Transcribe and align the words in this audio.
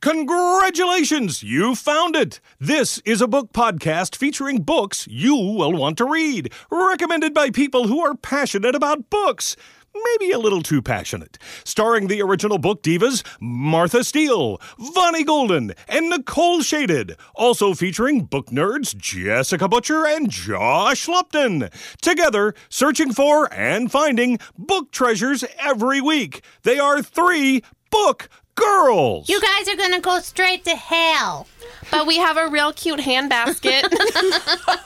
Congratulations! 0.00 1.42
You 1.42 1.74
found 1.74 2.16
it! 2.16 2.40
This 2.58 3.02
is 3.04 3.20
a 3.20 3.28
book 3.28 3.52
podcast 3.52 4.16
featuring 4.16 4.62
books 4.62 5.06
you 5.06 5.34
will 5.34 5.74
want 5.74 5.98
to 5.98 6.06
read, 6.06 6.54
recommended 6.70 7.34
by 7.34 7.50
people 7.50 7.86
who 7.86 8.00
are 8.00 8.14
passionate 8.14 8.74
about 8.74 9.10
books. 9.10 9.56
Maybe 9.94 10.32
a 10.32 10.38
little 10.38 10.62
too 10.62 10.80
passionate. 10.80 11.36
Starring 11.64 12.06
the 12.06 12.22
original 12.22 12.56
book 12.56 12.82
divas 12.82 13.22
Martha 13.40 14.02
Steele, 14.02 14.58
Vonnie 14.78 15.22
Golden, 15.22 15.74
and 15.86 16.08
Nicole 16.08 16.62
Shaded. 16.62 17.16
Also 17.34 17.74
featuring 17.74 18.24
book 18.24 18.46
nerds 18.46 18.96
Jessica 18.96 19.68
Butcher 19.68 20.06
and 20.06 20.30
Josh 20.30 21.08
Lupton. 21.08 21.68
Together, 22.00 22.54
searching 22.70 23.12
for 23.12 23.52
and 23.52 23.92
finding 23.92 24.38
book 24.56 24.92
treasures 24.92 25.44
every 25.58 26.00
week. 26.00 26.42
They 26.62 26.78
are 26.78 27.02
three 27.02 27.62
book 27.90 28.28
girls. 28.54 29.28
You 29.28 29.40
guys 29.40 29.68
are 29.68 29.76
gonna 29.76 30.00
go 30.00 30.20
straight 30.20 30.64
to 30.64 30.76
hell. 30.76 31.46
But 31.90 32.06
we 32.06 32.18
have 32.18 32.36
a 32.36 32.48
real 32.48 32.72
cute 32.72 33.00
handbasket. 33.00 33.82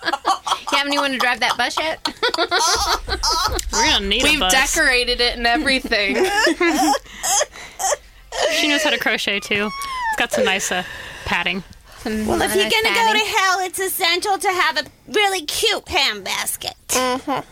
You 0.72 0.78
have 0.78 0.86
anyone 0.88 1.12
to 1.12 1.18
drive 1.18 1.38
that 1.40 1.56
bus 1.56 1.78
yet? 1.78 2.00
We're 3.72 3.84
gonna 3.92 4.06
need 4.08 4.22
We've 4.24 4.38
a 4.38 4.40
bus. 4.40 4.52
decorated 4.74 5.20
it 5.20 5.36
and 5.36 5.46
everything. 5.46 6.16
she 8.58 8.66
knows 8.68 8.82
how 8.82 8.90
to 8.90 8.98
crochet 8.98 9.38
too. 9.40 9.70
It's 10.10 10.18
got 10.18 10.32
some 10.32 10.44
nice 10.44 10.72
uh, 10.72 10.82
padding. 11.26 11.62
well, 12.04 12.42
If 12.42 12.56
you're 12.56 12.70
gonna 12.70 12.94
go 12.94 13.12
to 13.12 13.18
hell, 13.24 13.60
it's 13.60 13.78
essential 13.78 14.36
to 14.38 14.48
have 14.48 14.78
a 14.78 14.84
really 15.12 15.42
cute 15.42 15.84
handbasket. 15.84 17.44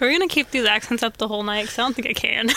We're 0.00 0.10
gonna 0.10 0.28
keep 0.28 0.50
these 0.50 0.66
accents 0.66 1.02
up 1.02 1.16
the 1.16 1.28
whole 1.28 1.42
night 1.42 1.62
because 1.62 1.78
I 1.78 1.82
don't 1.82 1.94
think 1.94 2.08
I 2.08 2.12
can. 2.12 2.50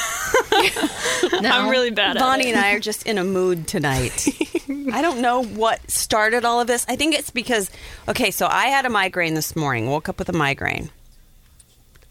I'm 1.46 1.70
really 1.70 1.92
bad 1.92 2.18
at 2.18 2.22
Bonnie 2.22 2.50
it. 2.50 2.56
and 2.56 2.60
I 2.60 2.72
are 2.74 2.80
just 2.80 3.06
in 3.06 3.18
a 3.18 3.24
mood 3.24 3.68
tonight. 3.68 4.28
I 4.92 5.02
don't 5.02 5.22
know 5.22 5.44
what 5.44 5.90
started 5.90 6.46
all 6.46 6.60
of 6.60 6.68
this. 6.68 6.86
I 6.90 6.96
think 6.96 7.14
it's 7.14 7.30
because, 7.30 7.70
okay, 8.08 8.32
so 8.32 8.48
I 8.48 8.68
had 8.68 8.86
a 8.86 8.90
migraine 8.90 9.34
this 9.34 9.56
morning, 9.56 9.88
woke 9.88 10.10
up 10.10 10.20
with 10.20 10.30
a 10.30 10.34
migraine. 10.34 10.90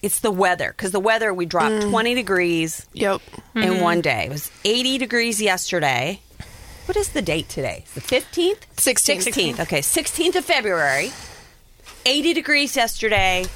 It's 0.02 0.20
the 0.20 0.30
weather, 0.30 0.68
because 0.68 0.92
the 0.92 1.00
weather, 1.00 1.32
we 1.32 1.46
dropped 1.46 1.74
mm. 1.74 1.90
20 1.90 2.14
degrees 2.14 2.86
yep. 2.92 3.20
in 3.54 3.62
mm-hmm. 3.62 3.80
one 3.82 4.00
day. 4.02 4.26
It 4.26 4.30
was 4.30 4.50
80 4.64 4.98
degrees 4.98 5.40
yesterday. 5.40 6.20
What 6.84 6.96
is 6.96 7.08
the 7.08 7.22
date 7.22 7.48
today? 7.48 7.84
The 7.94 8.00
15th? 8.00 8.60
16th. 8.76 9.32
16th. 9.56 9.60
Okay, 9.60 9.80
16th 9.80 10.36
of 10.36 10.44
February. 10.44 11.10
80 12.04 12.34
degrees 12.34 12.76
yesterday. 12.76 13.46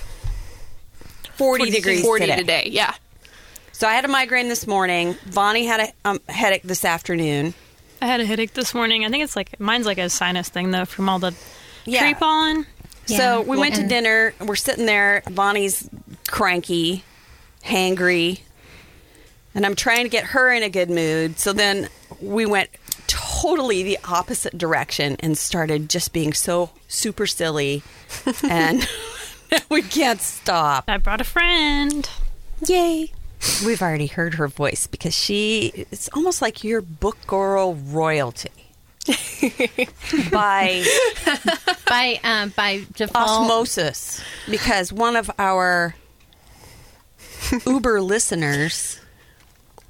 40, 1.40 1.70
degrees 1.70 2.02
40 2.02 2.24
today. 2.26 2.36
today. 2.36 2.68
Yeah. 2.70 2.94
So 3.72 3.88
I 3.88 3.94
had 3.94 4.04
a 4.04 4.08
migraine 4.08 4.48
this 4.48 4.66
morning. 4.66 5.14
Vonnie 5.26 5.64
had 5.66 5.80
a 5.80 6.08
um, 6.08 6.20
headache 6.28 6.62
this 6.62 6.84
afternoon. 6.84 7.54
I 8.02 8.06
had 8.06 8.20
a 8.20 8.24
headache 8.26 8.52
this 8.54 8.74
morning. 8.74 9.04
I 9.04 9.08
think 9.10 9.24
it's 9.24 9.34
like 9.36 9.58
mine's 9.58 9.86
like 9.86 9.98
a 9.98 10.08
sinus 10.10 10.48
thing 10.48 10.70
though 10.70 10.84
from 10.84 11.08
all 11.08 11.18
the 11.18 11.34
Yeah. 11.86 12.00
tree 12.00 12.14
pollen. 12.14 12.66
So 13.06 13.14
Yeah. 13.16 13.38
we 13.40 13.56
went 13.58 13.74
to 13.76 13.80
And- 13.80 13.90
dinner. 13.90 14.34
We're 14.40 14.54
sitting 14.56 14.86
there. 14.86 15.22
Vonnie's 15.28 15.88
cranky, 16.28 17.04
hangry, 17.64 18.40
and 19.54 19.64
I'm 19.66 19.74
trying 19.74 20.04
to 20.04 20.08
get 20.10 20.24
her 20.26 20.52
in 20.52 20.62
a 20.62 20.68
good 20.70 20.90
mood. 20.90 21.38
So 21.38 21.52
then 21.52 21.88
we 22.20 22.46
went 22.46 22.68
totally 23.06 23.82
the 23.82 23.98
opposite 24.04 24.56
direction 24.56 25.16
and 25.20 25.36
started 25.36 25.88
just 25.90 26.12
being 26.12 26.32
so 26.32 26.70
super 26.88 27.26
silly, 27.26 27.82
and 28.48 28.86
we 29.70 29.82
can't 29.82 30.20
stop. 30.20 30.84
I 30.88 30.98
brought 30.98 31.20
a 31.20 31.24
friend. 31.24 32.08
Yay! 32.66 33.12
We've 33.64 33.80
already 33.80 34.06
heard 34.06 34.34
her 34.34 34.48
voice 34.48 34.86
because 34.86 35.14
she 35.14 35.86
it's 35.90 36.08
almost 36.12 36.42
like 36.42 36.62
your 36.62 36.82
book 36.82 37.16
girl 37.26 37.74
royalty. 37.74 38.50
by 40.30 40.84
by 41.86 42.20
um, 42.22 42.50
by 42.50 42.84
default. 42.94 43.30
osmosis 43.30 44.22
because 44.48 44.92
one 44.92 45.16
of 45.16 45.30
our 45.38 45.94
Uber 47.66 48.02
listeners 48.02 49.00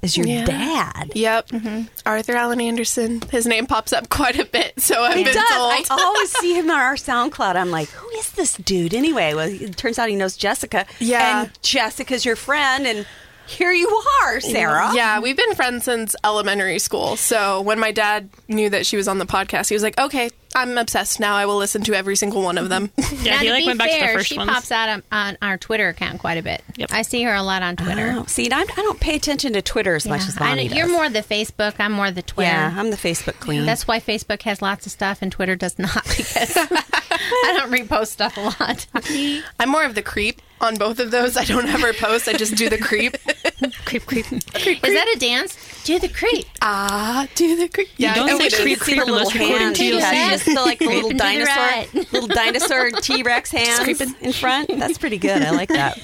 is 0.01 0.17
your 0.17 0.25
Yeah. 0.27 0.45
dad. 0.45 1.11
Yep. 1.15 1.47
Mm-hmm. 1.49 1.81
Arthur 2.05 2.33
Allen 2.35 2.59
Anderson. 2.61 3.21
His 3.31 3.45
name 3.45 3.67
pops 3.67 3.93
up 3.93 4.09
quite 4.09 4.39
a 4.39 4.45
bit, 4.45 4.79
so 4.79 5.03
I've 5.03 5.17
It 5.17 5.25
been 5.25 5.33
does. 5.35 5.49
told. 5.49 5.85
I 5.99 6.03
always 6.03 6.31
see 6.39 6.53
him 6.57 6.69
on 6.69 6.79
our 6.79 6.95
SoundCloud. 6.95 7.55
I'm 7.55 7.71
like, 7.71 7.89
who 7.89 8.09
is 8.17 8.31
this 8.31 8.55
dude 8.57 8.93
anyway? 8.93 9.33
Well, 9.33 9.47
it 9.49 9.77
turns 9.77 9.99
out 9.99 10.09
he 10.09 10.15
knows 10.15 10.35
Jessica. 10.37 10.85
Yeah. 10.99 11.43
And 11.43 11.61
Jessica's 11.61 12.25
your 12.25 12.35
friend, 12.35 12.85
and 12.87 13.05
here 13.51 13.71
you 13.71 13.87
are, 14.23 14.39
Sarah. 14.39 14.91
Yeah, 14.93 15.19
we've 15.19 15.37
been 15.37 15.55
friends 15.55 15.83
since 15.85 16.15
elementary 16.23 16.79
school. 16.79 17.15
So 17.15 17.61
when 17.61 17.79
my 17.79 17.91
dad 17.91 18.29
knew 18.47 18.69
that 18.69 18.85
she 18.85 18.97
was 18.97 19.07
on 19.07 19.17
the 19.17 19.25
podcast, 19.25 19.69
he 19.69 19.75
was 19.75 19.83
like, 19.83 19.99
"Okay, 19.99 20.29
I'm 20.55 20.77
obsessed 20.77 21.19
now. 21.19 21.35
I 21.35 21.45
will 21.45 21.57
listen 21.57 21.83
to 21.83 21.93
every 21.93 22.15
single 22.15 22.41
one 22.41 22.57
of 22.57 22.69
them." 22.69 22.89
Yeah, 23.21 23.33
now, 23.35 23.39
he 23.41 23.49
like 23.51 23.61
be 23.63 23.67
went 23.67 23.77
back 23.77 23.91
to 23.91 23.99
the 23.99 24.13
first 24.13 24.27
she 24.29 24.37
ones. 24.37 24.49
pops 24.49 24.71
out 24.71 24.89
on, 24.89 25.03
on 25.11 25.37
our 25.43 25.55
Twitter 25.55 25.89
account 25.89 26.21
quite 26.21 26.39
a 26.39 26.41
bit. 26.41 26.63
Yep. 26.75 26.89
I 26.91 27.03
see 27.03 27.21
her 27.21 27.33
a 27.35 27.43
lot 27.43 27.61
on 27.61 27.75
Twitter. 27.75 28.15
Oh, 28.17 28.25
see, 28.25 28.49
I, 28.51 28.61
I 28.61 28.65
don't 28.65 28.99
pay 28.99 29.15
attention 29.15 29.53
to 29.53 29.61
Twitter 29.61 29.93
as 29.93 30.07
much 30.07 30.21
Yeah. 30.21 30.27
as 30.29 30.37
I 30.37 30.39
Bonnie 30.39 30.67
know- 30.69 30.75
You're 30.75 30.87
does. 30.87 30.91
more 30.95 31.09
the 31.09 31.19
Facebook. 31.21 31.75
I'm 31.77 31.91
more 31.91 32.09
the 32.09 32.23
Twitter. 32.23 32.49
Yeah, 32.49 32.73
I'm 32.75 32.89
the 32.89 32.97
Facebook 32.97 33.39
queen. 33.39 33.63
That's 33.67 33.87
why 33.87 33.99
Facebook 33.99 34.41
has 34.41 34.59
lots 34.59 34.87
of 34.87 34.91
stuff 34.91 35.19
and 35.21 35.31
Twitter 35.31 35.55
does 35.55 35.77
not 35.77 36.03
because 36.17 36.57
I 36.57 37.53
don't 37.57 37.71
repost 37.71 38.07
stuff 38.07 38.37
a 38.37 38.41
lot. 38.41 38.87
I'm 39.59 39.69
more 39.69 39.83
of 39.83 39.93
the 39.93 40.01
creep 40.01 40.41
on 40.61 40.77
both 40.77 40.99
of 40.99 41.11
those. 41.11 41.37
I 41.37 41.45
don't 41.45 41.67
ever 41.67 41.93
post. 41.93 42.27
I 42.27 42.33
just 42.33 42.55
do 42.55 42.69
the 42.69 42.79
creep. 42.79 43.17
Creep, 43.85 44.05
creep. 44.05 44.25
Is 44.33 44.41
that 44.41 45.13
a 45.15 45.19
dance? 45.19 45.55
Do 45.83 45.99
the 45.99 46.07
creep. 46.07 46.45
Ah, 46.61 47.27
do 47.35 47.55
the 47.57 47.67
creep. 47.67 47.89
Yeah, 47.97 48.15
don't 48.15 48.27
I 48.29 48.31
know 48.33 48.37
say 48.39 48.45
it 48.45 48.53
is. 48.53 48.59
creep, 48.59 48.79
the 48.79 48.85
creep 48.85 48.97
unless 49.01 49.25
little 49.33 49.41
recording 49.41 49.65
hands. 49.67 49.77
to 49.77 49.83
She 49.83 49.89
you. 49.93 49.99
just 49.99 50.45
the, 50.45 50.53
like 50.65 50.79
the 50.79 50.85
little 50.85 51.01
Creeping 51.09 51.17
the 51.17 51.23
dinosaur, 51.23 51.55
right. 51.55 51.93
little 52.13 52.27
dinosaur 52.27 52.91
T 52.91 53.23
Rex 53.23 53.51
hands 53.51 54.01
in 54.21 54.33
front. 54.33 54.69
That's 54.79 54.97
pretty 54.97 55.17
good. 55.17 55.41
I 55.43 55.51
like 55.51 55.69
that. 55.69 55.99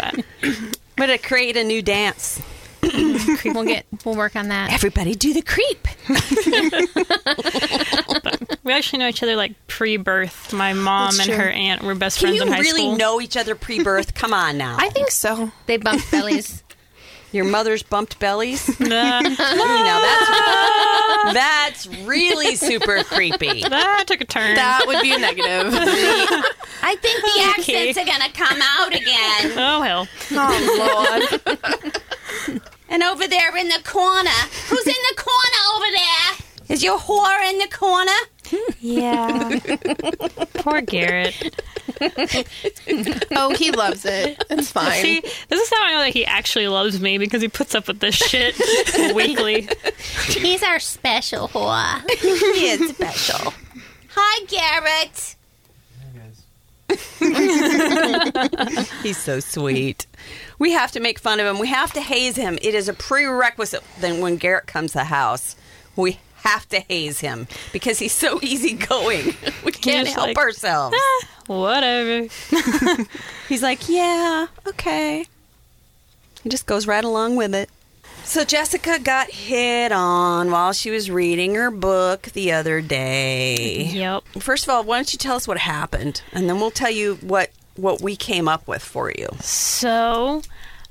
I'm 0.00 0.72
gonna 0.96 1.18
create 1.18 1.56
a 1.56 1.64
new 1.64 1.82
dance. 1.82 2.40
We'll 3.44 3.64
get. 3.64 3.84
We'll 4.04 4.16
work 4.16 4.36
on 4.36 4.48
that. 4.48 4.72
Everybody 4.72 5.14
do 5.16 5.34
the 5.34 5.42
creep. 5.42 5.86
We 8.66 8.72
actually 8.72 8.98
know 8.98 9.08
each 9.08 9.22
other 9.22 9.36
like 9.36 9.54
pre-birth. 9.68 10.52
My 10.52 10.72
mom 10.72 11.18
and 11.20 11.30
her 11.30 11.48
aunt 11.48 11.82
were 11.82 11.94
best 11.94 12.18
Can 12.18 12.26
friends 12.28 12.36
you 12.40 12.42
in 12.46 12.48
high 12.52 12.58
really 12.58 12.70
school. 12.70 12.80
You 12.82 12.88
really 12.90 12.98
know 12.98 13.20
each 13.20 13.36
other 13.36 13.54
pre-birth? 13.54 14.14
Come 14.14 14.34
on 14.34 14.58
now. 14.66 14.76
I 14.78 14.88
think 14.90 15.10
so. 15.12 15.52
They 15.66 15.76
bumped 15.76 16.10
bellies. 16.10 16.62
Your 17.32 17.44
mother's 17.44 17.82
bumped 17.82 18.18
bellies. 18.18 18.68
Nah, 18.80 19.20
you 19.20 19.28
know 19.30 20.00
that's 21.28 21.34
that's 21.34 21.86
really 22.04 22.56
super 22.56 23.02
creepy. 23.04 23.62
that 23.62 24.04
took 24.06 24.20
a 24.20 24.24
turn. 24.24 24.54
That 24.54 24.84
would 24.86 25.00
be 25.02 25.12
a 25.12 25.18
negative. 25.18 25.72
I 26.82 26.94
think 26.96 27.22
the 27.22 27.60
Okay. 27.60 27.94
accents 27.94 27.98
are 27.98 28.04
gonna 28.06 28.32
come 28.32 28.58
out 28.62 28.94
again. 28.94 29.52
oh 29.58 29.82
hell. 29.82 30.08
oh 30.32 31.28
Lord. 32.48 32.62
And 32.88 33.02
over 33.02 33.26
there 33.26 33.56
in 33.56 33.68
the 33.68 33.80
corner, 33.84 34.30
who's 34.68 34.86
in 34.86 34.94
the 35.10 35.16
corner 35.16 35.60
over 35.74 35.86
there? 35.92 36.74
Is 36.74 36.82
your 36.82 36.98
whore 36.98 37.50
in 37.50 37.58
the 37.58 37.68
corner? 37.68 38.12
Yeah. 38.80 39.58
Poor 40.54 40.80
Garrett. 40.80 41.34
Oh, 43.32 43.54
he 43.56 43.70
loves 43.72 44.04
it. 44.04 44.42
It's 44.50 44.70
fine. 44.70 45.02
See, 45.02 45.20
this 45.20 45.60
is 45.60 45.70
how 45.70 45.84
I 45.84 45.92
know 45.92 46.00
that 46.00 46.12
he 46.14 46.24
actually 46.24 46.68
loves 46.68 47.00
me 47.00 47.18
because 47.18 47.42
he 47.42 47.48
puts 47.48 47.74
up 47.74 47.88
with 47.88 48.00
this 48.00 48.14
shit 48.14 48.54
weekly. 49.14 49.68
He's 50.28 50.62
our 50.62 50.78
special 50.78 51.48
whore. 51.48 52.08
He 52.20 52.68
is 52.68 52.90
special. 52.90 53.52
Hi, 54.14 54.44
Garrett. 54.46 55.32
He's 59.02 59.18
so 59.18 59.40
sweet. 59.40 60.06
We 60.58 60.72
have 60.72 60.92
to 60.92 61.00
make 61.00 61.18
fun 61.18 61.40
of 61.40 61.46
him. 61.46 61.58
We 61.58 61.68
have 61.68 61.92
to 61.94 62.00
haze 62.00 62.36
him. 62.36 62.58
It 62.62 62.74
is 62.74 62.88
a 62.88 62.94
prerequisite. 62.94 63.82
Then 64.00 64.20
when 64.20 64.36
Garrett 64.36 64.66
comes 64.66 64.92
to 64.92 64.98
the 64.98 65.04
house, 65.04 65.56
we 65.96 66.18
have 66.46 66.68
to 66.70 66.80
haze 66.80 67.20
him 67.20 67.46
because 67.72 67.98
he's 67.98 68.12
so 68.12 68.38
easygoing. 68.42 69.34
We 69.64 69.72
can't 69.72 70.06
help 70.06 70.28
like, 70.28 70.38
ourselves. 70.38 70.96
Ah, 70.96 71.26
whatever. 71.46 72.28
He's 73.48 73.62
like, 73.62 73.88
yeah, 73.88 74.46
okay. 74.66 75.26
He 76.42 76.48
just 76.48 76.66
goes 76.66 76.86
right 76.86 77.04
along 77.04 77.36
with 77.36 77.54
it. 77.54 77.68
So 78.24 78.44
Jessica 78.44 78.98
got 78.98 79.30
hit 79.30 79.92
on 79.92 80.50
while 80.50 80.72
she 80.72 80.90
was 80.90 81.10
reading 81.10 81.54
her 81.54 81.70
book 81.70 82.22
the 82.32 82.52
other 82.52 82.80
day. 82.80 83.84
Yep. 83.84 84.24
First 84.40 84.64
of 84.64 84.70
all, 84.70 84.84
why 84.84 84.98
don't 84.98 85.12
you 85.12 85.18
tell 85.18 85.36
us 85.36 85.46
what 85.46 85.58
happened, 85.58 86.22
and 86.32 86.48
then 86.48 86.60
we'll 86.60 86.70
tell 86.70 86.90
you 86.90 87.16
what 87.16 87.50
what 87.76 88.00
we 88.00 88.16
came 88.16 88.48
up 88.48 88.66
with 88.66 88.82
for 88.82 89.10
you. 89.10 89.28
So 89.40 90.42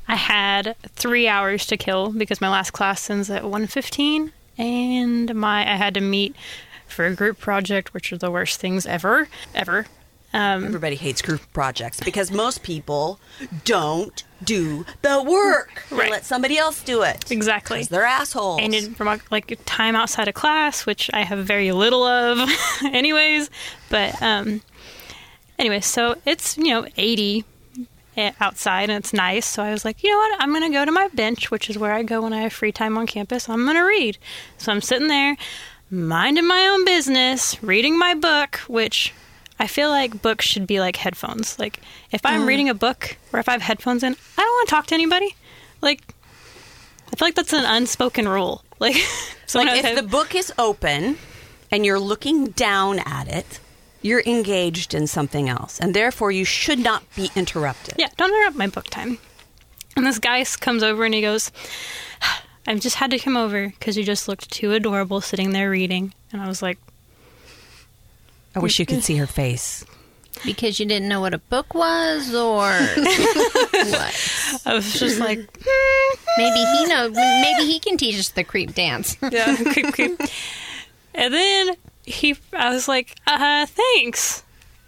I 0.08 0.16
had 0.16 0.76
three 0.96 1.28
hours 1.28 1.66
to 1.68 1.78
kill 1.78 2.12
because 2.12 2.40
my 2.40 2.50
last 2.50 2.72
class 2.72 3.10
ends 3.10 3.30
at 3.30 3.44
1.15 3.44 4.32
and 4.58 5.34
my 5.36 5.62
I 5.62 5.76
had 5.76 5.94
to 5.96 6.02
meet 6.02 6.36
for 6.88 7.06
a 7.06 7.16
group 7.16 7.40
project, 7.40 7.94
which 7.94 8.12
are 8.14 8.18
the 8.18 8.32
worst 8.32 8.60
things 8.60 8.86
ever, 8.86 9.28
ever. 9.54 9.86
um, 10.34 10.66
Everybody 10.66 10.96
hates 10.96 11.22
group 11.22 11.42
projects 11.54 12.00
because 12.00 12.32
most 12.32 12.64
people 12.64 13.20
don't 13.64 14.24
do 14.44 14.86
the 15.02 15.24
work. 15.24 15.84
They 15.90 16.10
let 16.10 16.26
somebody 16.26 16.58
else 16.58 16.84
do 16.84 17.02
it. 17.02 17.32
exactly. 17.32 17.84
they're 17.84 18.04
assholes. 18.04 18.60
and 18.62 18.74
in 18.74 18.94
from 18.94 19.20
like 19.32 19.58
time 19.66 19.96
outside 19.96 20.28
of 20.28 20.34
class, 20.34 20.86
which 20.86 21.10
I 21.14 21.22
have 21.24 21.40
very 21.40 21.72
little 21.72 22.04
of, 22.04 22.48
anyways. 22.86 23.50
But 23.90 24.22
um, 24.22 24.62
anyway, 25.58 25.80
so 25.82 26.16
it's 26.26 26.58
you 26.58 26.66
know 26.66 26.86
eighty 26.98 27.44
Eh, 28.18 28.32
outside 28.40 28.90
and 28.90 28.98
it's 29.04 29.12
nice. 29.12 29.46
So 29.46 29.62
I 29.62 29.72
was 29.72 29.84
like, 29.84 30.02
you 30.02 30.10
know 30.10 30.18
what? 30.18 30.42
I'm 30.42 30.54
gonna 30.54 30.72
go 30.72 30.86
to 30.86 30.92
my 30.92 31.10
bench, 31.10 31.52
which 31.52 31.70
is 31.70 31.78
where 31.78 31.92
I 31.92 32.04
go 32.04 32.22
when 32.22 32.32
I 32.32 32.42
have 32.42 32.54
free 32.54 32.72
time 32.72 32.98
on 32.98 33.08
campus. 33.08 33.50
I'm 33.50 33.66
gonna 33.66 33.86
read. 33.86 34.18
So 34.58 34.72
I'm 34.72 34.82
sitting 34.82 35.10
there, 35.10 35.36
minding 35.92 36.48
my 36.48 36.68
own 36.68 36.86
business, 36.86 37.62
reading 37.62 37.98
my 37.98 38.14
book, 38.14 38.58
which. 38.68 39.14
I 39.58 39.68
feel 39.68 39.88
like 39.88 40.22
books 40.22 40.46
should 40.46 40.68
be 40.68 40.82
like 40.82 40.98
headphones. 40.98 41.58
Like 41.58 41.80
if 42.12 42.26
I'm 42.26 42.42
mm. 42.42 42.48
reading 42.48 42.68
a 42.68 42.74
book 42.74 43.16
or 43.32 43.40
if 43.40 43.48
I 43.48 43.54
have 43.54 43.62
headphones 43.62 44.04
in, 44.04 44.12
I 44.38 44.42
don't 44.42 44.52
want 44.52 44.68
to 44.68 44.76
talk 44.76 44.88
to 44.88 44.94
anybody. 44.96 45.34
Like 45.82 46.14
I 47.08 47.16
feel 47.16 47.28
like 47.30 47.36
that's 47.36 47.54
an 47.54 47.64
unspoken 47.64 48.28
rule. 48.28 48.64
Like, 48.78 48.98
like 49.54 49.78
if 49.78 49.86
head- 49.86 49.98
the 49.98 50.04
book 50.04 50.36
is 50.36 50.52
open 50.60 51.18
and 51.72 51.86
you're 51.86 52.00
looking 52.00 52.48
down 52.48 53.00
at 53.00 53.30
it, 53.30 53.62
you're 54.06 54.22
engaged 54.26 54.94
in 54.94 55.08
something 55.08 55.50
else, 55.50 55.80
and 55.80 55.94
therefore 55.94 56.32
you 56.32 56.46
should 56.46 56.80
not 56.80 57.04
be 57.16 57.32
interrupted. 57.36 57.96
yeah, 57.98 58.10
don't 58.18 58.30
interrupt 58.30 58.56
my 58.56 58.68
book 58.68 58.86
time. 58.86 59.18
And 59.98 60.06
this 60.06 60.20
guy 60.20 60.44
comes 60.44 60.84
over 60.84 61.06
and 61.06 61.14
he 61.14 61.22
goes, 61.22 61.52
"I've 62.68 62.82
just 62.82 62.98
had 62.98 63.10
to 63.12 63.20
come 63.20 63.36
over 63.36 63.70
because 63.70 63.98
you 63.98 64.04
just 64.04 64.28
looked 64.28 64.52
too 64.52 64.74
adorable 64.74 65.22
sitting 65.22 65.52
there 65.52 65.70
reading." 65.72 66.14
And 66.32 66.42
I 66.42 66.48
was 66.48 66.62
like, 66.62 66.78
I 68.56 68.60
wish 68.60 68.80
you 68.80 68.86
could 68.86 69.04
see 69.04 69.18
her 69.18 69.28
face. 69.28 69.84
Because 70.46 70.80
you 70.80 70.86
didn't 70.86 71.08
know 71.10 71.22
what 71.22 71.34
a 71.34 71.38
book 71.38 71.74
was, 71.74 72.34
or 72.36 72.62
what? 72.94 74.62
I 74.66 74.74
was 74.74 74.94
just 75.00 75.20
like, 75.20 75.40
hmm. 75.40 76.20
Maybe 76.38 76.60
he 76.60 76.86
knows. 76.86 77.12
Maybe 77.12 77.66
he 77.66 77.80
can 77.80 77.98
teach 77.98 78.20
us 78.20 78.30
the 78.30 78.44
creep 78.44 78.76
dance. 78.76 79.18
yeah, 79.32 79.56
creep, 79.56 79.94
creep. 79.94 80.20
And 81.18 81.34
then 81.34 81.76
he, 82.06 82.36
I 82.54 82.70
was 82.74 82.88
like, 82.88 83.16
uh, 83.28 83.66
thanks. 83.66 84.44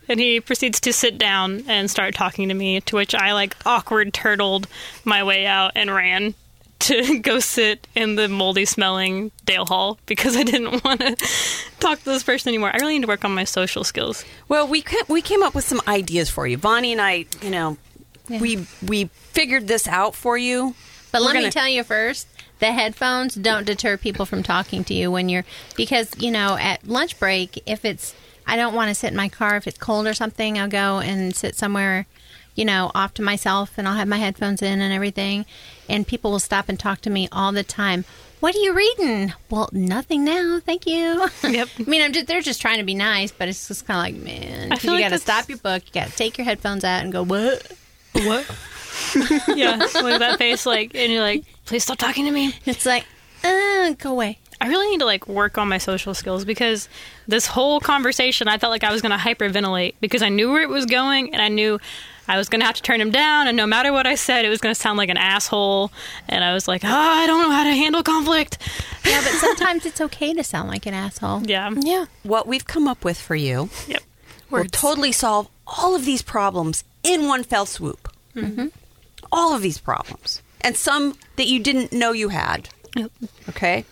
And 0.09 0.19
he 0.19 0.39
proceeds 0.39 0.79
to 0.81 0.93
sit 0.93 1.17
down 1.17 1.63
and 1.67 1.91
start 1.91 2.15
talking 2.15 2.47
to 2.47 2.53
me, 2.53 2.79
to 2.81 2.95
which 2.95 3.13
I 3.13 3.33
like 3.33 3.55
awkward 3.65 4.13
turtled 4.13 4.67
my 5.03 5.23
way 5.23 5.45
out 5.45 5.73
and 5.75 5.93
ran 5.93 6.33
to 6.79 7.19
go 7.21 7.39
sit 7.39 7.87
in 7.95 8.15
the 8.15 8.29
moldy 8.29 8.63
smelling 8.63 9.31
Dale 9.45 9.65
Hall 9.65 9.97
because 10.05 10.37
I 10.37 10.43
didn't 10.43 10.83
want 10.85 11.01
to 11.01 11.15
talk 11.81 11.99
to 11.99 12.05
this 12.05 12.23
person 12.23 12.49
anymore. 12.49 12.71
I 12.73 12.77
really 12.77 12.93
need 12.93 13.01
to 13.01 13.07
work 13.07 13.25
on 13.25 13.33
my 13.35 13.43
social 13.43 13.83
skills. 13.83 14.23
Well, 14.47 14.67
we 14.67 14.81
ca- 14.81 15.03
we 15.09 15.21
came 15.21 15.43
up 15.43 15.53
with 15.53 15.65
some 15.65 15.81
ideas 15.87 16.29
for 16.29 16.47
you. 16.47 16.57
Bonnie 16.57 16.93
and 16.93 17.01
I, 17.01 17.25
you 17.41 17.49
know, 17.49 17.75
we 18.29 18.65
we 18.87 19.05
figured 19.05 19.67
this 19.67 19.87
out 19.89 20.15
for 20.15 20.37
you. 20.37 20.73
But 21.11 21.19
We're 21.21 21.25
let 21.27 21.33
me 21.35 21.39
gonna- 21.41 21.51
tell 21.51 21.67
you 21.67 21.83
first, 21.83 22.27
the 22.59 22.71
headphones 22.71 23.35
don't 23.35 23.65
deter 23.65 23.97
people 23.97 24.25
from 24.25 24.43
talking 24.43 24.83
to 24.85 24.93
you 24.93 25.11
when 25.11 25.29
you're 25.29 25.43
because 25.75 26.11
you 26.17 26.31
know 26.31 26.57
at 26.59 26.87
lunch 26.87 27.19
break 27.19 27.61
if 27.65 27.85
it's 27.85 28.13
I 28.45 28.55
don't 28.55 28.73
want 28.73 28.89
to 28.89 28.95
sit 28.95 29.11
in 29.11 29.17
my 29.17 29.29
car 29.29 29.57
if 29.57 29.67
it's 29.67 29.77
cold 29.77 30.07
or 30.07 30.13
something 30.13 30.57
I'll 30.57 30.67
go 30.67 30.99
and 30.99 31.35
sit 31.35 31.55
somewhere 31.55 32.05
you 32.55 32.65
know 32.65 32.91
off 32.95 33.13
to 33.15 33.21
myself 33.21 33.73
and 33.77 33.87
I'll 33.87 33.95
have 33.95 34.07
my 34.07 34.17
headphones 34.17 34.61
in 34.61 34.81
and 34.81 34.93
everything 34.93 35.45
and 35.87 36.07
people 36.07 36.31
will 36.31 36.39
stop 36.39 36.67
and 36.69 36.79
talk 36.79 37.01
to 37.01 37.09
me 37.09 37.27
all 37.31 37.51
the 37.51 37.63
time. 37.63 38.05
What 38.39 38.53
are 38.55 38.59
you 38.59 38.73
reading? 38.73 39.33
Well, 39.49 39.67
nothing 39.71 40.23
now. 40.23 40.59
Thank 40.63 40.85
you. 40.85 41.27
Yep. 41.43 41.69
I 41.79 41.83
mean, 41.83 42.03
I'm 42.03 42.13
just, 42.13 42.27
they're 42.27 42.41
just 42.41 42.61
trying 42.61 42.77
to 42.77 42.83
be 42.83 42.93
nice, 42.93 43.31
but 43.31 43.47
it's 43.47 43.67
just 43.67 43.87
kind 43.87 43.97
of 43.97 44.15
like, 44.15 44.23
man, 44.23 44.67
I 44.71 44.75
'cause 44.75 44.81
feel 44.83 44.93
you 44.93 45.01
like 45.01 45.09
got 45.09 45.15
to 45.15 45.21
stop 45.21 45.49
your 45.49 45.57
book. 45.57 45.81
You 45.87 45.91
got 46.01 46.09
to 46.09 46.15
take 46.15 46.37
your 46.37 46.45
headphones 46.45 46.83
out 46.83 47.01
and 47.01 47.11
go, 47.11 47.23
what? 47.23 47.65
What? 48.13 48.45
yeah, 49.55 49.77
like 49.77 50.19
that 50.19 50.35
face, 50.37 50.67
like, 50.67 50.93
and 50.93 51.11
you're 51.11 51.21
like, 51.23 51.45
please 51.67 51.83
stop 51.83 51.97
talking 51.97 52.25
to 52.25 52.31
me. 52.31 52.53
It's 52.65 52.85
like, 52.85 53.05
uh, 53.43 53.91
go 53.99 54.11
away. 54.11 54.39
I 54.59 54.67
really 54.69 54.89
need 54.89 54.99
to 55.01 55.05
like 55.05 55.27
work 55.27 55.59
on 55.59 55.67
my 55.69 55.77
social 55.77 56.15
skills 56.15 56.43
because 56.43 56.89
this 57.27 57.45
whole 57.45 57.79
conversation, 57.79 58.47
I 58.47 58.57
felt 58.57 58.71
like 58.71 58.83
I 58.83 58.91
was 58.91 59.03
going 59.03 59.11
to 59.11 59.17
hyperventilate 59.23 59.93
because 60.01 60.23
I 60.23 60.29
knew 60.29 60.51
where 60.51 60.63
it 60.63 60.69
was 60.69 60.87
going 60.87 61.31
and 61.33 61.41
I 61.43 61.47
knew 61.47 61.79
I 62.27 62.37
was 62.37 62.49
going 62.49 62.61
to 62.61 62.65
have 62.65 62.75
to 62.77 62.81
turn 62.81 62.99
him 62.99 63.11
down. 63.11 63.47
And 63.47 63.55
no 63.55 63.67
matter 63.67 63.93
what 63.93 64.07
I 64.07 64.15
said, 64.15 64.45
it 64.45 64.49
was 64.49 64.59
going 64.59 64.73
to 64.73 64.79
sound 64.81 64.97
like 64.97 65.09
an 65.09 65.17
asshole. 65.17 65.91
And 66.27 66.43
I 66.43 66.53
was 66.55 66.67
like, 66.67 66.83
oh, 66.83 66.87
I 66.89 67.27
don't 67.27 67.43
know 67.43 67.51
how 67.51 67.63
to 67.65 67.69
handle 67.69 68.01
conflict. 68.01 68.57
Yeah, 69.05 69.21
but 69.21 69.31
sometimes 69.39 69.85
it's 69.85 70.01
okay 70.01 70.33
to 70.33 70.43
sound 70.43 70.69
like 70.69 70.87
an 70.87 70.95
asshole. 70.95 71.43
Yeah. 71.45 71.69
Yeah. 71.77 72.05
What 72.23 72.47
we've 72.47 72.65
come 72.65 72.87
up 72.87 73.05
with 73.05 73.19
for 73.21 73.35
you 73.35 73.69
Yep. 73.87 74.01
will 74.49 74.59
Words. 74.61 74.71
totally 74.71 75.11
solve 75.11 75.47
all 75.67 75.93
of 75.95 76.03
these 76.03 76.23
problems 76.23 76.83
in 77.03 77.27
one 77.27 77.43
fell 77.43 77.67
swoop. 77.67 78.09
Mm-hmm. 78.35 78.67
All 79.31 79.53
of 79.55 79.61
these 79.61 79.77
problems, 79.77 80.41
and 80.61 80.75
some 80.75 81.17
that 81.35 81.47
you 81.47 81.59
didn't 81.59 81.91
know 81.91 82.11
you 82.11 82.29
had. 82.29 82.69
Yep. 82.95 83.11
Okay. 83.49 83.85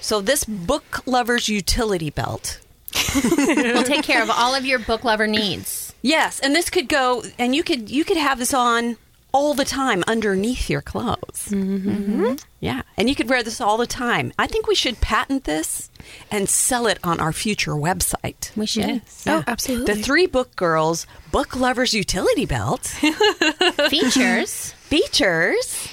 So 0.00 0.20
this 0.20 0.44
book 0.44 1.02
lover's 1.06 1.48
utility 1.48 2.10
belt 2.10 2.60
We'll 3.14 3.82
take 3.82 4.04
care 4.04 4.22
of 4.22 4.30
all 4.30 4.54
of 4.54 4.64
your 4.64 4.78
book 4.78 5.04
lover 5.04 5.26
needs. 5.26 5.94
Yes, 6.02 6.40
and 6.40 6.54
this 6.54 6.70
could 6.70 6.88
go, 6.88 7.22
and 7.38 7.54
you 7.54 7.62
could 7.62 7.90
you 7.90 8.04
could 8.04 8.16
have 8.16 8.38
this 8.38 8.54
on 8.54 8.96
all 9.36 9.52
the 9.52 9.66
time 9.66 10.02
underneath 10.06 10.70
your 10.70 10.80
clothes. 10.80 11.48
Mm-hmm. 11.50 11.88
Mm-hmm. 11.90 12.24
mm-hmm. 12.24 12.34
Yeah, 12.58 12.82
and 12.96 13.06
you 13.10 13.14
could 13.14 13.28
wear 13.28 13.42
this 13.42 13.60
all 13.60 13.76
the 13.76 13.86
time. 13.86 14.32
I 14.38 14.46
think 14.46 14.66
we 14.66 14.74
should 14.74 14.98
patent 15.02 15.44
this 15.44 15.90
and 16.30 16.48
sell 16.48 16.86
it 16.86 16.98
on 17.04 17.20
our 17.20 17.32
future 17.34 17.72
website. 17.74 18.56
We 18.56 18.64
should. 18.64 18.86
Yes. 18.88 19.24
Oh, 19.26 19.44
absolutely. 19.46 19.92
The 19.92 20.00
Three 20.02 20.26
Book 20.26 20.56
Girls 20.56 21.06
Book 21.30 21.54
Lovers 21.54 21.92
Utility 21.92 22.46
Belt 22.46 22.86
Features. 23.90 24.72
features 24.72 25.92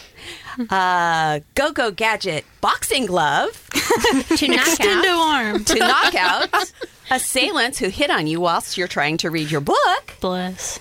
a 0.70 1.42
Go 1.56 1.74
Go 1.74 1.92
Gadget 1.92 2.46
boxing 2.62 3.06
glove 3.08 3.70
to 3.74 4.48
knock 4.48 4.68
Extendo 4.68 5.06
out. 5.06 5.36
arm. 5.36 5.64
to 5.66 5.80
knock 5.80 6.16
out 6.16 6.72
assailants 7.12 7.78
who 7.78 7.90
hit 7.90 8.10
on 8.10 8.26
you 8.26 8.40
whilst 8.40 8.78
you're 8.78 8.88
trying 8.88 9.18
to 9.18 9.30
read 9.30 9.52
your 9.52 9.62
book. 9.62 10.14
Bless. 10.22 10.80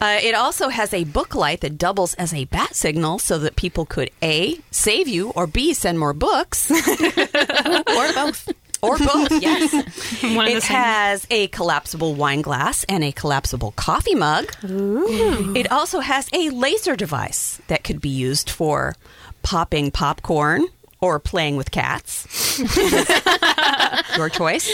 Uh, 0.00 0.18
it 0.22 0.34
also 0.34 0.68
has 0.68 0.92
a 0.92 1.04
book 1.04 1.34
light 1.34 1.60
that 1.62 1.78
doubles 1.78 2.14
as 2.14 2.32
a 2.34 2.44
bat 2.46 2.74
signal 2.74 3.18
so 3.18 3.38
that 3.38 3.56
people 3.56 3.84
could 3.86 4.10
A, 4.22 4.58
save 4.70 5.08
you, 5.08 5.30
or 5.30 5.46
B, 5.46 5.74
send 5.74 5.98
more 5.98 6.12
books. 6.12 6.70
or 6.70 8.12
both. 8.12 8.52
or 8.82 8.98
both, 8.98 9.30
yes. 9.42 9.72
It 10.22 10.62
has 10.64 11.26
a 11.30 11.48
collapsible 11.48 12.14
wine 12.14 12.42
glass 12.42 12.84
and 12.84 13.02
a 13.04 13.12
collapsible 13.12 13.72
coffee 13.72 14.14
mug. 14.14 14.52
It 14.62 15.70
also 15.72 16.00
has 16.00 16.28
a 16.32 16.50
laser 16.50 16.96
device 16.96 17.60
that 17.68 17.84
could 17.84 18.00
be 18.00 18.08
used 18.10 18.50
for 18.50 18.94
popping 19.42 19.90
popcorn 19.90 20.66
or 21.04 21.18
playing 21.18 21.56
with 21.56 21.70
cats. 21.70 22.58
your 24.16 24.28
choice. 24.28 24.70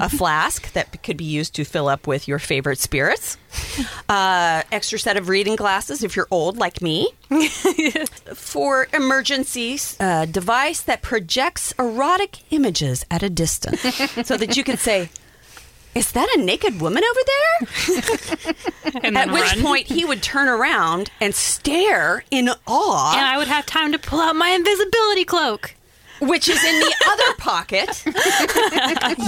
A 0.00 0.08
flask 0.08 0.72
that 0.72 1.02
could 1.02 1.16
be 1.16 1.24
used 1.24 1.54
to 1.54 1.64
fill 1.64 1.88
up 1.88 2.06
with 2.06 2.26
your 2.26 2.38
favorite 2.38 2.78
spirits. 2.78 3.36
Uh, 4.08 4.62
extra 4.72 4.98
set 4.98 5.16
of 5.16 5.28
reading 5.28 5.56
glasses 5.56 6.02
if 6.02 6.16
you're 6.16 6.28
old 6.30 6.58
like 6.58 6.82
me. 6.82 7.08
For 8.34 8.88
emergencies, 8.92 9.96
a 10.00 10.26
device 10.26 10.80
that 10.82 11.02
projects 11.02 11.72
erotic 11.78 12.40
images 12.52 13.04
at 13.10 13.22
a 13.22 13.30
distance 13.30 13.80
so 14.26 14.36
that 14.36 14.56
you 14.56 14.64
can 14.64 14.76
say, 14.76 15.10
Is 15.94 16.12
that 16.12 16.28
a 16.36 16.40
naked 16.40 16.80
woman 16.80 17.02
over 17.02 17.20
there? 17.26 19.00
and 19.02 19.18
At 19.18 19.32
which 19.32 19.42
run. 19.56 19.62
point 19.62 19.86
he 19.86 20.04
would 20.04 20.22
turn 20.22 20.46
around 20.48 21.10
and 21.20 21.34
stare 21.34 22.24
in 22.30 22.50
awe. 22.66 23.14
and 23.16 23.24
I 23.26 23.36
would 23.38 23.48
have 23.48 23.66
time 23.66 23.92
to 23.92 23.98
pull 23.98 24.20
out 24.20 24.36
my 24.36 24.50
invisibility 24.50 25.24
cloak. 25.24 25.74
which 26.20 26.48
is 26.48 26.62
in 26.64 26.78
the 26.80 26.94
other 27.08 27.34
pocket. 27.38 28.02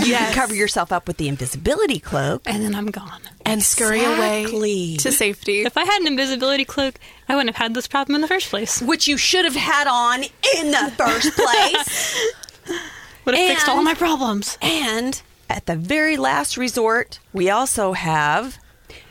you 0.07 0.15
can 0.15 0.33
cover 0.35 0.55
yourself 0.55 0.91
up 0.93 1.07
with 1.09 1.17
the 1.19 1.29
invisibility 1.29 1.99
cloak. 2.01 2.43
And 2.47 2.63
then 2.65 2.75
I'm 2.75 2.91
gone. 2.91 3.21
And 3.45 3.63
scurry 3.63 4.05
away 4.05 4.97
to 4.99 5.11
safety. 5.13 5.63
If 5.63 5.77
I 5.77 5.85
had 5.85 6.01
an 6.03 6.07
invisibility 6.09 6.65
cloak, 6.65 6.97
I 7.29 7.35
wouldn't 7.37 7.55
have 7.57 7.63
had 7.63 7.75
this 7.75 7.87
problem 7.89 8.15
in 8.17 8.21
the 8.21 8.29
first 8.29 8.49
place. 8.49 8.81
Which 8.83 9.09
you 9.09 9.17
should 9.17 9.45
have 9.45 9.55
had 9.57 9.87
on 9.89 10.23
in 10.59 10.71
the 10.73 10.93
first 10.97 11.33
place. 11.37 12.33
Would 13.25 13.35
have 13.37 13.49
fixed 13.49 13.69
all 13.69 13.83
my 13.83 13.95
problems. 13.95 14.57
and 14.63 15.21
at 15.51 15.67
the 15.67 15.77
very 15.77 16.17
last 16.17 16.57
resort, 16.57 17.19
we 17.33 17.51
also 17.51 17.93
have 17.93 18.57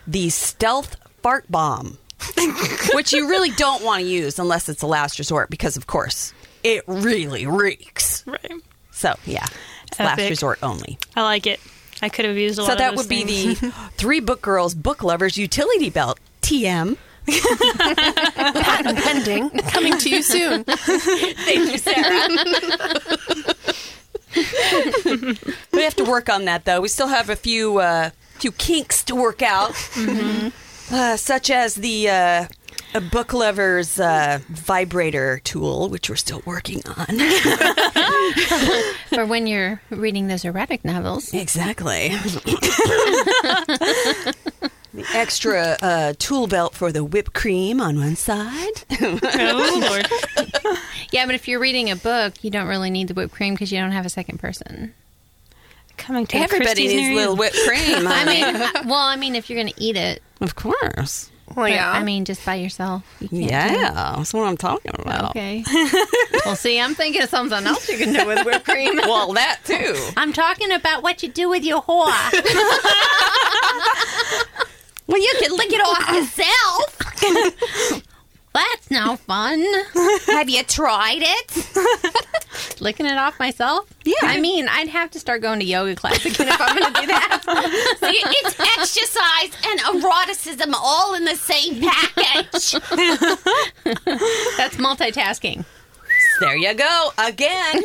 the 0.08 0.30
stealth 0.30 0.96
fart 1.22 1.52
bomb, 1.52 1.98
which 2.94 3.12
you 3.12 3.30
really 3.30 3.52
don't 3.52 3.84
want 3.84 4.02
to 4.02 4.08
use 4.08 4.40
unless 4.40 4.70
it's 4.70 4.80
the 4.80 4.88
last 4.88 5.20
resort 5.20 5.50
because, 5.50 5.76
of 5.76 5.86
course, 5.86 6.34
it 6.64 6.84
really 6.88 7.46
reeks. 7.46 8.24
Right. 8.26 8.54
So, 8.92 9.16
yeah, 9.26 9.46
it's 9.88 10.00
last 10.00 10.18
resort 10.18 10.60
only. 10.64 10.98
I 11.16 11.24
like 11.24 11.46
it. 11.46 11.60
I 12.02 12.08
could 12.08 12.24
have 12.24 12.38
used 12.38 12.58
a 12.58 12.64
lot 12.64 12.70
So 12.70 12.76
that 12.76 12.92
those 12.92 13.00
would 13.00 13.10
be 13.10 13.24
the 13.26 13.56
Three 13.98 14.22
Book 14.22 14.42
Girls 14.42 14.74
Book 14.74 15.04
Lovers 15.04 15.38
Utility 15.38 15.90
Belt, 15.90 16.20
TM. 16.42 16.98
Patent 17.30 18.98
pending. 18.98 19.50
Coming 19.50 19.98
to 19.98 20.10
you 20.10 20.24
soon. 20.24 20.64
Thank 20.64 21.72
you, 21.72 21.78
Sarah. 21.78 22.28
we 25.74 25.82
have 25.84 25.96
to 25.96 26.04
work 26.04 26.30
on 26.30 26.46
that, 26.46 26.66
though. 26.66 26.82
We 26.82 26.88
still 26.88 27.08
have 27.08 27.30
a 27.30 27.36
few 27.36 27.80
uh, 27.80 28.12
few 28.34 28.52
kinks 28.52 29.04
to 29.06 29.16
work 29.16 29.42
out, 29.42 29.72
uh, 30.92 31.18
such 31.18 31.50
as 31.50 31.76
the 31.76 32.10
uh, 32.10 32.48
a 32.94 33.02
book 33.02 33.34
lover's 33.34 34.00
uh, 34.00 34.40
vibrator 34.50 35.40
tool, 35.44 35.90
which 35.90 36.10
we're 36.10 36.16
still 36.16 36.42
working 36.46 36.82
on. 36.88 37.06
For 39.10 39.26
when 39.26 39.48
you're 39.48 39.82
reading 39.90 40.28
those 40.28 40.46
erotic 40.46 40.86
novels. 40.86 41.34
Exactly. 41.34 42.12
the 45.00 45.18
extra 45.18 45.78
uh, 45.82 46.14
tool 46.20 46.48
belt 46.48 46.74
for 46.74 46.92
the 46.92 47.04
whipped 47.04 47.34
cream 47.34 47.82
on 47.82 47.98
one 47.98 48.16
side. 48.16 48.84
Oh 49.02 49.80
Lord. 49.90 50.78
Yeah, 51.12 51.26
but 51.26 51.36
if 51.36 51.48
you're 51.48 51.60
reading 51.60 51.90
a 51.90 51.96
book, 51.96 52.44
you 52.44 52.52
don't 52.52 52.68
really 52.68 52.90
need 52.90 53.08
the 53.08 53.14
whipped 53.14 53.34
cream 53.34 53.54
because 53.54 53.72
you 53.72 53.80
don't 53.80 53.92
have 53.92 54.06
a 54.06 54.10
second 54.10 54.40
person. 54.40 54.94
Coming 55.98 56.26
to 56.28 56.38
a 56.38 56.42
Everybody 56.42 56.66
Christie's 56.66 56.94
needs 56.94 57.10
a 57.10 57.16
little 57.16 57.36
whipped 57.36 57.58
cream. 57.68 57.82
I 58.08 58.26
mean, 58.26 58.88
well, 58.88 59.06
I 59.06 59.16
mean, 59.16 59.36
if 59.36 59.50
you're 59.50 59.62
going 59.62 59.74
to 59.74 59.82
eat 59.82 59.96
it, 59.96 60.22
of 60.40 60.56
course. 60.56 61.30
Well, 61.56 61.66
but, 61.66 61.72
yeah. 61.72 61.92
I 61.92 62.04
mean, 62.04 62.26
just 62.26 62.46
by 62.46 62.56
yourself. 62.56 63.04
You 63.20 63.28
can't 63.28 63.72
do. 63.72 63.76
Yeah, 63.76 64.14
that's 64.18 64.34
what 64.34 64.44
I'm 64.48 64.56
talking 64.56 64.92
about. 64.94 65.32
Okay. 65.32 65.64
well, 66.46 66.56
see, 66.56 66.80
I'm 66.80 66.94
thinking 66.94 67.24
of 67.24 67.30
something 67.30 67.66
else 67.66 67.90
you 67.90 67.98
can 67.98 68.14
do 68.14 68.28
with 68.28 68.46
whipped 68.46 68.66
cream. 68.66 68.98
Well, 68.98 69.34
that 69.34 69.60
too. 69.66 69.96
I'm 70.16 70.32
talking 70.32 70.72
about 70.72 71.02
what 71.02 71.24
you 71.24 71.30
do 71.30 71.50
with 71.50 71.64
your 71.64 71.82
whore. 71.82 72.14
Well, 75.10 75.20
you 75.20 75.34
can 75.40 75.58
lick 75.58 75.74
it 75.74 75.82
off 75.82 76.08
yourself. 76.14 78.04
That's 78.54 78.92
no 78.92 79.16
fun. 79.16 79.66
Have 80.28 80.48
you 80.52 80.62
tried 80.62 81.22
it? 81.24 82.80
Licking 82.80 83.08
it 83.08 83.18
off 83.18 83.40
myself? 83.40 83.92
Yeah. 84.06 84.14
I 84.22 84.40
mean, 84.40 84.68
I'd 84.70 84.88
have 84.88 85.10
to 85.12 85.20
start 85.20 85.42
going 85.42 85.60
to 85.62 85.66
yoga 85.66 85.96
class 85.96 86.24
again 86.24 86.48
if 86.48 86.62
I'm 86.62 86.78
going 86.78 86.94
to 86.94 87.02
do 87.02 87.08
that. 87.08 87.42
See, 88.00 88.22
it's 88.24 88.60
exercise 88.60 89.52
and 89.66 89.80
eroticism 90.04 90.76
all 90.76 91.16
in 91.16 91.26
the 91.26 91.36
same 91.36 91.82
package. 91.82 92.74
That's 94.58 94.76
multitasking. 94.76 95.66
There 96.40 96.56
you 96.56 96.76
go 96.76 97.12
again. 97.18 97.82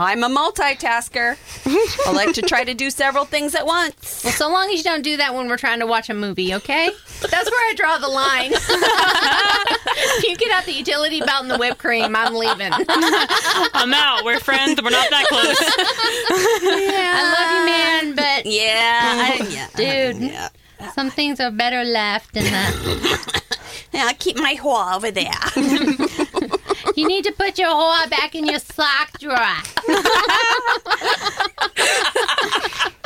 I'm 0.00 0.22
a 0.24 0.28
multitasker. 0.28 1.36
I 2.06 2.12
like 2.12 2.34
to 2.34 2.42
try 2.42 2.64
to 2.64 2.74
do 2.74 2.90
several 2.90 3.24
things 3.24 3.54
at 3.54 3.66
once. 3.66 4.22
Well, 4.24 4.32
so 4.32 4.48
long 4.50 4.70
as 4.70 4.78
you 4.78 4.82
don't 4.84 5.02
do 5.02 5.16
that 5.18 5.34
when 5.34 5.48
we're 5.48 5.56
trying 5.56 5.80
to 5.80 5.86
watch 5.86 6.08
a 6.10 6.14
movie, 6.14 6.54
okay? 6.54 6.90
That's 7.20 7.50
where 7.50 7.70
I 7.70 7.74
draw 7.76 7.98
the 7.98 8.08
line. 8.08 8.50
if 8.54 10.24
you 10.28 10.36
get 10.36 10.50
out 10.52 10.64
the 10.64 10.72
utility 10.72 11.20
belt 11.20 11.42
and 11.42 11.50
the 11.50 11.58
whipped 11.58 11.78
cream, 11.78 12.16
I'm 12.16 12.34
leaving. 12.34 12.72
I'm 12.72 13.92
out. 13.94 14.24
We're 14.24 14.40
friends. 14.40 14.80
We're 14.82 14.90
not 14.90 15.10
that 15.10 15.26
close. 15.28 15.56
I 16.62 17.22
love 17.36 17.50
you, 17.52 17.64
man, 17.66 18.14
but 18.16 18.46
Yeah, 18.46 19.00
I, 19.04 19.46
yeah, 19.50 19.68
Dude. 20.12 20.22
Yeah. 20.30 20.48
some 20.92 21.10
things 21.10 21.40
are 21.40 21.50
better 21.50 21.84
left 21.84 22.36
in 22.36 22.44
the. 22.44 23.42
yeah, 23.92 24.06
I'll 24.06 24.14
keep 24.14 24.36
my 24.36 24.54
whore 24.56 24.94
over 24.96 25.10
there. 25.10 25.30
You 26.96 27.06
need 27.06 27.24
to 27.24 27.32
put 27.32 27.58
your 27.58 27.68
whore 27.68 28.10
back 28.10 28.34
in 28.34 28.46
your 28.46 28.58
sock 28.58 29.18
drawer. 29.18 29.36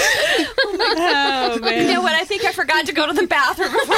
Oh 0.00 1.58
man. 1.62 1.86
you 1.86 1.94
know 1.94 2.02
what? 2.02 2.12
I 2.12 2.24
think 2.24 2.44
I 2.44 2.52
forgot 2.52 2.86
to 2.86 2.92
go 2.92 3.06
to 3.06 3.12
the 3.12 3.26
bathroom 3.26 3.72
before. 3.72 3.96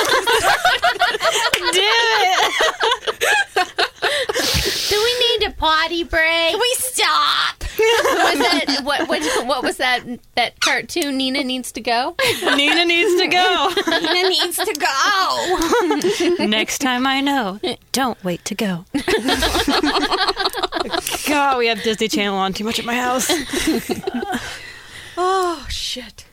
Do 4.89 5.03
we 5.03 5.19
need 5.39 5.49
a 5.49 5.53
potty 5.53 6.05
break? 6.05 6.55
we 6.55 6.75
stop. 6.79 7.61
was 7.61 8.39
that 8.39 8.81
what, 8.85 9.09
what? 9.09 9.47
What 9.47 9.63
was 9.63 9.77
that? 9.79 10.03
That 10.35 10.61
cartoon? 10.61 11.17
Nina 11.17 11.45
needs 11.45 11.73
to 11.73 11.81
go. 11.81 12.15
Nina 12.57 12.85
needs 12.85 13.21
to 13.21 13.29
go. 13.29 13.73
Nina 13.89 14.29
needs 14.29 14.57
to 14.57 14.75
go. 16.39 16.47
Next 16.47 16.79
time 16.81 17.07
I 17.07 17.21
know, 17.21 17.59
don't 17.93 18.23
wait 18.25 18.45
to 18.47 18.55
go. 18.55 18.85
God, 21.29 21.59
we 21.59 21.67
have 21.69 21.83
Disney 21.83 22.09
Channel 22.09 22.37
on 22.37 22.53
too 22.53 22.65
much 22.65 22.79
at 22.79 22.85
my 22.85 22.95
house. 22.97 23.31
Oh 25.23 25.67
shit. 25.69 26.25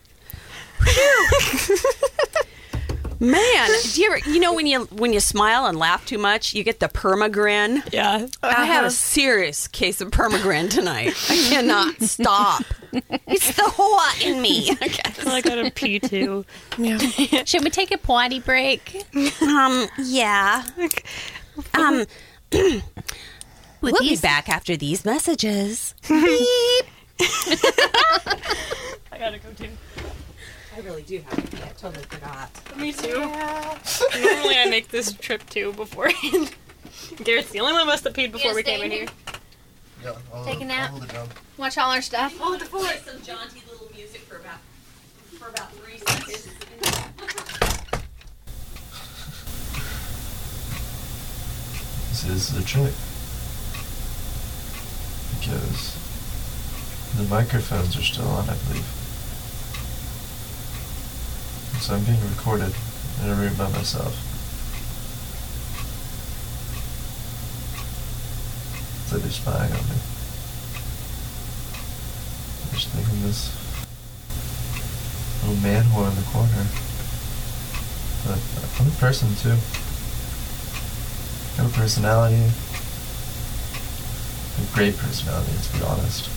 Man, 3.20 3.70
do 3.94 4.01
you 4.01 4.12
ever 4.13 4.29
you 4.29 4.39
know 4.39 4.53
when 4.53 4.67
you 4.67 4.84
when 4.86 5.12
you 5.12 5.20
smile 5.20 5.65
and 5.65 5.77
laugh 5.77 6.06
too 6.06 6.20
much, 6.20 6.53
you 6.53 6.63
get 6.63 6.79
the 6.79 6.88
permagrin? 6.88 7.82
Yeah. 7.91 8.27
I 8.44 8.65
have 8.65 8.86
a 8.86 8.91
serious 8.91 9.67
case 9.67 10.00
of 10.01 10.12
permagrin 10.12 10.70
tonight. 10.70 11.15
I 11.29 11.36
cannot 11.50 12.00
stop. 12.03 12.62
It's 12.94 13.48
the 13.56 13.63
whore 13.63 14.24
in 14.24 14.39
me. 14.41 14.70
I 15.25 15.41
gotta 15.41 15.72
pee 15.72 16.00
too. 16.00 16.46
yeah. 16.77 16.98
Should 17.46 17.63
we 17.63 17.72
take 17.72 17.91
a 17.91 17.98
potty 17.98 18.39
break? 18.39 19.03
Um, 19.41 19.88
yeah. 19.98 20.63
Um, 21.74 22.06
With 22.51 22.84
we'll 23.82 24.00
be 24.01 24.10
these- 24.10 24.22
back 24.22 24.48
after 24.48 24.77
these 24.77 25.03
messages. 25.06 25.96
I 29.12 29.18
gotta 29.18 29.40
go 29.40 29.50
too. 29.58 29.70
I 30.76 30.80
really 30.82 31.02
do 31.02 31.20
have 31.20 31.36
to. 31.36 31.58
Pee. 31.58 31.64
I 31.64 31.70
totally 31.70 32.06
forgot. 32.06 32.78
Me 32.78 32.94
too. 32.94 33.20
Normally 33.20 34.58
I 34.58 34.68
make 34.70 34.90
this 34.90 35.14
trip 35.14 35.50
too 35.50 35.74
beforehand. 35.74 36.54
Garrett's 37.24 37.50
the 37.50 37.60
only 37.60 37.74
one 37.74 37.82
of 37.82 37.88
us 37.88 38.02
that 38.02 38.14
peed 38.14 38.32
before 38.32 38.54
we 38.54 38.62
came 38.64 38.82
in 38.84 38.92
here. 38.92 39.08
Yeah, 40.04 40.14
I'll, 40.34 40.46
Take 40.46 40.62
a 40.62 40.66
nap? 40.66 40.92
I'll 40.92 41.00
hold 41.00 41.04
it 41.04 41.14
down. 41.14 41.28
Watch 41.58 41.78
all 41.78 41.92
our 41.92 42.02
stuff. 42.02 42.38
Hold 42.38 42.62
it 42.62 42.68
for 42.68 42.80
some 42.80 43.22
jaunty 43.24 43.64
little 43.70 43.90
music 43.96 44.22
for 44.22 44.38
about 44.38 44.60
for 45.40 45.50
about 45.50 45.72
three 45.74 45.98
seconds. 45.98 46.48
This 52.28 52.52
is 52.52 52.58
a 52.58 52.64
trick. 52.66 52.94
Because 55.40 55.97
the 57.18 57.24
microphones 57.24 57.98
are 57.98 58.04
still 58.04 58.28
on, 58.28 58.48
I 58.48 58.56
believe. 58.68 58.86
So 61.82 61.96
I'm 61.96 62.04
being 62.04 62.22
recorded 62.30 62.74
in 63.24 63.30
a 63.32 63.34
room 63.34 63.56
by 63.56 63.70
myself. 63.70 64.14
So 69.08 69.18
they're 69.18 69.32
spying 69.32 69.72
on 69.72 69.84
me. 69.90 69.98
I'm 72.62 72.76
just 72.78 72.90
thinking 72.90 73.24
this 73.24 73.50
little 75.42 75.58
man 75.64 75.86
whore 75.86 76.10
in 76.10 76.16
the 76.16 76.28
corner. 76.30 76.68
But 78.28 78.40
I'm 78.80 78.88
a 78.88 78.98
person 79.00 79.34
too. 79.42 79.58
I 81.58 81.64
have 81.64 81.74
a 81.74 81.80
personality. 81.80 82.52
A 84.62 84.76
great 84.76 84.96
personality, 84.98 85.54
to 85.64 85.78
be 85.78 85.84
honest. 85.84 86.37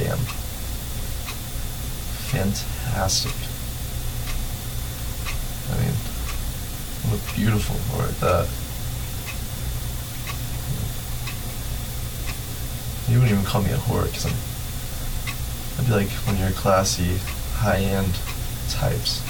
Damn. 0.00 0.16
Fantastic. 2.32 3.34
I 5.68 5.76
mean, 5.84 5.94
a 7.12 7.36
beautiful 7.36 7.76
at 8.02 8.20
that. 8.20 8.26
Uh, 8.26 8.46
you 13.10 13.18
wouldn't 13.18 13.32
even 13.32 13.44
call 13.44 13.62
me 13.62 13.72
a 13.72 13.76
whore 13.76 14.06
because 14.06 14.24
I'm. 14.24 14.32
I'd 15.78 15.86
be 15.86 15.92
like 15.92 16.08
when 16.26 16.38
you're 16.38 16.50
classy, 16.52 17.18
high-end 17.56 18.14
types. 18.70 19.20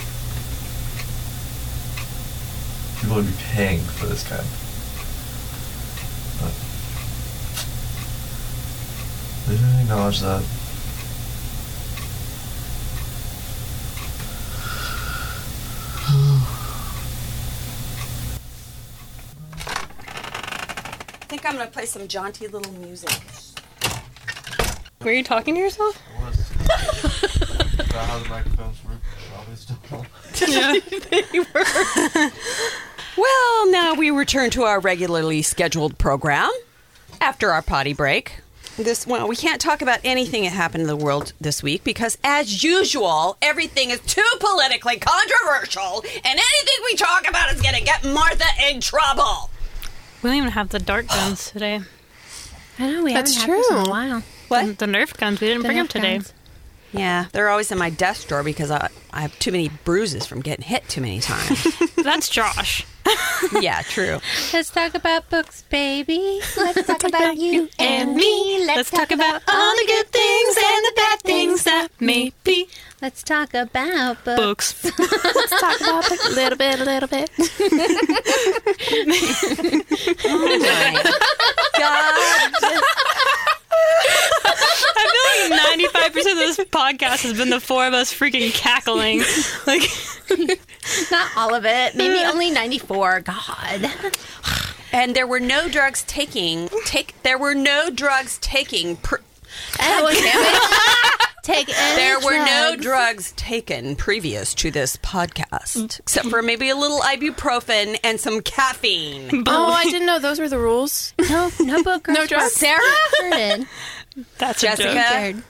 People 3.01 3.17
would 3.17 3.27
be 3.27 3.35
paying 3.51 3.81
for 3.81 4.07
this 4.07 4.23
kind. 4.23 4.47
But 6.39 6.55
they 9.49 9.57
didn't 9.57 9.81
acknowledge 9.81 10.21
that. 10.21 10.45
I'm 21.51 21.57
gonna 21.57 21.69
play 21.69 21.85
some 21.85 22.07
jaunty 22.07 22.47
little 22.47 22.73
music. 22.75 23.11
Were 25.03 25.11
you 25.11 25.25
talking 25.25 25.57
to 25.57 25.61
yourself? 25.61 26.01
About 26.15 27.93
how 28.07 28.19
the 28.21 28.29
microphones 28.29 28.77
work. 28.85 29.01
Probably 29.33 29.57
still. 29.57 30.07
Well, 33.17 33.71
now 33.73 33.95
we 33.95 34.13
return 34.13 34.51
to 34.51 34.63
our 34.63 34.79
regularly 34.79 35.43
scheduled 35.43 35.99
program 35.99 36.53
after 37.21 37.51
our 37.51 37.63
potty 37.63 37.95
break. 37.95 38.39
This 38.77 39.05
well, 39.05 39.27
we 39.27 39.35
can't 39.35 39.61
talk 39.61 39.83
about 39.83 39.99
anything 40.05 40.45
that 40.45 40.53
happened 40.53 40.83
in 40.83 40.87
the 40.87 40.95
world 40.97 41.33
this 41.41 41.65
week 41.65 41.83
because, 41.83 42.17
as 42.23 42.63
usual, 42.63 43.37
everything 43.43 43.91
is 43.91 43.99
too 44.07 44.23
politically 44.39 44.99
controversial, 45.01 46.05
and 46.15 46.25
anything 46.27 46.85
we 46.85 46.95
talk 46.95 47.29
about 47.29 47.53
is 47.53 47.61
going 47.61 47.75
to 47.75 47.83
get 47.83 48.05
Martha 48.05 48.47
in 48.71 48.81
trouble. 48.81 49.51
We 50.23 50.31
don't 50.31 50.37
even 50.37 50.51
have 50.51 50.69
the 50.69 50.79
dart 50.79 51.09
guns 51.09 51.51
today. 51.51 51.81
I 52.79 52.91
know 52.91 53.03
we 53.05 53.13
That's 53.15 53.35
haven't 53.37 53.51
had 53.55 53.59
this 53.59 53.71
in 53.71 53.77
true. 53.77 53.85
a 53.87 53.91
while. 53.91 54.23
What? 54.49 54.79
The 54.79 54.87
Nerf 54.87 55.17
guns, 55.17 55.41
we 55.41 55.49
didn't 55.49 55.63
The 55.63 55.69
bring 55.69 55.79
them 55.79 55.89
today. 55.89 56.15
guns. 56.19 56.33
Yeah, 56.93 57.27
they're 57.33 57.49
always 57.49 57.71
in 57.71 57.79
my 57.79 57.91
desk 57.91 58.29
drawer 58.29 58.43
because 58.43 58.71
I, 58.71 58.89
I 59.13 59.21
have 59.23 59.39
too 59.39 59.53
many 59.53 59.69
bruises 59.85 60.27
from 60.27 60.41
getting 60.41 60.65
hit 60.65 60.89
too 60.89 61.01
many 61.01 61.21
times. 61.21 61.67
That's 61.97 62.29
Josh. 62.29 62.87
yeah, 63.61 63.83
true. 63.83 64.21
Let's 64.53 64.71
talk 64.71 64.95
about 64.95 65.29
books, 65.31 65.63
baby. 65.63 66.41
Let's 66.57 66.87
talk 66.87 67.05
about 67.05 67.37
you 67.37 67.69
and 67.79 68.15
me. 68.15 68.65
Let's 68.67 68.91
talk 68.91 69.11
about 69.11 69.43
all 69.49 69.77
the 69.77 69.85
good 69.87 70.07
things 70.09 70.57
and 70.57 70.85
the 70.85 70.93
bad 70.97 71.21
things 71.21 71.65
that 71.65 71.89
may 71.99 72.33
be. 72.45 72.69
Let's 73.03 73.23
talk 73.23 73.55
about 73.55 74.23
books. 74.25 74.83
Books. 74.83 74.99
Let's 74.99 75.61
talk 75.61 75.81
about 75.81 76.13
it 76.13 76.25
a 76.25 76.31
little 76.35 76.59
bit, 76.59 76.81
a 76.81 76.85
little 76.85 77.09
bit. 77.09 77.31
Oh 80.25 80.59
God. 81.79 82.83
I 83.73 85.49
feel 85.49 85.51
like 85.59 85.63
ninety-five 85.71 86.13
percent 86.13 86.39
of 86.41 86.57
this 86.57 86.59
podcast 86.69 87.23
has 87.23 87.37
been 87.37 87.51
the 87.51 87.61
four 87.61 87.87
of 87.87 87.95
us 87.95 88.13
freaking 88.13 88.53
cackling. 88.53 89.23
Like, 89.67 89.83
Not 91.11 91.31
all 91.37 91.55
of 91.55 91.65
it. 91.65 91.95
Maybe 91.95 92.19
only 92.25 92.51
94. 92.51 93.21
God. 93.21 93.91
And 94.93 95.15
there 95.15 95.27
were 95.27 95.41
no 95.41 95.69
drugs 95.69 96.03
taking. 96.05 96.69
Take. 96.85 97.15
There 97.23 97.39
were 97.39 97.55
no 97.55 97.91
drugs 97.91 98.39
taking. 98.39 98.97
Pr- 98.97 99.17
Oh, 99.81 100.09
damn 100.13 100.21
it. 100.25 101.30
Take 101.43 101.69
any 101.69 101.97
there 101.97 102.21
were 102.21 102.37
no 102.45 102.77
drugs. 102.77 102.83
drugs 102.83 103.33
taken 103.33 103.97
previous 103.97 104.55
to 104.57 104.71
this 104.71 104.97
podcast, 104.99 105.99
except 106.01 106.29
for 106.29 106.43
maybe 106.43 106.69
a 106.69 106.77
little 106.77 107.01
ibuprofen 107.01 107.99
and 108.05 108.21
some 108.21 108.41
caffeine. 108.43 109.45
Oh, 109.47 109.73
I 109.73 109.85
didn't 109.85 110.07
know 110.07 110.19
those 110.19 110.39
were 110.39 110.49
the 110.49 110.59
rules. 110.59 111.15
No, 111.29 111.51
no 111.61 111.83
book. 111.83 112.07
No 112.09 112.27
drugs. 112.27 112.53
Sarah 112.55 112.81
sure 113.19 113.31
did. 113.31 113.67
that's 114.39 114.63
a 114.63 114.67
joke. 114.67 114.77
Jessica. 114.79 115.05
Scared. 115.09 115.43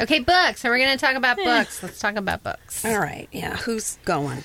Okay, 0.00 0.18
books. 0.18 0.60
So 0.60 0.68
we're 0.68 0.78
going 0.78 0.96
to 0.98 1.04
talk 1.04 1.14
about 1.14 1.36
books. 1.36 1.82
Let's 1.82 2.00
talk 2.00 2.16
about 2.16 2.42
books. 2.42 2.84
All 2.84 2.98
right, 2.98 3.28
yeah. 3.30 3.56
Who's 3.58 3.98
going? 4.04 4.42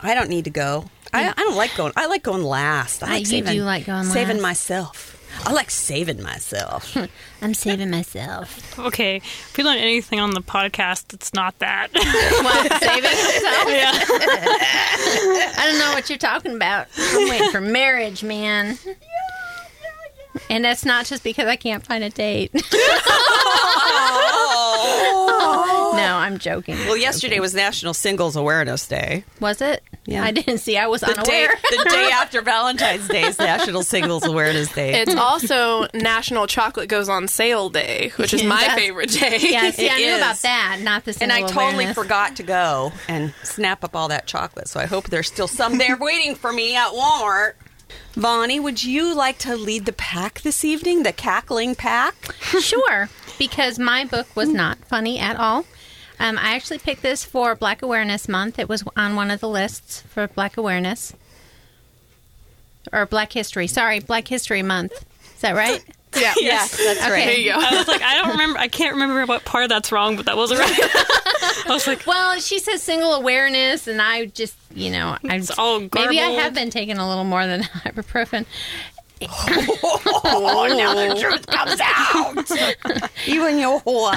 I 0.00 0.14
don't 0.14 0.28
need 0.28 0.44
to 0.44 0.50
go. 0.50 0.86
I, 1.12 1.28
I 1.28 1.32
don't 1.32 1.56
like 1.56 1.74
going. 1.76 1.92
I 1.96 2.06
like 2.06 2.22
going 2.24 2.42
last. 2.42 3.02
I 3.02 3.06
Ah, 3.06 3.10
like 3.10 3.20
you 3.20 3.26
saving, 3.26 3.52
do 3.52 3.62
like 3.64 3.86
going 3.86 4.04
saving 4.04 4.36
last. 4.36 4.42
myself. 4.42 5.19
I 5.46 5.52
like 5.52 5.70
saving 5.70 6.22
myself. 6.22 6.96
I'm 7.42 7.54
saving 7.54 7.90
myself. 7.90 8.78
Okay, 8.78 9.16
if 9.16 9.56
we 9.56 9.64
learn 9.64 9.78
anything 9.78 10.20
on 10.20 10.32
the 10.32 10.40
podcast, 10.42 11.12
it's 11.14 11.32
not 11.34 11.58
that. 11.58 11.88
What? 12.40 12.72
Saving 12.82 13.02
myself? 13.02 13.68
yeah. 13.68 13.92
I 15.56 15.66
don't 15.68 15.78
know 15.78 15.92
what 15.92 16.08
you're 16.08 16.18
talking 16.18 16.54
about. 16.54 16.86
I'm 16.98 17.28
waiting 17.28 17.50
for 17.50 17.60
marriage, 17.60 18.22
man. 18.22 18.78
And 20.48 20.64
that's 20.64 20.84
not 20.84 21.06
just 21.06 21.22
because 21.24 21.46
I 21.46 21.56
can't 21.56 21.84
find 21.84 22.04
a 22.04 22.10
date. 22.10 22.52
No, 26.00 26.16
I'm 26.16 26.38
joking. 26.38 26.74
well, 26.86 26.96
yesterday 26.96 27.40
was 27.40 27.54
National 27.54 27.94
Singles 27.94 28.36
Awareness 28.36 28.86
Day. 28.86 29.24
Was 29.40 29.60
it? 29.60 29.82
Yeah. 30.06 30.24
I 30.24 30.30
didn't 30.30 30.58
see. 30.58 30.76
I 30.76 30.86
was 30.86 31.02
The 31.02 31.08
day, 31.08 31.44
unaware. 31.44 31.58
the 31.70 31.90
day 31.90 32.10
after 32.12 32.40
Valentine's 32.42 33.06
Day 33.08 33.22
is 33.22 33.38
National 33.38 33.82
Singles 33.82 34.24
Awareness 34.26 34.72
Day. 34.72 35.00
It's 35.00 35.14
also 35.16 35.86
National 35.94 36.46
Chocolate 36.46 36.88
Goes 36.88 37.08
on 37.08 37.28
Sale 37.28 37.68
Day, 37.70 38.12
which 38.16 38.32
is 38.34 38.42
my 38.42 38.60
That's- 38.60 38.78
favorite 38.78 39.10
day. 39.10 39.38
yeah, 39.40 39.70
see, 39.70 39.88
I 39.88 39.96
It 39.96 39.98
knew 39.98 40.12
is. 40.12 40.18
about 40.18 40.36
that, 40.42 40.80
not 40.82 41.04
the 41.04 41.16
and 41.20 41.30
I 41.32 41.42
totally 41.42 41.72
awareness. 41.84 41.94
forgot 41.94 42.36
to 42.36 42.42
go 42.42 42.92
and 43.08 43.32
snap 43.44 43.84
up 43.84 43.94
all 43.94 44.08
that 44.08 44.26
chocolate. 44.26 44.68
So 44.68 44.80
I 44.80 44.86
hope 44.86 45.04
there's 45.10 45.28
still 45.28 45.48
some 45.48 45.78
there 45.78 45.96
waiting 45.96 46.34
for 46.34 46.52
me 46.52 46.74
at 46.76 46.88
Walmart. 46.92 47.52
Bonnie, 48.16 48.58
would 48.60 48.82
you 48.82 49.14
like 49.14 49.38
to 49.38 49.56
lead 49.56 49.84
the 49.86 49.92
pack 49.92 50.40
this 50.40 50.64
evening? 50.64 51.02
The 51.02 51.12
cackling 51.12 51.74
pack? 51.74 52.14
Sure, 52.40 53.08
because 53.38 53.78
my 53.78 54.04
book 54.04 54.26
was 54.34 54.48
not 54.48 54.78
funny 54.86 55.18
at 55.18 55.36
all. 55.36 55.64
Um, 56.20 56.38
I 56.38 56.54
actually 56.54 56.78
picked 56.78 57.02
this 57.02 57.24
for 57.24 57.54
Black 57.56 57.82
Awareness 57.82 58.28
Month. 58.28 58.58
It 58.58 58.68
was 58.68 58.84
on 58.94 59.16
one 59.16 59.30
of 59.30 59.40
the 59.40 59.48
lists 59.48 60.02
for 60.02 60.28
Black 60.28 60.56
Awareness. 60.56 61.14
Or 62.92 63.06
Black 63.06 63.32
History. 63.32 63.66
Sorry, 63.66 64.00
Black 64.00 64.28
History 64.28 64.62
Month. 64.62 64.92
Is 65.34 65.40
that 65.40 65.54
right? 65.56 65.82
Yeah. 66.20 66.34
Yes, 66.40 66.76
that's 66.76 67.00
Okay. 67.02 67.08
right. 67.12 67.24
There 67.24 67.36
you 67.38 67.52
go. 67.52 67.58
I 67.60 67.76
was 67.78 67.86
like, 67.86 68.02
I 68.02 68.16
don't 68.16 68.30
remember. 68.30 68.58
I 68.58 68.66
can't 68.66 68.94
remember 68.94 69.24
what 69.26 69.44
part 69.44 69.62
of 69.62 69.68
that's 69.70 69.92
wrong, 69.92 70.16
but 70.16 70.26
that 70.26 70.36
wasn't 70.36 70.58
right. 70.58 70.72
I 70.82 71.64
was 71.68 71.86
like, 71.86 72.04
Well, 72.04 72.40
she 72.40 72.58
says 72.58 72.82
single 72.82 73.12
awareness, 73.12 73.86
and 73.86 74.02
I 74.02 74.24
just, 74.26 74.56
you 74.74 74.90
know, 74.90 75.16
I 75.24 75.36
It's 75.36 75.56
all 75.56 75.78
maybe 75.78 76.18
I 76.18 76.30
have 76.30 76.52
been 76.52 76.70
taking 76.70 76.98
a 76.98 77.08
little 77.08 77.22
more 77.22 77.46
than 77.46 77.62
ibuprofen. 77.84 78.44
Oh, 79.22 80.74
now 80.76 80.94
the 80.94 81.20
truth 81.20 81.46
comes 81.46 81.80
out. 81.82 83.10
you 83.26 83.46
and 83.46 83.58
your 83.60 83.80
whore. 83.80 84.16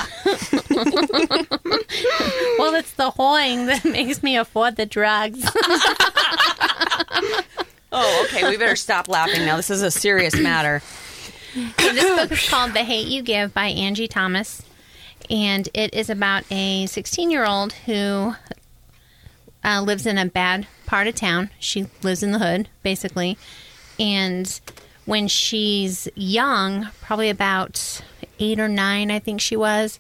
Well, 2.60 2.76
it's 2.76 2.94
the 2.94 3.10
hoing 3.10 3.66
that 3.66 3.84
makes 3.84 4.24
me 4.24 4.38
afford 4.38 4.76
the 4.76 4.86
drugs. 4.86 5.44
Oh, 7.96 8.26
okay. 8.26 8.50
We 8.50 8.58
better 8.58 8.76
stop 8.76 9.08
laughing 9.08 9.46
now. 9.46 9.56
This 9.56 9.70
is 9.70 9.84
a 9.84 9.92
serious 9.92 10.36
matter. 10.36 10.82
So 11.54 11.94
this 11.94 12.20
book 12.20 12.32
is 12.32 12.50
called 12.50 12.74
The 12.74 12.84
Hate 12.84 13.08
You 13.08 13.22
Give 13.22 13.54
by 13.54 13.68
Angie 13.68 14.08
Thomas. 14.08 14.64
And 15.30 15.70
it 15.76 15.94
is 15.94 16.10
about 16.10 16.44
a 16.52 16.88
16 16.88 17.30
year 17.30 17.46
old 17.46 17.74
who 17.74 18.34
uh, 19.64 19.82
lives 19.82 20.08
in 20.08 20.18
a 20.18 20.26
bad 20.26 20.66
part 20.88 21.06
of 21.06 21.14
town. 21.14 21.52
She 21.60 21.86
lives 22.02 22.24
in 22.24 22.32
the 22.32 22.40
hood, 22.40 22.68
basically. 22.82 23.38
And 24.00 24.60
when 25.06 25.28
she's 25.28 26.08
young, 26.16 26.90
probably 27.02 27.30
about 27.30 28.02
eight 28.40 28.60
or 28.60 28.68
nine, 28.68 29.12
I 29.12 29.20
think 29.20 29.42
she 29.42 29.56
was, 29.56 30.00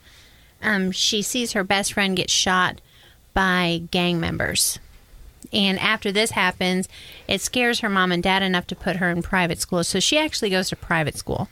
um, 0.62 0.92
she 0.92 1.22
sees 1.22 1.52
her 1.54 1.63
best 1.63 1.94
friend 1.94 2.16
get 2.16 2.30
shot 2.30 2.80
by 3.34 3.84
gang 3.92 4.20
members. 4.20 4.80
And 5.52 5.78
after 5.80 6.12
this 6.12 6.32
happens, 6.32 6.88
it 7.28 7.42
scares 7.42 7.82
her 7.82 7.89
mom 7.89 8.12
and 8.12 8.24
dad 8.24 8.42
enough 8.42 8.66
to 8.68 8.76
put 8.76 8.96
her 8.96 9.10
in 9.10 9.22
private 9.22 9.60
school. 9.60 9.84
So 9.84 10.00
she 10.00 10.18
actually 10.18 10.50
goes 10.50 10.70
to 10.70 10.76
private 10.76 11.16
school. 11.18 11.50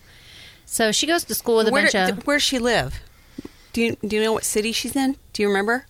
So 0.66 0.92
she 0.92 1.06
goes 1.06 1.24
to 1.26 1.36
school 1.36 1.58
with 1.58 1.68
a 1.68 1.72
Where, 1.72 1.84
bunch 1.92 1.96
of. 1.96 2.26
where 2.26 2.38
does 2.38 2.44
she 2.44 2.58
live? 2.58 3.00
Do 3.74 3.82
you 3.82 3.96
do 4.06 4.16
you 4.16 4.24
know 4.24 4.34
what 4.34 4.44
city 4.44 4.72
she's 4.72 4.96
in? 4.96 5.18
Do 5.34 5.44
you 5.44 5.50
remember? 5.50 5.86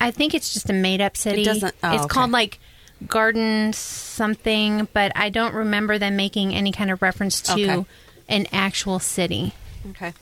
I 0.00 0.10
think 0.10 0.34
it's 0.34 0.52
just 0.52 0.68
a 0.70 0.72
made 0.72 1.00
up 1.00 1.16
city. 1.16 1.42
It 1.42 1.46
doesn't- 1.46 1.74
oh, 1.82 1.92
it's 1.94 2.04
okay. 2.04 2.08
called 2.12 2.30
like 2.30 2.58
Garden 3.06 3.72
something, 3.72 4.88
but 4.92 5.12
I 5.14 5.28
don't 5.28 5.54
remember 5.54 5.98
them 5.98 6.16
making 6.16 6.54
any 6.54 6.72
kind 6.72 6.90
of 6.90 7.02
reference 7.02 7.40
to 7.42 7.52
Okay. 7.52 7.84
an 8.28 8.46
actual 8.52 8.98
city. 8.98 9.52
Okay. 9.90 10.12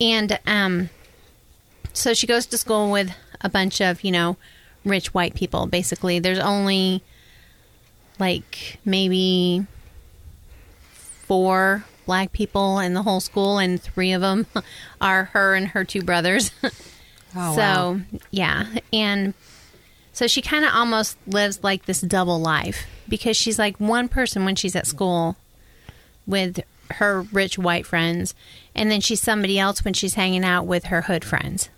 And 0.00 0.38
um, 0.46 0.90
so 1.92 2.14
she 2.14 2.26
goes 2.26 2.46
to 2.46 2.58
school 2.58 2.90
with 2.90 3.12
a 3.40 3.48
bunch 3.48 3.80
of, 3.80 4.02
you 4.02 4.10
know, 4.10 4.36
rich 4.84 5.12
white 5.14 5.34
people, 5.34 5.66
basically. 5.66 6.18
There's 6.18 6.38
only 6.38 7.02
like 8.18 8.78
maybe 8.84 9.66
four 10.92 11.84
black 12.06 12.32
people 12.32 12.78
in 12.80 12.94
the 12.94 13.02
whole 13.02 13.20
school, 13.20 13.58
and 13.58 13.80
three 13.80 14.12
of 14.12 14.20
them 14.20 14.46
are 15.00 15.24
her 15.26 15.54
and 15.54 15.68
her 15.68 15.84
two 15.84 16.02
brothers. 16.02 16.50
Oh, 17.36 17.56
so, 17.56 17.60
wow. 17.60 18.00
yeah. 18.30 18.64
And 18.92 19.34
so 20.14 20.26
she 20.26 20.40
kind 20.40 20.64
of 20.64 20.72
almost 20.72 21.18
lives 21.26 21.62
like 21.62 21.84
this 21.84 22.00
double 22.00 22.40
life 22.40 22.86
because 23.08 23.36
she's 23.36 23.58
like 23.58 23.78
one 23.78 24.08
person 24.08 24.44
when 24.44 24.54
she's 24.54 24.76
at 24.76 24.86
school 24.86 25.36
with 26.26 26.60
her 26.92 27.22
rich 27.32 27.58
white 27.58 27.84
friends, 27.84 28.34
and 28.74 28.90
then 28.90 29.00
she's 29.00 29.20
somebody 29.20 29.58
else 29.58 29.84
when 29.84 29.92
she's 29.92 30.14
hanging 30.14 30.44
out 30.44 30.66
with 30.66 30.84
her 30.84 31.02
hood 31.02 31.24
friends. 31.24 31.68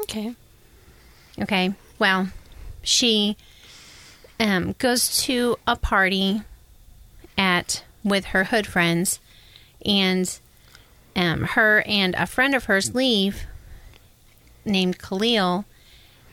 okay. 0.00 0.34
Okay. 1.40 1.74
Well, 1.98 2.28
she 2.82 3.36
um, 4.40 4.74
goes 4.78 5.18
to 5.22 5.56
a 5.66 5.76
party 5.76 6.42
at 7.36 7.84
with 8.04 8.26
her 8.26 8.44
hood 8.44 8.66
friends, 8.66 9.18
and 9.84 10.38
um, 11.16 11.42
her 11.42 11.82
and 11.86 12.14
a 12.14 12.26
friend 12.26 12.54
of 12.54 12.64
hers 12.64 12.94
leave, 12.94 13.44
named 14.64 14.98
Khalil, 14.98 15.64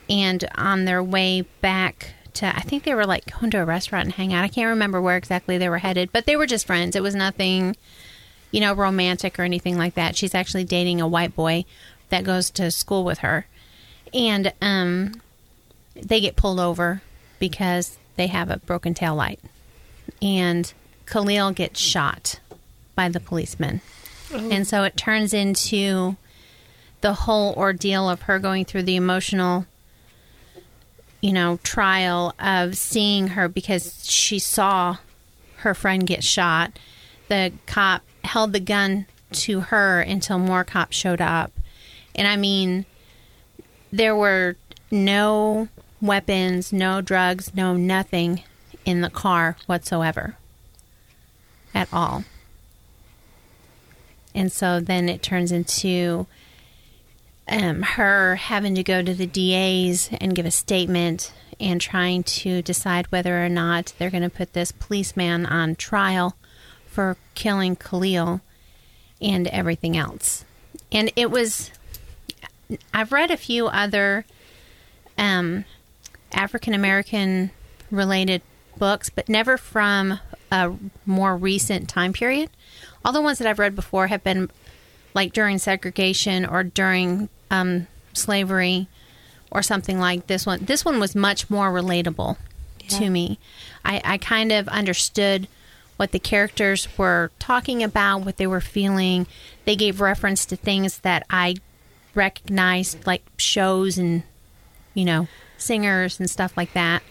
and 0.08 0.48
on 0.54 0.84
their 0.84 1.02
way 1.02 1.42
back 1.60 2.14
to, 2.34 2.46
I 2.46 2.60
think 2.60 2.84
they 2.84 2.94
were 2.94 3.06
like 3.06 3.38
going 3.38 3.50
to 3.52 3.62
a 3.62 3.64
restaurant 3.64 4.06
and 4.06 4.14
hang 4.14 4.32
out. 4.32 4.44
I 4.44 4.48
can't 4.48 4.68
remember 4.68 5.00
where 5.00 5.16
exactly 5.16 5.58
they 5.58 5.68
were 5.68 5.78
headed, 5.78 6.12
but 6.12 6.26
they 6.26 6.36
were 6.36 6.46
just 6.46 6.66
friends. 6.66 6.96
It 6.96 7.02
was 7.02 7.14
nothing, 7.14 7.76
you 8.50 8.60
know, 8.60 8.74
romantic 8.74 9.38
or 9.38 9.42
anything 9.42 9.78
like 9.78 9.94
that. 9.94 10.16
She's 10.16 10.34
actually 10.34 10.64
dating 10.64 11.00
a 11.00 11.08
white 11.08 11.34
boy 11.34 11.64
that 12.10 12.24
goes 12.24 12.50
to 12.50 12.70
school 12.70 13.04
with 13.04 13.18
her 13.18 13.46
and 14.16 14.52
um, 14.62 15.20
they 15.94 16.20
get 16.20 16.36
pulled 16.36 16.60
over 16.60 17.02
because 17.38 17.98
they 18.16 18.28
have 18.28 18.50
a 18.50 18.58
broken 18.58 18.94
tail 18.94 19.14
light, 19.14 19.40
and 20.22 20.72
Khalil 21.04 21.52
gets 21.52 21.78
shot 21.78 22.40
by 22.94 23.08
the 23.08 23.20
policeman, 23.20 23.82
and 24.32 24.66
so 24.66 24.84
it 24.84 24.96
turns 24.96 25.34
into 25.34 26.16
the 27.02 27.12
whole 27.12 27.52
ordeal 27.54 28.08
of 28.08 28.22
her 28.22 28.38
going 28.38 28.64
through 28.64 28.84
the 28.84 28.96
emotional, 28.96 29.66
you 31.26 31.32
know, 31.32 31.58
trial 31.64 32.32
of 32.38 32.76
seeing 32.76 33.26
her 33.26 33.48
because 33.48 34.08
she 34.08 34.38
saw 34.38 34.98
her 35.56 35.74
friend 35.74 36.06
get 36.06 36.22
shot. 36.22 36.78
The 37.26 37.52
cop 37.66 38.04
held 38.22 38.52
the 38.52 38.60
gun 38.60 39.06
to 39.32 39.58
her 39.58 40.00
until 40.00 40.38
more 40.38 40.62
cops 40.62 40.96
showed 40.96 41.20
up 41.20 41.50
And 42.14 42.28
I 42.28 42.36
mean, 42.36 42.86
there 43.90 44.14
were 44.14 44.54
no 44.88 45.66
weapons, 46.00 46.72
no 46.72 47.00
drugs, 47.00 47.52
no 47.56 47.74
nothing 47.74 48.44
in 48.84 49.00
the 49.00 49.10
car 49.10 49.56
whatsoever 49.66 50.36
at 51.74 51.88
all. 51.92 52.22
And 54.32 54.52
so 54.52 54.78
then 54.78 55.08
it 55.08 55.24
turns 55.24 55.50
into 55.50 56.28
um, 57.48 57.82
her 57.82 58.36
having 58.36 58.74
to 58.74 58.82
go 58.82 59.02
to 59.02 59.14
the 59.14 59.26
DAs 59.26 60.10
and 60.20 60.34
give 60.34 60.46
a 60.46 60.50
statement 60.50 61.32
and 61.60 61.80
trying 61.80 62.22
to 62.22 62.60
decide 62.62 63.06
whether 63.06 63.44
or 63.44 63.48
not 63.48 63.94
they're 63.98 64.10
going 64.10 64.22
to 64.22 64.30
put 64.30 64.52
this 64.52 64.72
policeman 64.72 65.46
on 65.46 65.76
trial 65.76 66.36
for 66.86 67.16
killing 67.34 67.76
Khalil 67.76 68.40
and 69.20 69.46
everything 69.48 69.96
else. 69.96 70.44
And 70.92 71.10
it 71.16 71.30
was, 71.30 71.70
I've 72.92 73.12
read 73.12 73.30
a 73.30 73.36
few 73.36 73.68
other 73.68 74.24
um, 75.16 75.64
African 76.32 76.74
American 76.74 77.50
related 77.90 78.42
books, 78.76 79.08
but 79.08 79.28
never 79.28 79.56
from 79.56 80.20
a 80.50 80.74
more 81.06 81.36
recent 81.36 81.88
time 81.88 82.12
period. 82.12 82.50
All 83.04 83.12
the 83.12 83.22
ones 83.22 83.38
that 83.38 83.48
I've 83.48 83.58
read 83.58 83.74
before 83.74 84.08
have 84.08 84.22
been 84.22 84.50
like 85.16 85.32
during 85.32 85.58
segregation 85.58 86.44
or 86.44 86.62
during 86.62 87.30
um, 87.50 87.86
slavery 88.12 88.86
or 89.50 89.62
something 89.62 89.98
like 89.98 90.26
this 90.26 90.44
one. 90.44 90.66
This 90.66 90.84
one 90.84 91.00
was 91.00 91.16
much 91.16 91.48
more 91.48 91.72
relatable 91.72 92.36
to 92.90 93.10
me. 93.10 93.38
I, 93.82 94.02
I 94.04 94.18
kind 94.18 94.52
of 94.52 94.68
understood 94.68 95.48
what 95.96 96.12
the 96.12 96.18
characters 96.18 96.86
were 96.98 97.30
talking 97.38 97.82
about, 97.82 98.26
what 98.26 98.36
they 98.36 98.46
were 98.46 98.60
feeling. 98.60 99.26
They 99.64 99.74
gave 99.74 100.02
reference 100.02 100.44
to 100.46 100.56
things 100.56 100.98
that 100.98 101.24
I 101.30 101.56
recognized, 102.14 103.06
like 103.06 103.22
shows 103.38 103.96
and, 103.96 104.22
you 104.92 105.06
know, 105.06 105.28
singers 105.56 106.20
and 106.20 106.28
stuff 106.28 106.56
like 106.58 106.74
that. 106.74 107.02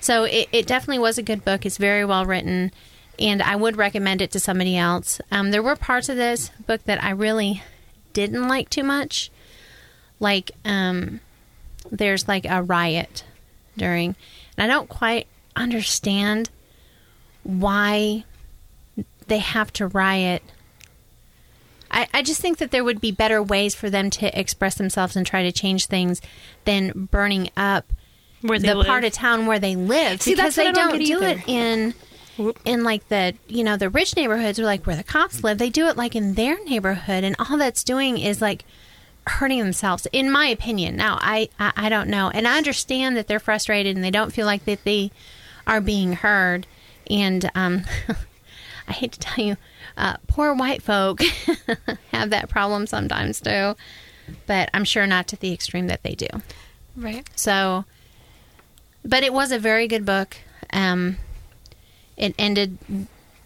So 0.00 0.24
it, 0.24 0.48
it 0.52 0.66
definitely 0.68 1.00
was 1.00 1.18
a 1.18 1.22
good 1.22 1.44
book. 1.44 1.66
It's 1.66 1.78
very 1.78 2.04
well 2.04 2.24
written, 2.24 2.70
and 3.18 3.42
I 3.42 3.56
would 3.56 3.76
recommend 3.76 4.22
it 4.22 4.30
to 4.32 4.40
somebody 4.40 4.76
else. 4.76 5.20
Um, 5.30 5.50
there 5.50 5.62
were 5.62 5.76
parts 5.76 6.08
of 6.08 6.16
this 6.16 6.50
book 6.66 6.82
that 6.84 7.02
I 7.02 7.10
really 7.10 7.62
didn't 8.12 8.48
like 8.48 8.70
too 8.70 8.82
much. 8.84 9.30
Like, 10.20 10.50
um, 10.64 11.20
there's 11.90 12.28
like 12.28 12.44
a 12.48 12.62
riot 12.62 13.24
during, 13.76 14.14
and 14.56 14.64
I 14.70 14.72
don't 14.74 14.88
quite 14.88 15.26
understand 15.56 16.48
why 17.42 18.24
they 19.26 19.38
have 19.38 19.72
to 19.74 19.86
riot. 19.88 20.42
I, 21.90 22.08
I 22.14 22.22
just 22.22 22.40
think 22.40 22.58
that 22.58 22.70
there 22.70 22.84
would 22.84 23.00
be 23.00 23.12
better 23.12 23.42
ways 23.42 23.74
for 23.74 23.90
them 23.90 24.10
to 24.10 24.38
express 24.38 24.76
themselves 24.76 25.16
and 25.16 25.26
try 25.26 25.42
to 25.42 25.52
change 25.52 25.86
things 25.86 26.20
than 26.64 27.08
burning 27.10 27.50
up 27.56 27.84
Where 28.40 28.58
they 28.58 28.68
the 28.68 28.76
live. 28.76 28.86
part 28.86 29.04
of 29.04 29.12
town 29.12 29.46
where 29.46 29.58
they 29.58 29.76
live 29.76 30.22
See, 30.22 30.32
because 30.34 30.54
that's 30.54 30.56
what 30.56 30.74
they 30.74 30.80
I 30.80 30.84
don't 30.84 30.98
don't 30.98 31.04
do 31.04 31.16
either. 31.24 31.40
it 31.40 31.48
in 31.48 31.94
in 32.64 32.84
like 32.84 33.08
the 33.08 33.34
you 33.48 33.62
know 33.64 33.76
the 33.76 33.88
rich 33.90 34.16
neighborhoods 34.16 34.58
or 34.58 34.64
like 34.64 34.86
where 34.86 34.96
the 34.96 35.02
cops 35.04 35.42
live 35.44 35.58
they 35.58 35.70
do 35.70 35.86
it 35.86 35.96
like 35.96 36.14
in 36.16 36.34
their 36.34 36.62
neighborhood 36.64 37.24
and 37.24 37.36
all 37.38 37.56
that's 37.58 37.84
doing 37.84 38.18
is 38.18 38.40
like 38.40 38.64
hurting 39.26 39.58
themselves 39.60 40.06
in 40.12 40.30
my 40.30 40.46
opinion 40.46 40.96
now 40.96 41.16
I, 41.20 41.48
I 41.58 41.72
i 41.76 41.88
don't 41.88 42.08
know 42.08 42.30
and 42.34 42.46
i 42.48 42.56
understand 42.56 43.16
that 43.16 43.28
they're 43.28 43.38
frustrated 43.40 43.94
and 43.94 44.04
they 44.04 44.10
don't 44.10 44.32
feel 44.32 44.46
like 44.46 44.64
that 44.64 44.84
they 44.84 45.10
are 45.66 45.80
being 45.80 46.14
heard 46.14 46.66
and 47.08 47.48
um 47.54 47.82
i 48.88 48.92
hate 48.92 49.12
to 49.12 49.20
tell 49.20 49.44
you 49.44 49.56
uh, 49.96 50.16
poor 50.26 50.54
white 50.54 50.82
folk 50.82 51.20
have 52.12 52.30
that 52.30 52.48
problem 52.48 52.86
sometimes 52.86 53.40
too 53.40 53.76
but 54.46 54.68
i'm 54.74 54.84
sure 54.84 55.06
not 55.06 55.28
to 55.28 55.36
the 55.36 55.52
extreme 55.52 55.86
that 55.86 56.02
they 56.02 56.14
do 56.14 56.26
Right. 56.96 57.26
so, 57.36 57.84
but 59.04 59.22
it 59.22 59.32
was 59.32 59.50
a 59.50 59.58
very 59.58 59.88
good 59.88 60.04
book. 60.04 60.36
Um, 60.74 61.16
it 62.16 62.34
ended. 62.38 62.78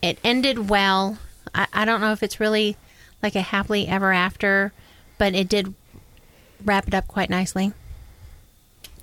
It 0.03 0.19
ended 0.23 0.69
well. 0.69 1.19
I, 1.55 1.67
I 1.73 1.85
don't 1.85 2.01
know 2.01 2.13
if 2.13 2.23
it's 2.23 2.41
really 2.41 2.77
like 3.23 3.35
a 3.35 3.41
happily 3.41 3.89
ever 3.89 4.13
after, 4.13 4.73
but 5.19 5.35
it 5.35 5.49
did 5.49 5.75
wrap 6.65 6.89
it 6.89 6.95
up 6.95 7.09
quite 7.09 7.31
nicely. 7.31 7.73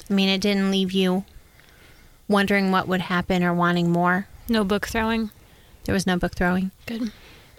I 0.10 0.14
mean, 0.14 0.30
it 0.30 0.42
didn't 0.42 0.72
leave 0.72 0.92
you 0.92 1.26
wondering 2.28 2.72
what 2.72 2.88
would 2.88 3.02
happen 3.02 3.44
or 3.44 3.54
wanting 3.54 3.90
more. 3.92 4.28
No 4.50 4.64
book 4.64 4.88
throwing. 4.88 5.32
There 5.86 5.94
was 5.94 6.08
no 6.08 6.18
book 6.18 6.36
throwing. 6.36 6.72
Good. 6.86 7.12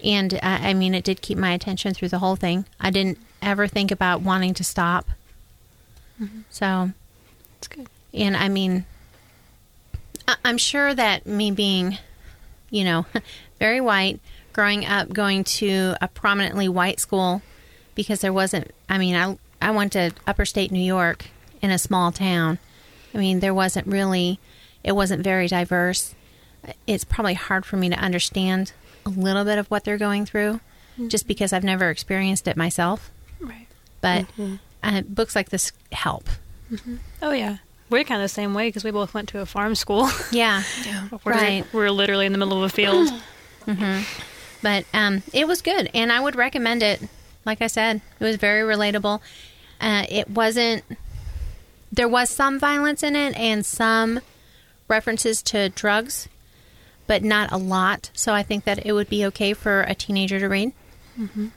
And 0.03 0.35
uh, 0.35 0.39
I 0.43 0.73
mean, 0.73 0.93
it 0.93 1.03
did 1.03 1.21
keep 1.21 1.37
my 1.37 1.51
attention 1.51 1.93
through 1.93 2.09
the 2.09 2.19
whole 2.19 2.35
thing. 2.35 2.65
I 2.79 2.89
didn't 2.91 3.17
ever 3.41 3.67
think 3.67 3.91
about 3.91 4.21
wanting 4.21 4.53
to 4.55 4.63
stop. 4.63 5.07
So 6.49 6.91
It's 7.57 7.67
good. 7.67 7.87
And 8.13 8.37
I 8.37 8.47
mean, 8.47 8.85
I- 10.27 10.37
I'm 10.43 10.57
sure 10.57 10.93
that 10.93 11.25
me 11.25 11.51
being, 11.51 11.97
you 12.69 12.83
know, 12.83 13.05
very 13.59 13.81
white, 13.81 14.19
growing 14.53 14.85
up 14.85 15.11
going 15.11 15.43
to 15.43 15.95
a 16.01 16.07
prominently 16.07 16.69
white 16.69 16.99
school, 16.99 17.41
because 17.93 18.21
there 18.21 18.33
wasn't, 18.33 18.71
I 18.89 18.97
mean, 18.97 19.15
I, 19.15 19.37
I 19.61 19.71
went 19.71 19.93
to 19.93 20.11
upper 20.27 20.45
state 20.45 20.71
New 20.71 20.83
York 20.83 21.25
in 21.61 21.71
a 21.71 21.77
small 21.77 22.11
town. 22.11 22.59
I 23.13 23.17
mean, 23.17 23.39
there 23.39 23.53
wasn't 23.53 23.87
really, 23.87 24.39
it 24.83 24.91
wasn't 24.91 25.23
very 25.23 25.47
diverse. 25.47 26.13
It's 26.85 27.03
probably 27.03 27.33
hard 27.33 27.65
for 27.65 27.77
me 27.77 27.89
to 27.89 27.95
understand 27.95 28.73
a 29.05 29.09
little 29.09 29.45
bit 29.45 29.57
of 29.57 29.69
what 29.71 29.83
they're 29.83 29.97
going 29.97 30.25
through 30.25 30.59
mm-hmm. 30.93 31.07
just 31.07 31.27
because 31.27 31.53
I've 31.53 31.63
never 31.63 31.89
experienced 31.89 32.47
it 32.47 32.57
myself. 32.57 33.11
Right. 33.39 33.67
But 34.01 34.25
mm-hmm. 34.37 34.55
uh, 34.83 35.01
books 35.01 35.35
like 35.35 35.49
this 35.49 35.71
help. 35.91 36.29
Mm-hmm. 36.71 36.95
Oh 37.21 37.31
yeah. 37.31 37.57
We're 37.95 38.03
kind 38.03 38.21
of 38.21 38.25
the 38.25 38.33
same 38.33 38.53
way 38.53 38.67
because 38.67 38.83
we 38.83 38.91
both 38.91 39.13
went 39.13 39.29
to 39.29 39.39
a 39.39 39.45
farm 39.45 39.73
school. 39.73 40.09
Yeah. 40.31 40.63
we're, 41.23 41.31
Right. 41.31 41.65
We're 41.71 41.91
literally 41.91 42.25
in 42.25 42.33
the 42.33 42.37
middle 42.37 42.61
of 42.61 42.63
a 42.63 42.69
field. 42.69 43.09
But 44.61 44.85
um, 44.93 45.23
it 45.31 45.47
was 45.47 45.61
good, 45.61 45.89
and 45.93 46.11
I 46.11 46.19
would 46.19 46.35
recommend 46.35 46.83
it. 46.83 47.01
Like 47.45 47.61
I 47.61 47.67
said, 47.67 48.01
it 48.19 48.23
was 48.23 48.35
very 48.35 48.63
relatable. 48.63 49.21
Uh, 49.79 50.05
it 50.09 50.29
wasn't. 50.29 50.83
There 51.89 52.09
was 52.09 52.29
some 52.29 52.59
violence 52.59 53.01
in 53.01 53.15
it 53.15 53.37
and 53.37 53.65
some 53.65 54.19
references 54.89 55.41
to 55.43 55.69
drugs, 55.69 56.27
but 57.07 57.23
not 57.23 57.51
a 57.53 57.57
lot. 57.57 58.09
So 58.13 58.33
I 58.33 58.43
think 58.43 58.65
that 58.65 58.85
it 58.85 58.91
would 58.91 59.09
be 59.09 59.25
okay 59.27 59.53
for 59.53 59.83
a 59.83 59.95
teenager 59.95 60.39
to 60.39 60.49
read. 60.49 60.73
Mm-hmm. 61.17 61.47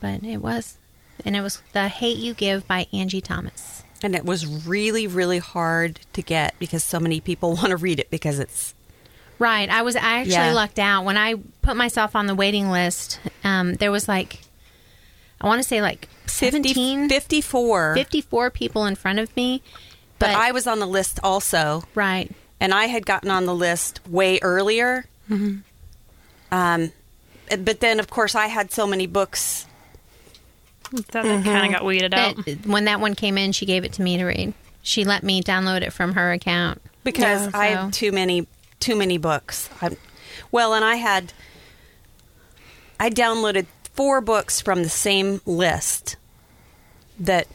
But 0.00 0.22
it 0.22 0.38
was, 0.38 0.76
and 1.24 1.34
it 1.34 1.40
was 1.40 1.60
"The 1.72 1.88
Hate 1.88 2.18
You 2.18 2.34
Give" 2.34 2.68
by 2.68 2.86
Angie 2.92 3.20
Thomas. 3.20 3.83
And 4.04 4.14
it 4.14 4.24
was 4.24 4.46
really, 4.66 5.06
really 5.06 5.38
hard 5.38 5.98
to 6.12 6.20
get 6.22 6.54
because 6.58 6.84
so 6.84 7.00
many 7.00 7.20
people 7.20 7.54
want 7.56 7.68
to 7.70 7.76
read 7.76 7.98
it 7.98 8.10
because 8.10 8.38
it's 8.38 8.74
Right. 9.38 9.68
I 9.68 9.82
was 9.82 9.96
I 9.96 10.18
actually 10.20 10.32
Yeah. 10.34 10.52
lucked 10.52 10.78
out 10.78 11.04
when 11.04 11.16
I 11.16 11.34
put 11.62 11.76
myself 11.76 12.14
on 12.14 12.26
the 12.26 12.34
waiting 12.36 12.70
list. 12.70 13.18
Um, 13.42 13.74
there 13.74 13.90
was 13.90 14.06
like, 14.06 14.40
I 15.40 15.46
want 15.48 15.60
to 15.60 15.66
say 15.66 15.80
like 15.82 16.08
50, 16.26 17.08
54. 17.08 17.94
54 17.96 18.50
people 18.50 18.86
in 18.86 18.94
front 18.94 19.18
of 19.18 19.34
me. 19.36 19.62
but 20.20 20.26
But, 20.28 20.36
I 20.36 20.52
was 20.52 20.66
on 20.68 20.78
the 20.78 20.86
list 20.86 21.18
also, 21.24 21.82
right. 21.94 22.30
and 22.60 22.72
I 22.72 22.86
had 22.86 23.06
gotten 23.06 23.30
on 23.30 23.46
the 23.46 23.54
list 23.54 24.00
way 24.08 24.38
earlier. 24.42 25.06
Um, 26.52 26.92
but 27.58 27.80
then, 27.80 27.98
of 27.98 28.08
course, 28.10 28.34
I 28.34 28.46
had 28.46 28.70
so 28.70 28.86
many 28.86 29.06
books. 29.06 29.66
That, 30.94 31.24
kind 31.24 31.38
of 31.38 31.44
mm-hmm. 31.44 31.72
got 31.72 31.84
weeded 31.84 32.14
out. 32.14 32.36
That, 32.44 32.66
when 32.66 32.84
that 32.84 33.00
one 33.00 33.14
came 33.14 33.36
in, 33.36 33.52
she 33.52 33.66
gave 33.66 33.84
it 33.84 33.92
to 33.94 34.02
me 34.02 34.16
to 34.16 34.24
read. 34.24 34.54
She 34.82 35.04
let 35.04 35.22
me 35.22 35.42
download 35.42 35.82
it 35.82 35.92
from 35.92 36.14
her 36.14 36.32
account. 36.32 36.80
because 37.02 37.46
Yeah. 37.46 37.58
I 37.58 37.72
So- 37.72 37.76
have 37.76 37.92
too 37.92 38.12
many 38.12 38.46
too 38.80 38.96
many 38.96 39.16
books. 39.18 39.70
i 39.80 39.96
well, 40.52 40.74
and 40.74 40.84
I 40.84 40.96
had 40.96 41.32
I 43.00 43.10
downloaded 43.10 43.66
four 43.94 44.20
books 44.20 44.60
from 44.60 44.82
the 44.82 44.88
same 44.88 45.40
list 45.46 46.16
that 47.18 47.46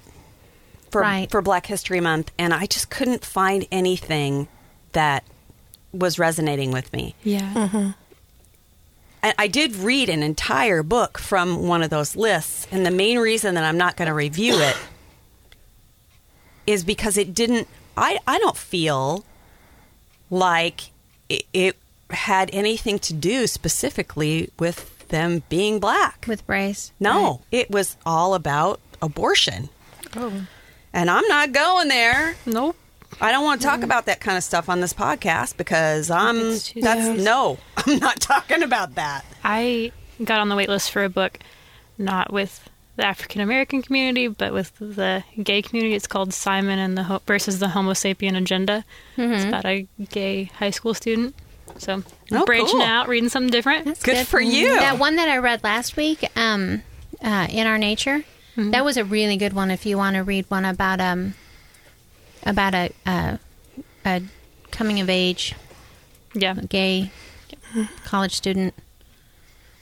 for 0.91 1.01
Right. 1.01 1.29
for 1.29 1.41
Black 1.41 1.67
History 1.67 1.99
Month, 1.99 2.31
and 2.37 2.53
I 2.53 2.65
just 2.65 2.89
couldn't 2.89 3.23
find 3.23 3.67
anything 3.71 4.47
that 4.93 5.23
was 5.93 6.17
resonating 6.19 6.71
with 6.71 6.91
me. 6.93 7.15
yeah. 7.23 7.51
I, 7.55 7.93
I 9.21 9.47
did 9.47 9.75
read 9.75 10.09
an 10.09 10.23
entire 10.23 10.81
book 10.83 11.17
from 11.17 11.67
one 11.67 11.83
of 11.83 11.89
those 11.89 12.15
lists, 12.15 12.67
and 12.71 12.85
the 12.85 12.91
main 12.91 13.19
reason 13.19 13.55
that 13.55 13.63
I'm 13.63 13.77
not 13.77 13.97
going 13.97 14.07
to 14.07 14.13
review 14.13 14.53
it 14.59 14.77
is 16.65 16.83
because 16.83 17.17
it 17.17 17.33
didn't. 17.33 17.67
I 17.97 18.19
I 18.27 18.37
don't 18.39 18.57
feel 18.57 19.25
like 20.29 20.91
it, 21.27 21.43
it 21.53 21.75
had 22.11 22.49
anything 22.53 22.99
to 22.99 23.13
do 23.13 23.47
specifically 23.47 24.49
with 24.59 25.07
them 25.09 25.43
being 25.49 25.79
black. 25.79 26.25
With 26.27 26.43
race. 26.47 26.91
no, 26.99 27.41
it 27.51 27.69
was 27.71 27.97
all 28.05 28.35
about 28.35 28.79
abortion, 29.01 29.69
Oh. 30.15 30.45
and 30.93 31.09
I'm 31.09 31.27
not 31.27 31.51
going 31.51 31.87
there. 31.87 32.35
Nope. 32.45 32.75
I 33.21 33.31
don't 33.31 33.43
want 33.43 33.61
to 33.61 33.67
talk 33.67 33.83
about 33.83 34.05
that 34.05 34.19
kind 34.21 34.37
of 34.37 34.43
stuff 34.43 34.69
on 34.69 34.79
this 34.81 34.93
podcast 34.93 35.57
because 35.57 36.09
I'm 36.09 36.37
that's 36.39 36.63
serious. 36.73 37.23
no, 37.23 37.57
I'm 37.77 37.99
not 37.99 38.19
talking 38.19 38.63
about 38.63 38.95
that. 38.95 39.25
I 39.43 39.91
got 40.23 40.39
on 40.39 40.49
the 40.49 40.55
wait 40.55 40.69
list 40.69 40.91
for 40.91 41.03
a 41.03 41.09
book, 41.09 41.39
not 41.97 42.31
with 42.31 42.69
the 42.95 43.05
African 43.05 43.41
American 43.41 43.81
community, 43.81 44.27
but 44.27 44.53
with 44.53 44.73
the 44.79 45.23
gay 45.41 45.61
community, 45.61 45.95
it's 45.95 46.07
called 46.07 46.33
Simon 46.33 46.79
and 46.79 46.97
the 46.97 47.03
Ho- 47.03 47.21
versus 47.25 47.59
the 47.59 47.69
Homo 47.69 47.91
sapien 47.93 48.35
agenda. 48.37 48.83
It's 49.17 49.45
about 49.45 49.65
a 49.65 49.87
gay 50.09 50.45
high 50.45 50.71
school 50.71 50.93
student. 50.93 51.35
So 51.77 52.03
Oh, 52.31 52.45
branching 52.45 52.67
cool. 52.79 52.81
out, 52.81 53.07
reading 53.07 53.29
something 53.29 53.51
different. 53.51 53.85
That's 53.85 54.03
Good 54.03 54.27
for 54.27 54.41
you. 54.41 54.75
That 54.79 54.97
one 54.99 55.15
that 55.17 55.29
I 55.29 55.37
read 55.37 55.63
last 55.63 55.95
week, 55.97 56.25
um, 56.35 56.83
uh, 57.23 57.47
in 57.49 57.67
our 57.67 57.77
nature, 57.77 58.23
that 58.57 58.83
was 58.83 58.97
a 58.97 59.05
really 59.05 59.37
good 59.37 59.53
one. 59.53 59.71
If 59.71 59.85
you 59.85 59.95
want 59.97 60.15
to 60.15 60.23
read 60.23 60.45
one 60.49 60.65
about 60.65 60.99
um, 60.99 61.35
about 62.45 62.73
a 62.73 62.91
uh, 63.05 63.37
a 64.05 64.21
coming 64.71 64.99
of 64.99 65.09
age 65.09 65.55
Yeah, 66.33 66.53
gay 66.69 67.11
college 68.05 68.33
student, 68.35 68.73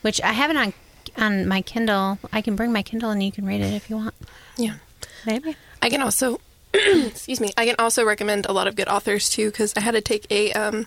which 0.01 0.21
I 0.21 0.33
have 0.33 0.49
it 0.51 0.57
on 0.57 0.73
on 1.17 1.47
my 1.47 1.61
Kindle. 1.61 2.19
I 2.31 2.41
can 2.41 2.55
bring 2.55 2.71
my 2.71 2.83
Kindle 2.83 3.09
and 3.11 3.23
you 3.23 3.31
can 3.31 3.45
read 3.45 3.61
it 3.61 3.73
if 3.73 3.89
you 3.89 3.95
want. 3.97 4.13
Yeah. 4.57 4.75
maybe. 5.25 5.55
I 5.81 5.89
can 5.89 6.01
also, 6.01 6.39
excuse 6.73 7.39
me, 7.39 7.51
I 7.57 7.65
can 7.65 7.75
also 7.79 8.03
recommend 8.05 8.45
a 8.45 8.51
lot 8.53 8.67
of 8.67 8.75
good 8.75 8.87
authors 8.87 9.29
too 9.29 9.49
because 9.51 9.73
I 9.75 9.81
had 9.81 9.91
to 9.91 10.01
take 10.01 10.25
a 10.31 10.51
um, 10.53 10.85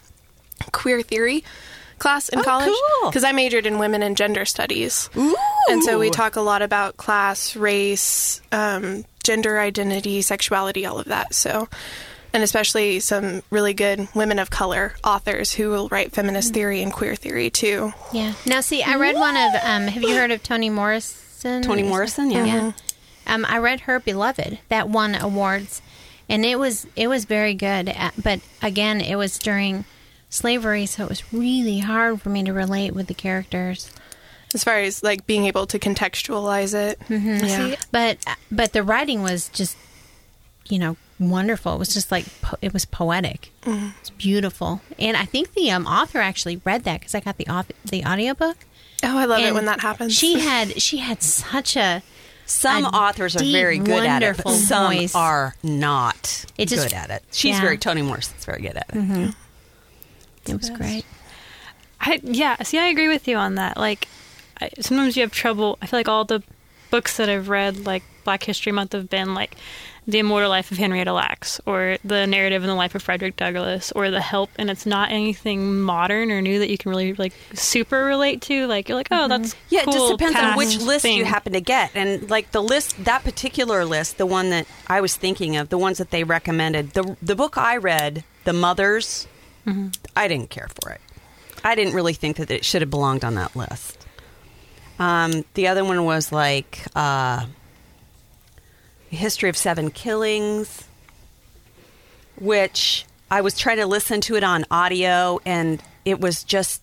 queer 0.73 1.03
theory 1.03 1.43
class 1.99 2.29
in 2.29 2.39
Oh, 2.41 2.43
college 2.43 2.75
cool. 3.01 3.11
because 3.11 3.25
I 3.25 3.33
majored 3.33 3.67
in 3.67 3.79
women 3.79 4.03
and 4.03 4.17
gender 4.17 4.45
studies. 4.45 5.09
Ooh. 5.17 5.37
And 5.69 5.83
so 5.85 5.99
we 5.99 6.11
talk 6.11 6.37
a 6.37 6.41
lot 6.41 6.63
about 6.63 6.97
class, 6.97 7.55
race, 7.57 8.41
um, 8.53 9.05
gender 9.23 9.59
identity, 9.61 10.23
sexuality, 10.23 10.87
all 10.87 10.99
of 10.99 11.07
that. 11.07 11.35
So, 11.35 11.69
and 12.33 12.43
especially 12.43 13.01
some 13.01 13.43
really 13.51 13.75
good 13.75 14.09
women 14.15 14.39
of 14.39 14.51
color 14.51 14.95
authors 15.03 15.53
who 15.53 15.71
will 15.71 15.89
write 15.89 16.13
feminist 16.13 16.55
theory 16.55 16.83
and 16.83 16.93
queer 16.93 17.17
theory 17.17 17.51
too. 17.51 17.93
Yeah. 18.13 18.35
Now, 18.47 18.61
see, 18.61 18.83
I 18.83 18.97
read 18.97 19.17
one 19.17 19.37
of. 19.37 19.55
Um, 19.63 19.89
have 19.89 20.03
you 20.03 20.15
heard 20.15 20.31
of 20.31 20.43
Toni 20.43 20.71
Morrison? 20.71 21.63
Toni 21.63 21.83
Morrison, 21.83 22.31
yeah. 22.31 22.45
Yeah. 22.45 22.73
Um, 23.27 23.45
I 23.49 23.59
read 23.59 23.81
her 23.81 24.01
Beloved 24.01 24.59
that 24.69 24.89
won 24.89 25.15
awards, 25.15 25.83
and 26.29 26.45
it 26.45 26.59
was 26.59 26.87
it 26.97 27.09
was 27.09 27.25
very 27.25 27.55
good. 27.55 27.89
Uh, 27.89 28.11
But 28.21 28.41
again, 28.63 29.01
it 29.01 29.17
was 29.17 29.39
during 29.39 29.85
slavery, 30.29 30.87
so 30.87 31.05
it 31.05 31.09
was 31.09 31.33
really 31.33 31.81
hard 31.81 32.23
for 32.23 32.29
me 32.29 32.43
to 32.45 32.53
relate 32.53 32.95
with 32.95 33.09
the 33.09 33.15
characters. 33.15 33.91
As 34.55 34.65
far 34.65 34.79
as 34.79 35.03
like 35.03 35.27
being 35.27 35.45
able 35.47 35.67
to 35.69 35.79
contextualize 35.79 36.75
it. 36.75 36.99
Mm-hmm. 37.09 37.45
Yeah. 37.47 37.77
But 37.93 38.19
but 38.51 38.73
the 38.73 38.83
writing 38.83 39.23
was 39.23 39.49
just, 39.51 39.77
you 40.69 40.79
know, 40.79 40.97
wonderful. 41.21 41.75
It 41.75 41.79
was 41.79 41.95
just 41.95 42.11
like 42.11 42.27
po- 42.43 42.57
it 42.61 42.73
was 42.73 42.85
poetic. 42.85 43.53
It's 43.65 44.11
beautiful, 44.11 44.81
and 44.99 45.17
I 45.17 45.25
think 45.25 45.55
the 45.55 45.71
um, 45.71 45.87
author 45.87 46.19
actually 46.19 46.61
read 46.65 46.83
that 46.85 47.01
because 47.01 47.15
I 47.15 47.21
got 47.21 47.37
the 47.37 47.45
auth- 47.45 47.71
the 47.85 48.05
audiobook. 48.05 48.57
Oh, 49.03 49.17
I 49.19 49.25
love 49.25 49.41
it 49.41 49.55
when 49.55 49.67
that 49.67 49.81
happens. 49.81 50.15
She 50.17 50.41
had 50.41 50.81
she 50.83 50.99
had 50.99 51.23
such 51.23 51.77
a 51.77 52.03
Some 52.45 52.85
a 52.85 52.89
authors 52.89 53.37
are 53.37 53.39
deep, 53.39 53.53
very 53.53 53.79
good 53.79 54.05
at 54.05 54.23
it, 54.25 54.37
but 54.43 54.51
some 54.51 54.93
voice. 54.95 55.15
are 55.15 55.55
not 55.63 56.45
It 56.59 56.69
just- 56.69 56.83
good 56.89 56.93
at 56.95 57.11
it. 57.11 57.23
She's 57.31 57.55
yeah. 57.55 57.61
very 57.63 57.79
Toni 57.79 58.03
Morrison's 58.03 58.45
very 58.45 58.63
good 58.63 58.77
at 58.77 58.87
it. 58.93 59.35
it 60.49 60.57
was 60.57 60.71
great. 60.71 61.05
I 62.01 62.21
yeah, 62.25 62.63
see, 62.63 62.79
I 62.79 62.87
agree 62.87 63.09
with 63.09 63.29
you 63.29 63.37
on 63.37 63.55
that. 63.57 63.77
Like, 63.77 64.09
I, 64.61 64.71
sometimes 64.81 65.17
you 65.17 65.23
have 65.23 65.33
trouble. 65.33 65.79
I 65.81 65.87
feel 65.87 65.99
like 65.99 66.09
all 66.09 66.25
the 66.25 66.43
books 66.91 67.17
that 67.17 67.29
I've 67.29 67.49
read, 67.49 67.87
like 67.87 68.03
Black 68.25 68.43
History 68.43 68.73
Month, 68.73 68.93
have 68.93 69.09
been 69.09 69.35
like 69.35 69.57
the 70.07 70.19
immortal 70.19 70.51
life 70.51 70.73
of 70.73 70.79
Henrietta 70.79 71.13
Lacks, 71.13 71.61
or 71.67 71.99
the 72.05 72.27
narrative 72.27 72.63
in 72.63 72.69
the 72.69 72.75
life 72.75 72.95
of 72.95 73.03
Frederick 73.03 73.37
Douglass, 73.37 73.93
or 73.93 74.11
The 74.11 74.21
Help, 74.21 74.51
and 74.57 74.71
it's 74.71 74.87
not 74.87 75.11
anything 75.11 75.81
modern 75.81 76.31
or 76.31 76.41
new 76.41 76.59
that 76.59 76.71
you 76.71 76.79
can 76.79 76.91
really 76.91 77.15
like 77.15 77.33
super 77.55 78.05
relate 78.05 78.43
to. 78.43 78.67
Like, 78.67 78.89
you're 78.89 78.97
like, 78.97 79.09
oh, 79.11 79.15
mm-hmm. 79.15 79.29
that's 79.29 79.55
Yeah, 79.69 79.83
it 79.83 79.93
just 79.93 80.11
depends 80.11 80.39
on 80.39 80.57
which 80.57 80.79
list 80.79 81.05
you 81.05 81.25
happen 81.25 81.53
to 81.53 81.61
get. 81.61 81.93
And 81.95 82.29
like 82.29 82.51
the 82.51 82.63
list, 82.63 83.05
that 83.05 83.25
particular 83.25 83.85
list, 83.85 84.19
the 84.19 84.27
one 84.27 84.51
that 84.51 84.67
I 84.89 85.01
was 85.01 85.17
thinking 85.17 85.57
of, 85.57 85.69
the 85.69 85.79
ones 85.79 85.99
that 85.99 86.11
they 86.11 86.25
recommended, 86.25 86.91
the 86.91 87.17
the 87.23 87.37
book 87.37 87.57
I 87.57 87.77
read, 87.77 88.25
The 88.45 88.53
Mothers, 88.53 89.29
mm-hmm. 89.67 89.89
I 90.17 90.29
didn't 90.29 90.51
care 90.51 90.69
for 90.83 90.91
it. 90.91 91.01
I 91.63 91.75
didn't 91.75 91.95
really 91.95 92.15
think 92.15 92.39
that 92.39 92.51
it 92.51 92.65
should 92.65 92.81
have 92.83 92.91
belonged 92.91 93.25
on 93.25 93.35
that 93.35 93.55
list. 93.55 94.00
Um, 95.01 95.45
the 95.55 95.67
other 95.67 95.85
one 95.85 96.05
was 96.05 96.31
like 96.31 96.87
uh, 96.95 97.47
History 99.09 99.49
of 99.49 99.57
Seven 99.57 99.91
Killings, 99.91 100.87
which 102.39 103.07
I 103.31 103.41
was 103.41 103.59
trying 103.59 103.79
to 103.79 103.87
listen 103.87 104.21
to 104.23 104.37
it 104.37 104.45
on 104.45 104.67
audio, 104.71 105.41
and 105.47 105.83
it 106.05 106.21
was 106.21 106.45
just 106.45 106.83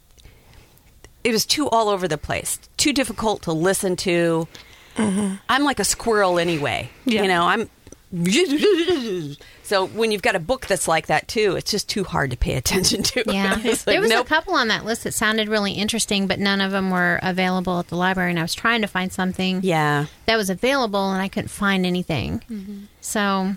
it 1.23 1.32
was 1.32 1.45
too 1.45 1.69
all 1.69 1.89
over 1.89 2.08
the 2.08 2.17
place, 2.17 2.60
too 2.77 2.91
difficult 2.91 3.43
to 3.43 3.53
listen 3.53 3.95
to. 3.97 4.47
I'm 4.97 5.63
like 5.63 5.80
a 5.80 5.84
squirrel 5.84 6.39
anyway. 6.39 6.89
Yeah. 7.06 7.21
You 7.21 7.27
know, 7.27 7.43
I'm. 7.43 7.69
So 9.63 9.86
when 9.86 10.12
you've 10.12 10.22
got 10.22 10.36
a 10.36 10.39
book 10.39 10.65
that's 10.65 10.88
like 10.88 11.08
that 11.08 11.28
too, 11.28 11.58
it's 11.58 11.70
just 11.70 11.89
too 11.89 12.06
hard 12.06 12.32
to 12.32 12.38
pay 12.38 12.54
attention 12.54 13.04
to. 13.04 13.24
Yeah, 13.28 13.60
like, 13.63 13.84
there 13.84 14.00
was 14.00 14.10
nope. 14.10 14.26
a 14.26 14.30
couple 14.30 14.54
on 14.54 14.70
that 14.70 14.86
list 14.86 15.04
that 15.04 15.13
sounded 15.13 15.50
really 15.50 15.74
interesting, 15.74 16.26
but 16.26 16.39
none 16.39 16.62
of 16.62 16.72
them 16.72 16.89
were 16.89 17.20
available 17.22 17.80
at 17.80 17.89
the 17.89 17.98
library. 17.98 18.30
And 18.30 18.39
I 18.39 18.43
was 18.43 18.54
trying 18.54 18.82
to 18.82 18.88
find 18.88 19.12
something 19.12 19.60
Yeah. 19.63 20.06
that 20.26 20.38
was 20.38 20.50
available, 20.50 21.12
and 21.12 21.22
I 21.22 21.28
couldn't 21.28 21.50
find 21.50 21.86
anything. 21.86 22.39
Mm-hmm. 22.50 22.84
So 23.02 23.56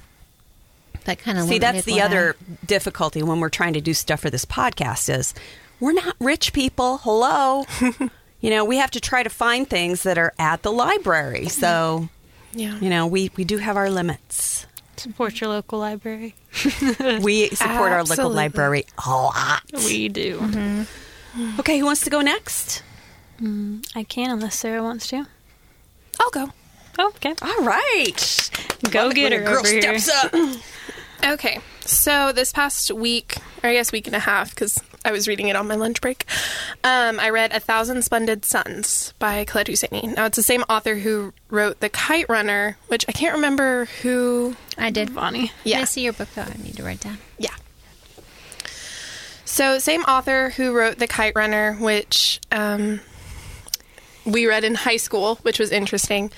that 1.04 1.20
kind 1.20 1.38
of 1.38 1.46
See, 1.46 1.58
that's 1.58 1.84
the 1.84 2.00
other 2.00 2.34
difficulty 2.66 3.22
when 3.22 3.38
we're 3.40 3.48
trying 3.50 3.74
to 3.74 3.80
do 3.80 3.94
stuff 3.94 4.20
for 4.20 4.30
this 4.30 4.44
podcast 4.44 5.16
is 5.16 5.32
we're 5.78 5.92
not 5.92 6.16
rich 6.18 6.52
people. 6.52 6.98
Hello. 6.98 7.64
you 8.40 8.50
know, 8.50 8.64
we 8.64 8.78
have 8.78 8.90
to 8.92 9.00
try 9.00 9.22
to 9.22 9.30
find 9.30 9.68
things 9.68 10.02
that 10.02 10.18
are 10.18 10.32
at 10.38 10.62
the 10.62 10.72
library. 10.72 11.48
So, 11.48 11.66
mm-hmm. 11.66 12.06
Yeah. 12.52 12.78
you 12.80 12.90
know, 12.90 13.06
we, 13.06 13.30
we 13.36 13.44
do 13.44 13.58
have 13.58 13.76
our 13.76 13.90
limits. 13.90 14.66
Support 14.96 15.40
your 15.40 15.50
local 15.50 15.78
library. 15.78 16.34
We 17.22 17.48
support 17.50 17.92
our 17.92 18.04
local 18.04 18.28
library 18.30 18.84
a 19.06 19.10
lot. 19.10 19.62
We 19.72 20.08
do. 20.08 20.38
Mm-hmm. 20.38 21.60
Okay, 21.60 21.78
who 21.78 21.86
wants 21.86 22.02
to 22.02 22.10
go 22.10 22.20
next? 22.20 22.82
I 23.94 24.04
can 24.06 24.30
unless 24.30 24.58
Sarah 24.58 24.82
wants 24.82 25.06
to. 25.08 25.26
I'll 26.20 26.30
go. 26.30 26.50
Oh, 26.98 27.08
okay. 27.16 27.34
All 27.40 27.64
right. 27.64 28.50
Go 28.90 29.06
When 29.06 29.14
get 29.16 29.32
a 29.32 29.38
her 29.38 29.44
girl 29.44 29.58
over 29.60 29.68
here. 29.68 29.98
steps 29.98 30.10
up. 30.24 30.34
Okay, 31.32 31.60
so 31.80 32.32
this 32.32 32.52
past 32.52 32.90
week, 32.90 33.36
or 33.62 33.70
I 33.70 33.74
guess 33.74 33.92
week 33.92 34.06
and 34.06 34.16
a 34.16 34.20
half, 34.20 34.50
because 34.50 34.82
I 35.04 35.12
was 35.12 35.26
reading 35.26 35.48
it 35.48 35.56
on 35.56 35.66
my 35.66 35.74
lunch 35.74 36.00
break, 36.00 36.26
um, 36.84 37.18
I 37.18 37.30
read 37.30 37.52
A 37.52 37.60
Thousand 37.60 38.02
Splendid 38.02 38.44
Suns 38.44 39.14
by 39.18 39.44
Khaled 39.44 39.68
Hosseini. 39.68 40.14
Now, 40.14 40.26
it's 40.26 40.36
the 40.36 40.42
same 40.42 40.62
author 40.68 40.96
who 40.96 41.32
wrote 41.48 41.80
The 41.80 41.88
Kite 41.88 42.28
Runner, 42.28 42.76
which 42.88 43.04
I 43.08 43.12
can't 43.12 43.34
remember 43.34 43.86
who. 44.02 44.56
I 44.76 44.90
did. 44.90 45.14
Bonnie. 45.14 45.52
Yeah. 45.64 45.80
I 45.80 45.84
see 45.84 46.02
your 46.02 46.12
book 46.12 46.28
though. 46.34 46.42
I 46.42 46.54
need 46.62 46.76
to 46.76 46.82
write 46.82 47.00
down. 47.00 47.18
Yeah. 47.38 47.54
So, 49.44 49.78
same 49.78 50.02
author 50.02 50.50
who 50.50 50.72
wrote 50.72 50.98
The 50.98 51.06
Kite 51.06 51.34
Runner, 51.34 51.74
which 51.74 52.40
um, 52.52 53.00
we 54.24 54.46
read 54.46 54.64
in 54.64 54.74
high 54.74 54.96
school, 54.96 55.36
which 55.42 55.58
was 55.58 55.70
interesting. 55.70 56.30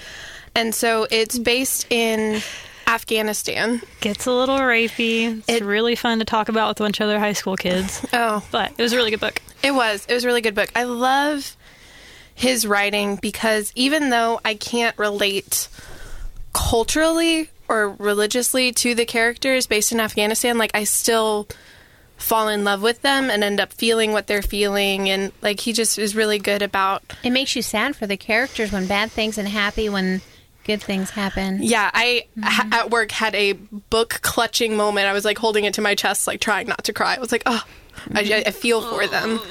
And 0.55 0.75
so 0.75 1.07
it's 1.11 1.38
based 1.38 1.87
in 1.90 2.42
Afghanistan. 2.87 3.81
Gets 4.01 4.27
a 4.27 4.33
little 4.33 4.59
rapey. 4.59 5.38
It's 5.49 5.61
It- 5.61 5.64
really 5.64 5.95
fun 5.97 6.18
to 6.18 6.25
talk 6.25 6.49
about 6.49 6.68
with 6.68 6.81
a 6.81 6.85
bunch 6.85 7.01
of 7.01 7.05
other 7.05 7.18
high 7.18 7.33
school 7.33 7.57
kids. 7.57 8.05
Oh, 8.12 8.42
But 8.51 8.73
it 8.77 8.83
was 8.83 8.92
a 8.92 8.97
really 8.97 9.11
good 9.11 9.21
book. 9.21 9.40
It 9.62 9.73
was. 9.73 10.05
It 10.09 10.14
was 10.14 10.25
a 10.25 10.27
really 10.27 10.40
good 10.40 10.55
book. 10.55 10.71
I 10.75 10.85
love 10.85 11.57
his 12.35 12.66
writing 12.66 13.16
because 13.16 13.73
even 13.75 14.11
though 14.11 14.40
I 14.45 14.55
can't 14.55 14.97
relate 14.99 15.68
culturally 16.53 17.49
or 17.68 17.90
religiously 17.90 18.73
to 18.73 18.95
the 18.95 19.05
characters 19.05 19.66
based 19.66 19.92
in 19.92 20.01
Afghanistan, 20.01 20.59
like 20.59 20.71
I 20.75 20.85
still 20.85 21.49
fall 22.16 22.49
in 22.49 22.62
love 22.64 22.83
with 22.83 23.03
them 23.03 23.31
and 23.31 23.42
end 23.42 23.61
up 23.61 23.73
feeling 23.73 24.12
what 24.12 24.27
they're 24.29 24.42
feeling 24.42 25.09
and 25.11 25.33
like 25.42 25.59
he 25.61 25.73
just 25.73 25.99
is 25.99 26.14
really 26.14 26.38
good 26.38 26.62
about 26.62 27.03
It 27.25 27.31
makes 27.31 27.57
you 27.57 27.62
sad 27.62 27.97
for 27.97 28.07
the 28.07 28.16
characters 28.16 28.71
when 28.71 28.87
bad 28.87 29.11
things 29.11 29.38
and 29.38 29.49
happy 29.49 29.88
when 29.88 30.21
good 30.64 30.83
things 30.83 31.11
happen. 31.11 31.59
yeah 31.62 31.90
i 31.94 32.27
ha- 32.42 32.62
mm-hmm. 32.62 32.72
at 32.72 32.90
work 32.90 33.11
had 33.11 33.35
a 33.35 33.53
book 33.53 34.20
clutching 34.22 34.77
moment 34.77 35.07
i 35.07 35.12
was 35.12 35.25
like 35.25 35.38
holding 35.38 35.64
it 35.64 35.75
to 35.75 35.81
my 35.81 35.94
chest 35.94 36.27
like 36.27 36.40
trying 36.40 36.66
not 36.66 36.85
to 36.85 36.92
cry 36.92 37.14
i 37.14 37.18
was 37.18 37.33
like 37.33 37.42
oh 37.46 37.62
I, 38.14 38.20
I 38.20 38.25
mm-hmm. 38.25 38.51
feel 38.53 38.83
for 38.83 39.07
them 39.07 39.38
oh. 39.40 39.46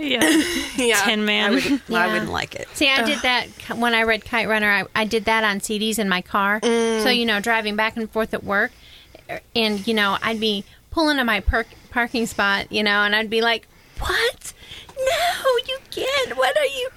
Yeah. 0.00 0.20
yeah 0.76 1.02
Tin 1.04 1.20
I, 1.20 1.24
Man. 1.24 1.52
would, 1.54 1.82
I 1.92 2.06
wouldn't 2.12 2.32
like 2.32 2.54
it. 2.54 2.68
See, 2.74 2.88
I 2.88 3.04
did 3.04 3.20
that 3.20 3.46
when 3.76 3.94
I 3.94 4.04
read 4.04 4.24
Kite 4.24 4.48
Runner. 4.48 4.70
I, 4.70 4.84
I 4.94 5.04
did 5.04 5.26
that 5.26 5.44
on 5.44 5.60
CDs 5.60 5.98
in 5.98 6.08
my 6.08 6.22
car. 6.22 6.60
So, 6.62 6.68
mm. 6.68 7.16
you 7.16 7.26
know, 7.26 7.40
driving 7.40 7.76
back 7.76 7.96
and 7.96 8.10
forth 8.10 8.32
at 8.32 8.42
work. 8.42 8.72
And, 9.54 9.86
you 9.86 9.94
know, 9.94 10.16
I'd 10.22 10.40
be 10.40 10.64
pulling 10.90 11.18
to 11.18 11.24
my 11.24 11.40
per- 11.40 11.66
parking 11.90 12.26
spot, 12.26 12.72
you 12.72 12.82
know, 12.82 13.02
and 13.02 13.14
I'd 13.14 13.30
be 13.30 13.42
like, 13.42 13.68
what? 13.98 14.52
No, 14.96 15.58
you 15.68 15.78
can't. 15.90 16.36
What 16.36 16.56
are 16.56 16.66
you? 16.66 16.88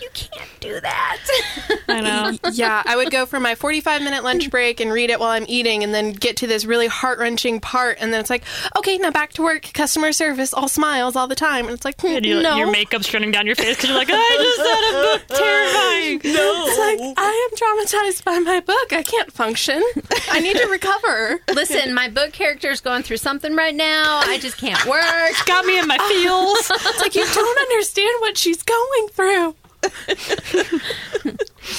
You 0.00 0.08
can't 0.14 0.48
do 0.60 0.80
that. 0.80 1.18
I 1.88 2.00
know. 2.00 2.38
yeah, 2.52 2.82
I 2.84 2.96
would 2.96 3.10
go 3.10 3.26
for 3.26 3.40
my 3.40 3.54
45 3.54 4.02
minute 4.02 4.22
lunch 4.24 4.50
break 4.50 4.80
and 4.80 4.92
read 4.92 5.10
it 5.10 5.18
while 5.20 5.30
I'm 5.30 5.44
eating 5.48 5.82
and 5.82 5.92
then 5.94 6.12
get 6.12 6.36
to 6.38 6.46
this 6.46 6.64
really 6.64 6.86
heart 6.86 7.18
wrenching 7.18 7.60
part. 7.60 7.98
And 8.00 8.12
then 8.12 8.20
it's 8.20 8.30
like, 8.30 8.44
okay, 8.76 8.98
now 8.98 9.10
back 9.10 9.32
to 9.34 9.42
work, 9.42 9.70
customer 9.74 10.12
service, 10.12 10.52
all 10.54 10.68
smiles 10.68 11.16
all 11.16 11.26
the 11.26 11.34
time. 11.34 11.66
And 11.66 11.74
it's 11.74 11.84
like, 11.84 12.02
And 12.04 12.24
you, 12.24 12.42
no. 12.42 12.56
your 12.56 12.70
makeup's 12.70 13.12
running 13.12 13.30
down 13.30 13.46
your 13.46 13.56
face 13.56 13.76
because 13.76 13.90
you're 13.90 13.98
like, 13.98 14.08
I 14.10 14.36
just 14.38 14.58
had 14.58 14.90
a 14.90 15.18
book 15.18 15.38
terrifying. 15.38 16.34
No. 16.34 16.64
It's 16.68 16.78
like, 16.78 17.14
I 17.18 17.48
am 17.50 17.56
traumatized 17.56 18.24
by 18.24 18.38
my 18.38 18.60
book. 18.60 18.92
I 18.92 19.02
can't 19.02 19.32
function. 19.32 19.82
I 20.30 20.40
need 20.40 20.56
to 20.56 20.66
recover. 20.66 21.40
Listen, 21.54 21.94
my 21.94 22.08
book 22.08 22.32
character 22.32 22.70
is 22.70 22.80
going 22.80 23.02
through 23.02 23.16
something 23.18 23.54
right 23.54 23.74
now. 23.74 24.20
I 24.24 24.38
just 24.38 24.56
can't 24.58 24.84
work. 24.86 25.34
Got 25.46 25.64
me 25.64 25.78
in 25.78 25.86
my 25.86 25.98
feels. 26.08 26.70
It's 26.88 27.00
like 27.00 27.14
you 27.14 27.24
don't 27.24 27.58
understand 27.58 28.10
what 28.20 28.36
she's 28.36 28.62
going 28.62 29.08
through. 29.12 29.54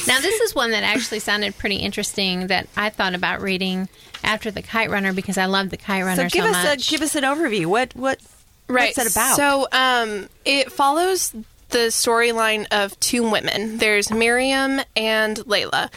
Now, 0.08 0.20
this 0.20 0.40
is 0.42 0.54
one 0.56 0.72
that 0.72 0.84
actually 0.84 1.20
sounded 1.20 1.58
pretty 1.58 1.78
interesting 1.78 2.48
that 2.48 2.68
I 2.78 2.90
thought 2.90 3.16
about 3.16 3.42
reading 3.42 3.90
after 4.24 4.52
the 4.52 4.62
Kite 4.62 4.90
Runner 4.90 5.14
because 5.14 5.38
I 5.38 5.46
love 5.46 5.70
the 5.72 5.78
Kite 5.78 6.04
Runner 6.04 6.24
So 6.24 6.28
so, 6.28 6.34
give 6.42 6.46
us 6.46 6.64
much. 6.64 6.88
a 6.88 6.92
give 6.92 7.02
us 7.02 7.16
an 7.16 7.24
overview. 7.24 7.66
What 7.66 7.96
what 7.96 8.20
Right. 8.68 8.96
what's 8.96 9.08
it 9.10 9.12
about? 9.16 9.36
So, 9.36 9.68
um, 9.72 10.30
it 10.46 10.72
follows 10.72 11.34
the 11.70 11.88
storyline 11.90 12.68
of 12.72 13.00
two 13.00 13.28
women. 13.30 13.78
There's 13.80 14.12
Mariam 14.12 14.80
and 14.96 15.46
Laila. 15.48 15.90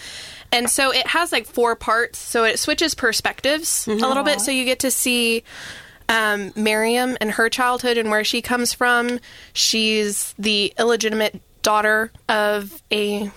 And 0.51 0.69
so 0.71 0.91
it 0.93 1.07
has 1.07 1.33
like 1.33 1.47
four 1.47 1.77
parts. 1.77 2.19
So 2.19 2.45
it 2.45 2.59
switches 2.59 2.95
perspectives 2.95 3.87
a 3.88 3.93
little 3.95 4.23
bit. 4.23 4.41
So 4.41 4.51
you 4.51 4.65
get 4.65 4.81
to 4.81 4.91
see 4.91 5.45
um, 6.09 6.53
Mariam 6.57 7.17
and 7.21 7.31
her 7.33 7.49
childhood 7.49 7.97
and 7.99 8.11
where 8.11 8.25
she 8.25 8.43
comes 8.43 8.73
from. 8.75 9.19
She's 9.55 10.35
the 10.38 10.73
illegitimate 10.79 11.41
daughter 11.62 12.11
of 12.29 12.83
a 12.92 13.31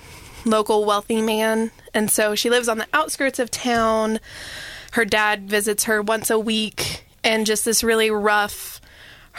local 0.46 0.86
wealthy 0.86 1.22
man. 1.22 1.72
And 1.94 2.10
so 2.12 2.36
she 2.36 2.50
lives 2.50 2.68
on 2.68 2.78
the 2.78 2.88
outskirts 2.94 3.40
of 3.40 3.50
town. 3.52 4.20
Her 4.94 5.06
dad 5.06 5.50
visits 5.50 5.86
her 5.86 6.02
once 6.02 6.30
a 6.30 6.40
week 6.40 7.06
and 7.24 7.46
just 7.46 7.66
this 7.66 7.84
really 7.84 8.12
rough 8.12 8.80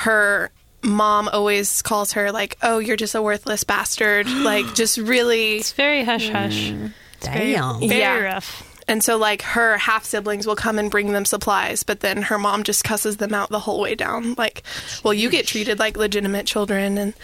her 0.01 0.51
mom 0.83 1.29
always 1.33 1.81
calls 1.83 2.13
her 2.13 2.31
like 2.31 2.57
oh 2.63 2.79
you're 2.79 2.97
just 2.97 3.15
a 3.15 3.23
worthless 3.23 3.65
bastard 3.65 4.29
like 4.31 4.75
just 4.75 4.99
really 4.99 5.57
It's 5.57 5.73
very 5.73 6.05
hush 6.05 6.29
hush. 6.29 6.71
Mm. 6.71 6.93
damn. 7.21 7.79
Very 7.81 7.99
Yeah. 8.01 8.19
rough. 8.19 8.63
and 8.87 9.03
so 9.03 9.17
like 9.17 9.41
her 9.43 9.79
half 9.79 10.05
siblings 10.05 10.47
will 10.47 10.55
come 10.57 10.79
and 10.79 10.91
bring 10.91 11.13
them 11.13 11.25
supplies 11.25 11.83
but 11.83 12.01
then 12.01 12.23
her 12.23 12.39
mom 12.39 12.63
just 12.63 12.85
cusses 12.85 13.17
them 13.17 13.33
out 13.33 13.49
the 13.49 13.61
whole 13.61 13.81
way 13.81 13.95
down 13.95 14.35
like 14.35 14.63
well 15.03 15.15
you 15.15 15.31
get 15.31 15.47
treated 15.47 15.79
like 15.79 15.97
legitimate 15.97 16.45
children 16.47 16.99
and 16.99 17.15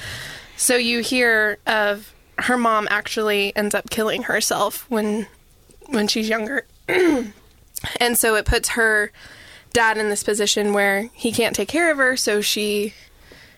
so 0.62 0.76
you 0.76 1.00
hear 1.00 1.58
of 1.66 2.14
her 2.38 2.56
mom 2.56 2.86
actually 2.90 3.54
ends 3.56 3.74
up 3.74 3.90
killing 3.90 4.22
herself 4.24 4.88
when 4.88 5.26
when 5.86 6.06
she's 6.08 6.28
younger 6.28 6.64
and 6.88 8.16
so 8.16 8.36
it 8.36 8.44
puts 8.46 8.70
her 8.70 9.10
dad 9.72 9.98
in 9.98 10.08
this 10.08 10.22
position 10.22 10.72
where 10.72 11.08
he 11.14 11.32
can't 11.32 11.56
take 11.56 11.68
care 11.68 11.90
of 11.90 11.98
her 11.98 12.16
so 12.16 12.40
she 12.40 12.94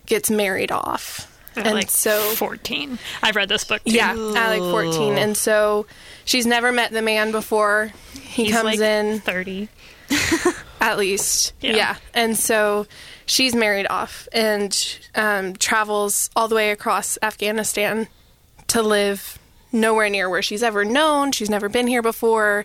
gets 0.06 0.30
married 0.30 0.72
off 0.72 1.30
At 1.56 1.66
and 1.66 1.74
like 1.74 1.90
so 1.90 2.18
14. 2.20 2.98
I've 3.22 3.36
read 3.36 3.48
this 3.48 3.64
book 3.64 3.82
too. 3.84 3.92
yeah, 3.92 4.12
at 4.12 4.48
like 4.50 4.60
14. 4.60 5.16
And 5.18 5.36
so 5.36 5.86
she's 6.24 6.46
never 6.46 6.72
met 6.72 6.90
the 6.90 7.02
man 7.02 7.32
before. 7.32 7.92
He 8.14 8.44
He's 8.44 8.52
comes 8.52 8.64
like 8.64 8.80
in, 8.80 9.20
30. 9.20 9.68
at 10.80 10.98
least. 10.98 11.52
Yeah. 11.60 11.76
Yeah. 11.76 11.96
And 12.12 12.36
so 12.36 12.86
she's 13.26 13.54
married 13.54 13.86
off 13.88 14.28
and 14.32 14.98
um, 15.14 15.54
travels 15.54 16.30
all 16.36 16.48
the 16.48 16.54
way 16.54 16.70
across 16.70 17.18
Afghanistan 17.22 18.08
to 18.68 18.82
live 18.82 19.38
nowhere 19.72 20.08
near 20.08 20.28
where 20.30 20.42
she's 20.42 20.62
ever 20.62 20.84
known. 20.84 21.32
She's 21.32 21.50
never 21.50 21.68
been 21.68 21.86
here 21.86 22.02
before. 22.02 22.64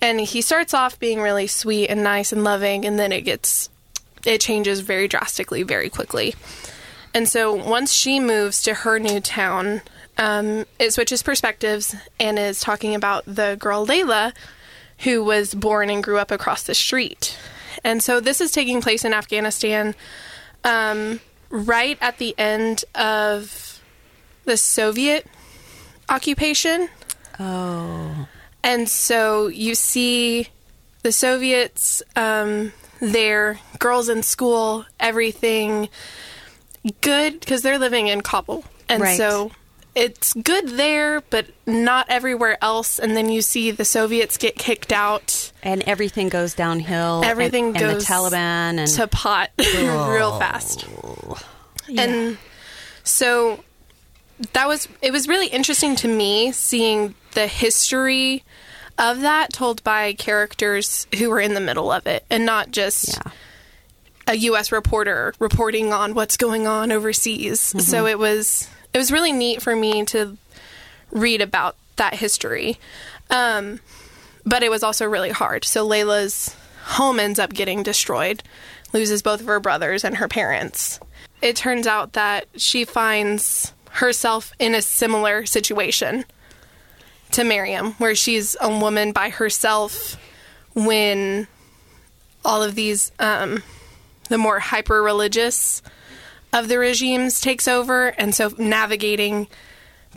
And 0.00 0.20
he 0.20 0.42
starts 0.42 0.74
off 0.74 0.98
being 0.98 1.20
really 1.20 1.46
sweet 1.46 1.88
and 1.88 2.02
nice 2.02 2.32
and 2.32 2.44
loving, 2.44 2.84
and 2.84 2.98
then 2.98 3.10
it 3.10 3.22
gets, 3.22 3.70
it 4.26 4.40
changes 4.40 4.80
very 4.80 5.08
drastically, 5.08 5.62
very 5.62 5.88
quickly. 5.88 6.34
And 7.14 7.28
so 7.28 7.54
once 7.54 7.92
she 7.92 8.20
moves 8.20 8.62
to 8.62 8.74
her 8.74 8.98
new 8.98 9.20
town, 9.20 9.82
um, 10.18 10.66
it 10.78 10.92
switches 10.92 11.22
perspectives 11.22 11.94
and 12.20 12.38
is 12.38 12.60
talking 12.60 12.94
about 12.94 13.24
the 13.26 13.56
girl 13.58 13.84
Laila, 13.86 14.34
who 14.98 15.24
was 15.24 15.54
born 15.54 15.90
and 15.90 16.02
grew 16.02 16.18
up 16.18 16.30
across 16.30 16.64
the 16.64 16.74
street. 16.74 17.38
And 17.82 18.02
so 18.02 18.20
this 18.20 18.40
is 18.40 18.50
taking 18.52 18.80
place 18.80 19.04
in 19.04 19.12
Afghanistan 19.12 19.94
um, 20.62 21.20
right 21.50 21.98
at 22.00 22.18
the 22.18 22.34
end 22.38 22.84
of 22.94 23.80
the 24.44 24.56
Soviet 24.56 25.26
occupation. 26.08 26.88
Oh. 27.40 28.28
And 28.62 28.88
so 28.88 29.48
you 29.48 29.74
see 29.74 30.48
the 31.02 31.12
Soviets 31.12 32.02
um, 32.16 32.72
there, 33.00 33.58
girls 33.78 34.08
in 34.08 34.22
school, 34.22 34.86
everything 35.00 35.88
good 37.00 37.40
because 37.40 37.62
they're 37.62 37.78
living 37.78 38.08
in 38.08 38.20
Kabul. 38.20 38.64
And 38.88 39.02
Right. 39.02 39.16
so 39.16 39.52
it's 39.94 40.32
good 40.34 40.70
there, 40.70 41.20
but 41.30 41.46
not 41.66 42.06
everywhere 42.08 42.58
else. 42.62 42.98
And 42.98 43.16
then 43.16 43.28
you 43.28 43.42
see 43.42 43.70
the 43.70 43.84
Soviets 43.84 44.36
get 44.36 44.56
kicked 44.56 44.92
out 44.92 45.52
And 45.62 45.82
everything 45.82 46.28
goes 46.28 46.54
downhill. 46.54 47.22
Everything 47.24 47.68
and, 47.68 47.78
goes 47.78 48.06
the 48.06 48.12
Taliban 48.12 48.78
and 48.78 48.88
to 48.88 49.06
pot 49.06 49.50
real 49.58 50.32
oh. 50.34 50.38
fast. 50.38 50.86
And 51.96 52.38
so 53.02 53.62
that 54.52 54.66
was 54.66 54.88
it 55.00 55.12
was 55.12 55.28
really 55.28 55.46
interesting 55.46 55.94
to 55.96 56.08
me 56.08 56.50
seeing 56.50 57.14
the 57.32 57.46
history 57.46 58.42
of 58.98 59.20
that 59.20 59.52
told 59.52 59.82
by 59.84 60.12
characters 60.14 61.06
who 61.18 61.30
were 61.30 61.40
in 61.40 61.54
the 61.54 61.60
middle 61.60 61.90
of 61.90 62.06
it 62.06 62.24
and 62.30 62.44
not 62.44 62.70
just 62.70 63.08
yeah. 63.08 63.32
a 64.28 64.34
US 64.34 64.72
reporter 64.72 65.34
reporting 65.38 65.92
on 65.92 66.14
what's 66.14 66.36
going 66.36 66.66
on 66.66 66.92
overseas. 66.92 67.60
So 67.60 67.76
mm-hmm. 67.76 68.06
it 68.06 68.18
was 68.18 68.68
it 68.94 68.98
was 68.98 69.12
really 69.12 69.32
neat 69.32 69.60
for 69.60 69.74
me 69.74 70.04
to 70.06 70.38
read 71.10 71.42
about 71.42 71.76
that 71.96 72.14
history. 72.14 72.78
Um, 73.28 73.80
but 74.46 74.62
it 74.62 74.70
was 74.70 74.82
also 74.82 75.06
really 75.06 75.30
hard. 75.30 75.64
So 75.64 75.84
Laila's 75.84 76.54
home 76.84 77.18
ends 77.18 77.38
up 77.38 77.52
getting 77.52 77.82
destroyed, 77.82 78.42
loses 78.92 79.22
both 79.22 79.40
of 79.40 79.46
her 79.46 79.60
brothers 79.60 80.04
and 80.04 80.16
her 80.16 80.28
parents. 80.28 81.00
It 81.42 81.56
turns 81.56 81.86
out 81.86 82.12
that 82.12 82.46
she 82.56 82.84
finds 82.84 83.72
herself 83.90 84.52
in 84.58 84.74
a 84.74 84.82
similar 84.82 85.46
situation 85.46 86.24
to 87.32 87.44
Mariam, 87.44 87.92
where 87.92 88.14
she's 88.14 88.56
a 88.60 88.68
woman 88.68 89.12
by 89.12 89.30
herself 89.30 90.16
when 90.74 91.48
all 92.44 92.62
of 92.62 92.74
these, 92.74 93.12
um, 93.18 93.62
the 94.28 94.38
more 94.38 94.58
hyper 94.58 95.02
religious 95.02 95.82
of 96.54 96.68
the 96.68 96.78
regimes 96.78 97.40
takes 97.40 97.68
over. 97.68 98.08
And 98.08 98.34
so 98.34 98.52
navigating 98.56 99.48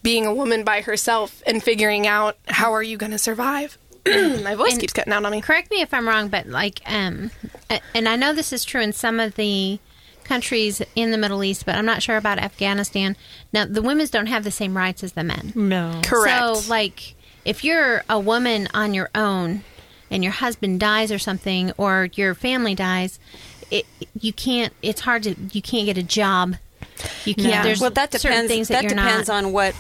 being 0.03 0.25
a 0.25 0.33
woman 0.33 0.63
by 0.63 0.81
herself 0.81 1.41
and 1.45 1.61
figuring 1.61 2.07
out 2.07 2.37
how 2.47 2.71
are 2.73 2.83
you 2.83 2.95
going 2.97 3.11
to 3.11 3.17
survive. 3.17 3.77
My 4.05 4.55
voice 4.55 4.73
And- 4.73 4.79
keeps 4.81 4.93
cutting 4.93 5.11
out 5.11 5.25
on 5.25 5.31
me. 5.31 5.41
Correct 5.41 5.69
me 5.71 5.81
if 5.81 5.93
I'm 5.93 6.07
wrong, 6.07 6.29
but 6.29 6.47
like, 6.47 6.79
um, 6.85 7.31
and 7.93 8.07
I 8.07 8.15
know 8.15 8.33
this 8.33 8.53
is 8.53 8.63
true 8.63 8.81
in 8.81 8.93
some 8.93 9.19
of 9.19 9.35
the 9.35 9.79
countries 10.23 10.81
in 10.95 11.11
the 11.11 11.17
Middle 11.17 11.43
East, 11.43 11.65
but 11.65 11.75
I'm 11.75 11.85
not 11.85 12.03
sure 12.03 12.17
about 12.17 12.37
Afghanistan. 12.37 13.15
Now, 13.53 13.65
the 13.65 13.81
women 13.81 14.07
don't 14.11 14.27
have 14.27 14.43
the 14.43 14.51
same 14.51 14.77
rights 14.77 15.03
as 15.03 15.13
the 15.13 15.23
men. 15.23 15.51
No. 15.55 16.01
Correct. 16.03 16.57
So, 16.57 16.69
like, 16.69 17.15
if 17.45 17.63
you're 17.63 18.03
a 18.09 18.19
woman 18.19 18.67
on 18.73 18.93
your 18.93 19.09
own 19.15 19.63
and 20.11 20.23
your 20.23 20.33
husband 20.33 20.79
dies 20.79 21.11
or 21.11 21.19
something, 21.19 21.71
or 21.77 22.09
your 22.13 22.33
family 22.35 22.75
dies, 22.75 23.19
it 23.71 23.85
you 24.19 24.33
can't. 24.33 24.73
It's 24.81 25.01
hard 25.01 25.23
to. 25.23 25.35
You 25.51 25.61
can't 25.61 25.85
get 25.85 25.97
a 25.97 26.03
job. 26.03 26.55
You 27.25 27.35
can't. 27.35 27.47
Yeah. 27.47 27.63
There's 27.63 27.81
Well, 27.81 27.91
that 27.91 28.11
depends. 28.11 28.51
things 28.51 28.67
that, 28.69 28.75
that 28.75 28.83
you're 28.83 28.89
depends 28.91 29.27
not. 29.27 29.45
on 29.45 29.51
what 29.51 29.75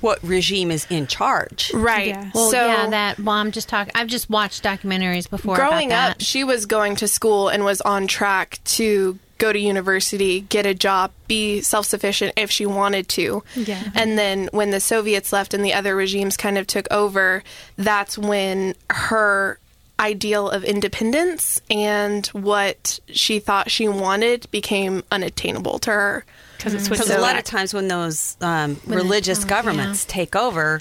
what 0.00 0.22
regime 0.22 0.70
is 0.70 0.86
in 0.90 1.06
charge. 1.06 1.72
Right. 1.72 2.08
Yeah. 2.08 2.30
well, 2.34 2.50
so 2.50 2.66
yeah, 2.66 2.90
that. 2.90 3.18
Well, 3.18 3.34
I'm 3.36 3.52
just 3.52 3.68
talking. 3.68 3.92
I've 3.94 4.08
just 4.08 4.28
watched 4.28 4.62
documentaries 4.62 5.28
before. 5.28 5.56
growing 5.56 5.88
about 5.88 6.10
up, 6.12 6.20
she 6.20 6.44
was 6.44 6.66
going 6.66 6.96
to 6.96 7.08
school 7.08 7.48
and 7.48 7.64
was 7.64 7.80
on 7.80 8.06
track 8.06 8.60
to 8.64 9.18
go 9.38 9.52
to 9.52 9.58
university, 9.58 10.42
get 10.42 10.66
a 10.66 10.74
job, 10.74 11.10
be 11.26 11.60
self 11.60 11.86
sufficient 11.86 12.32
if 12.36 12.50
she 12.50 12.66
wanted 12.66 13.08
to. 13.08 13.42
Yeah. 13.56 13.82
And 13.94 14.18
then 14.18 14.48
when 14.52 14.70
the 14.70 14.80
Soviets 14.80 15.32
left 15.32 15.54
and 15.54 15.64
the 15.64 15.72
other 15.72 15.96
regimes 15.96 16.36
kind 16.36 16.58
of 16.58 16.66
took 16.66 16.86
over, 16.90 17.42
that's 17.76 18.18
when 18.18 18.74
her 18.90 19.58
ideal 20.00 20.50
of 20.50 20.64
independence 20.64 21.60
and 21.70 22.26
what 22.28 22.98
she 23.08 23.38
thought 23.38 23.70
she 23.70 23.88
wanted 23.88 24.50
became 24.50 25.02
unattainable 25.12 25.78
to 25.80 25.90
her. 25.90 26.24
Because 26.56 26.74
it 26.74 26.80
switches 26.80 27.06
Because 27.06 27.18
a 27.18 27.22
lot 27.22 27.36
of 27.38 27.44
times 27.44 27.72
when 27.74 27.88
those 27.88 28.36
um, 28.40 28.76
When 28.84 28.96
religious 28.98 29.38
it's- 29.38 29.48
governments 29.48 30.04
take 30.04 30.34
over, 30.34 30.80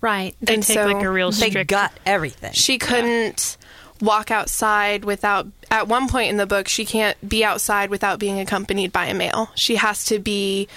right. 0.00 0.34
They 0.40 0.54
and 0.54 0.62
take 0.62 0.74
so 0.76 0.86
like 0.86 1.02
a 1.04 1.10
real 1.10 1.30
they 1.30 1.50
strict. 1.50 1.70
gut 1.70 1.92
everything. 2.06 2.52
She 2.52 2.78
couldn't 2.78 3.56
walk 4.00 4.30
outside 4.30 5.04
without 5.04 5.46
at 5.70 5.88
one 5.88 6.08
point 6.08 6.28
in 6.30 6.36
the 6.36 6.46
book 6.46 6.68
she 6.68 6.84
can't 6.84 7.16
be 7.26 7.44
outside 7.44 7.90
without 7.90 8.18
being 8.18 8.38
accompanied 8.40 8.92
by 8.92 9.06
a 9.06 9.14
male 9.14 9.48
she 9.54 9.76
has 9.76 10.04
to 10.04 10.18
be 10.18 10.68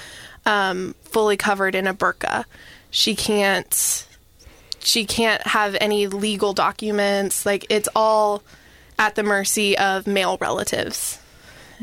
um, 0.45 0.93
fully 1.01 1.35
covered 1.35 1.73
in 1.75 1.87
a 1.87 1.93
burqa 1.93 2.45
she 2.91 3.15
can't 3.15 4.06
she 4.87 5.05
can't 5.05 5.45
have 5.45 5.75
any 5.81 6.07
legal 6.07 6.53
documents 6.53 7.45
like 7.45 7.65
it's 7.69 7.89
all 7.95 8.41
at 8.97 9.15
the 9.15 9.23
mercy 9.23 9.77
of 9.77 10.07
male 10.07 10.37
relatives 10.39 11.19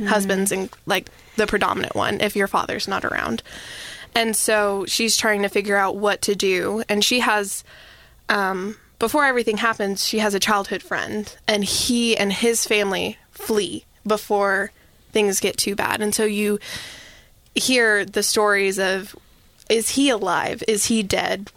husbands 0.07 0.51
and 0.51 0.71
like 0.87 1.09
the 1.37 1.47
predominant 1.47 1.95
one 1.95 2.21
if 2.21 2.35
your 2.35 2.49
father's 2.49 2.89
not 2.89 3.05
around 3.05 3.43
And 4.17 4.37
so 4.37 4.85
she's 4.87 5.17
trying 5.17 5.43
to 5.43 5.49
figure 5.49 5.77
out 5.77 5.97
what 5.97 6.23
to 6.23 6.35
do. 6.35 6.83
And 6.89 7.05
she 7.05 7.21
has, 7.21 7.65
um, 8.29 8.77
before 8.99 9.25
everything 9.25 9.57
happens, 9.57 10.07
she 10.07 10.21
has 10.21 10.35
a 10.35 10.41
childhood 10.41 10.83
friend, 10.83 11.37
and 11.49 11.65
he 11.65 12.17
and 12.17 12.33
his 12.33 12.65
family 12.65 13.19
flee 13.33 13.85
before 14.07 14.71
things 15.11 15.41
get 15.41 15.57
too 15.57 15.75
bad. 15.75 16.01
And 16.01 16.15
so 16.15 16.25
you 16.25 16.59
hear 17.55 18.05
the 18.05 18.23
stories 18.23 18.79
of 18.79 19.17
is 19.69 19.91
he 19.91 20.11
alive? 20.11 20.63
Is 20.69 20.87
he 20.87 21.03
dead? 21.03 21.51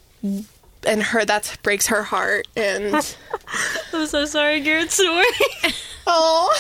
And 0.88 1.04
her 1.04 1.26
that 1.26 1.58
breaks 1.64 1.88
her 1.88 2.02
heart. 2.04 2.48
And 2.56 2.96
I'm 3.94 4.08
so 4.08 4.26
sorry, 4.26 4.62
Garrett's 4.62 4.96
snoring. 4.96 5.26
oh, 6.08 6.58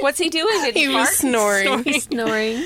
What's 0.00 0.18
he 0.18 0.30
doing? 0.30 0.62
Did 0.62 0.74
he, 0.74 0.86
he 0.86 0.88
was 0.88 1.06
fart? 1.08 1.14
snoring. 1.14 1.84
He's 1.84 2.04
snoring. 2.04 2.64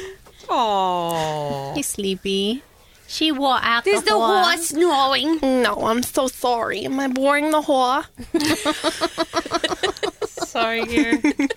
Oh. 0.49 1.73
He's 1.75 1.89
sleepy. 1.89 2.63
She 3.09 3.31
wore 3.33 3.59
out 3.61 3.85
There's 3.85 4.03
the, 4.05 4.11
the 4.11 4.17
horse. 4.17 4.47
horse 4.47 4.67
snoring. 4.69 5.39
No, 5.43 5.75
I'm 5.87 6.03
so 6.03 6.29
sorry. 6.29 6.85
Am 6.87 6.99
I 6.99 7.09
boring 7.09 7.51
the 7.51 7.61
whore? 7.61 8.07
sorry, 10.29 10.85
Garrett. 10.87 11.53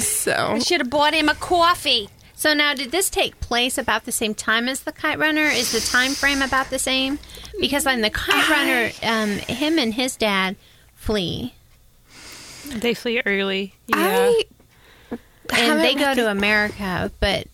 So 0.00 0.32
I 0.54 0.58
should 0.60 0.80
have 0.80 0.90
bought 0.90 1.14
him 1.14 1.28
a 1.28 1.34
coffee. 1.34 2.08
So 2.38 2.54
now, 2.54 2.72
did 2.72 2.92
this 2.92 3.10
take 3.10 3.40
place 3.40 3.76
about 3.78 4.04
the 4.04 4.12
same 4.12 4.32
time 4.32 4.68
as 4.68 4.82
the 4.82 4.92
Kite 4.92 5.18
Runner? 5.18 5.42
Is 5.42 5.72
the 5.72 5.80
time 5.80 6.12
frame 6.12 6.40
about 6.40 6.70
the 6.70 6.78
same? 6.78 7.18
Because 7.60 7.84
on 7.84 8.00
the 8.00 8.10
Kite 8.10 8.48
Runner, 8.48 8.92
um, 9.02 9.38
him 9.52 9.76
and 9.76 9.92
his 9.92 10.14
dad 10.14 10.54
flee, 10.94 11.54
They 12.68 12.94
flee 12.94 13.20
early. 13.26 13.74
Yeah. 13.88 13.96
I 13.98 14.42
and 15.50 15.80
they 15.80 15.96
go 15.96 16.14
to 16.14 16.30
America. 16.30 17.10
But 17.18 17.48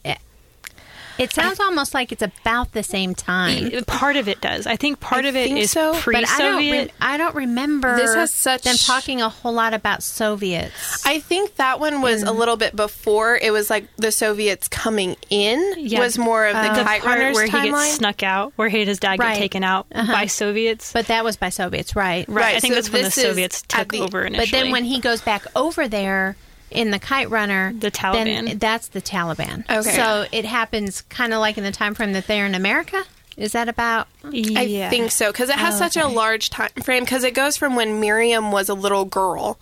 it, 1.19 1.25
it 1.25 1.33
sounds 1.33 1.61
almost 1.61 1.95
like 1.95 2.13
it's 2.13 2.23
about 2.23 2.73
the 2.73 2.83
same 2.83 3.15
time. 3.15 3.71
part 3.87 4.17
of 4.17 4.29
it 4.29 4.41
does. 4.41 4.67
I 4.67 4.77
think 4.77 5.01
part 5.01 5.25
I 5.25 5.29
of 5.29 5.37
it 5.37 5.41
is 5.43 5.49
think 5.49 5.61
is 5.61 5.71
so, 5.71 5.93
but 5.93 6.05
But 6.05 6.15
I 6.29 6.39
don't, 6.39 6.57
pre-Soviet. 6.57 6.85
re- 6.87 6.93
I 7.01 7.17
don't 7.17 7.35
remember 7.35 7.97
This 7.97 8.15
has 8.15 8.33
such- 8.33 8.63
them 8.63 8.77
talking 8.77 9.21
a 9.23 9.29
whole 9.29 9.53
lot 9.53 9.75
about 9.75 10.03
Soviets. 10.03 11.07
I 11.07 11.21
think 11.21 11.57
that 11.57 11.81
one 11.81 12.01
was 12.03 12.23
a 12.23 12.33
little 12.33 12.57
bit 12.57 12.75
before. 12.77 13.37
It 13.37 13.53
was 13.53 13.71
like 13.71 13.87
the 13.97 14.11
Soviets 14.13 14.69
coming 14.69 15.17
in 15.31 15.75
Yeah. 15.79 16.01
was 16.01 16.19
more 16.19 16.47
of 16.47 16.55
the 16.57 16.63
the 16.75 16.83
kite 16.85 17.03
part 17.03 17.19
runners 17.19 17.35
where 17.35 17.47
he 17.47 17.71
gets 17.71 17.95
snuck 17.95 18.23
out, 18.23 18.53
where 18.57 18.69
he 18.69 18.81
and 18.81 18.89
his 18.89 18.99
dad 18.99 19.19
Right. 19.19 19.35
get 19.35 19.39
taken 19.39 19.65
out 19.65 19.87
Uh-huh. 19.95 20.13
by 20.13 20.27
Soviets. 20.27 20.93
but 20.93 21.07
that 21.07 21.25
was 21.25 21.37
by 21.37 21.49
Soviets, 21.51 21.95
right? 21.95 22.25
right. 22.29 22.57
I 22.57 22.61
think 22.61 22.73
so 22.73 22.77
that's 22.77 22.91
when 22.91 23.05
the 23.05 23.11
Soviets 23.11 23.63
took 23.69 23.93
the- 23.93 24.01
over 24.01 24.25
initially. 24.25 24.47
But 24.47 24.51
then 24.53 24.71
when 24.73 24.85
he 24.85 25.01
goes 25.01 25.21
back 25.21 25.45
over 25.55 25.87
there 25.89 26.37
in 26.71 26.91
the 26.91 26.99
Kite 26.99 27.31
Runner, 27.31 27.73
The 27.73 27.91
Taliban. 27.91 28.47
then 28.47 28.59
that's 28.59 28.89
the 28.89 29.01
Taliban. 29.03 29.69
Okay. 29.71 29.91
So 29.97 30.27
it 30.33 30.45
happens 30.45 31.03
kind 31.03 31.33
of 31.33 31.41
like 31.41 31.57
in 31.59 31.65
the 31.65 31.71
time 31.73 31.95
frame 31.95 32.13
that 32.13 32.27
they're 32.27 32.47
in 32.47 32.55
America. 32.55 33.03
Is 33.37 33.53
that 33.53 33.69
about? 33.69 34.07
yeah. 34.31 34.87
I 34.87 34.91
think 34.91 35.11
so 35.11 35.33
because 35.33 35.49
it 35.49 35.57
has 35.57 35.75
Oh, 35.75 35.79
such 35.79 35.97
a 35.97 36.07
large 36.07 36.51
time 36.51 36.71
frame 36.83 37.03
because 37.03 37.25
it 37.25 37.35
goes 37.35 37.57
from 37.57 37.75
when 37.77 37.99
Mariam 38.01 38.53
was 38.53 38.69
a 38.69 38.75
little 38.75 39.05
girl 39.05 39.59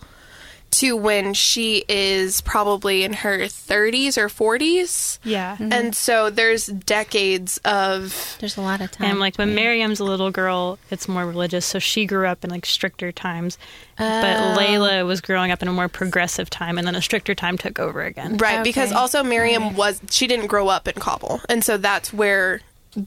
to 0.79 0.95
when 0.95 1.33
she 1.33 1.83
is 1.87 2.41
probably 2.41 3.03
in 3.03 3.13
her 3.13 3.39
30s 3.39 4.17
or 4.17 4.27
40s. 4.27 5.19
Yeah. 5.23 5.57
And 5.59 5.95
so 5.95 6.29
there's 6.29 6.67
decades 6.67 7.59
of 7.65 8.37
There's 8.39 8.57
a 8.57 8.61
lot 8.61 8.81
of 8.81 8.91
time. 8.91 9.11
And 9.11 9.19
like 9.19 9.35
when 9.37 9.55
Mariam's 9.55 9.99
a 9.99 10.03
little 10.03 10.31
girl, 10.31 10.79
it's 10.89 11.07
more 11.07 11.25
religious, 11.25 11.65
so 11.65 11.79
she 11.79 12.05
grew 12.05 12.27
up 12.27 12.43
in 12.43 12.49
like 12.49 12.65
stricter 12.65 13.11
times. 13.11 13.57
Oh. 13.99 14.21
But 14.21 14.57
Laila 14.57 15.05
was 15.05 15.21
growing 15.21 15.51
up 15.51 15.61
in 15.61 15.67
a 15.67 15.73
more 15.73 15.87
progressive 15.87 16.49
time, 16.49 16.77
and 16.77 16.87
then 16.87 16.95
a 16.95 17.01
stricter 17.01 17.35
time 17.35 17.57
took 17.57 17.79
over 17.79 18.01
again. 18.01 18.37
right 18.37 18.63
because 18.63 18.91
also 18.91 19.23
Mariam 19.23 19.75
was 19.75 20.01
she 20.09 20.27
didn't 20.27 20.47
grow 20.47 20.67
up 20.67 20.87
in 20.87 20.95
Kabul. 20.95 21.41
And 21.49 21.63
so 21.63 21.77
that's 21.77 22.11
where 22.13 22.61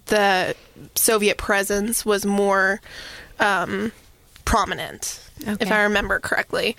the 0.06 0.54
Soviet 0.94 1.38
presence 1.38 2.04
was 2.04 2.24
more 2.26 2.80
um, 3.38 3.92
prominent 4.47 5.20
if 5.44 5.70
I 5.70 5.82
remember 5.82 6.18
correctly. 6.18 6.76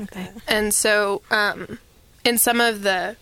Okay. 0.00 0.30
And 0.48 0.74
so, 0.74 1.22
um, 1.30 1.78
in 2.24 2.38
some 2.38 2.60
of 2.60 2.82
the 2.82 3.16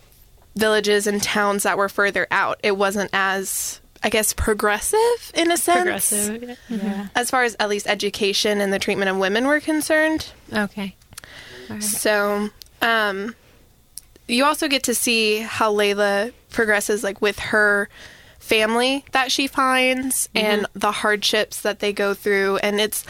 villages 0.55 1.05
and 1.05 1.21
towns 1.21 1.63
that 1.63 1.77
were 1.77 1.89
further 1.89 2.25
out, 2.31 2.59
it 2.63 2.75
wasn't 2.75 3.11
as, 3.13 3.79
I 4.03 4.09
guess, 4.09 4.33
progressive 4.33 5.31
in 5.35 5.51
a 5.51 5.57
sense. 5.57 6.09
Progressive. 6.09 6.57
Yeah. 6.69 7.07
As 7.15 7.29
far 7.29 7.43
as 7.43 7.55
at 7.59 7.69
least 7.69 7.87
education 7.87 8.59
and 8.59 8.73
the 8.73 8.79
treatment 8.79 9.09
of 9.09 9.17
women 9.17 9.45
were 9.45 9.59
concerned. 9.59 10.31
okay. 10.51 10.95
All 11.69 11.75
right. 11.75 11.83
So, 11.83 12.49
um, 12.81 13.35
you 14.27 14.43
also 14.45 14.67
get 14.67 14.83
to 14.83 14.95
see 14.95 15.39
how 15.39 15.71
Laila 15.71 16.31
progresses, 16.49 17.03
like 17.03 17.21
with 17.21 17.37
her 17.39 17.89
family 18.39 19.05
that 19.11 19.31
she 19.31 19.45
finds 19.47 20.29
and 20.33 20.65
the 20.73 20.91
hardships 20.91 21.61
that 21.61 21.79
they 21.79 21.93
go 21.93 22.13
through. 22.13 22.57
And 22.57 22.79
it's, 22.81 23.05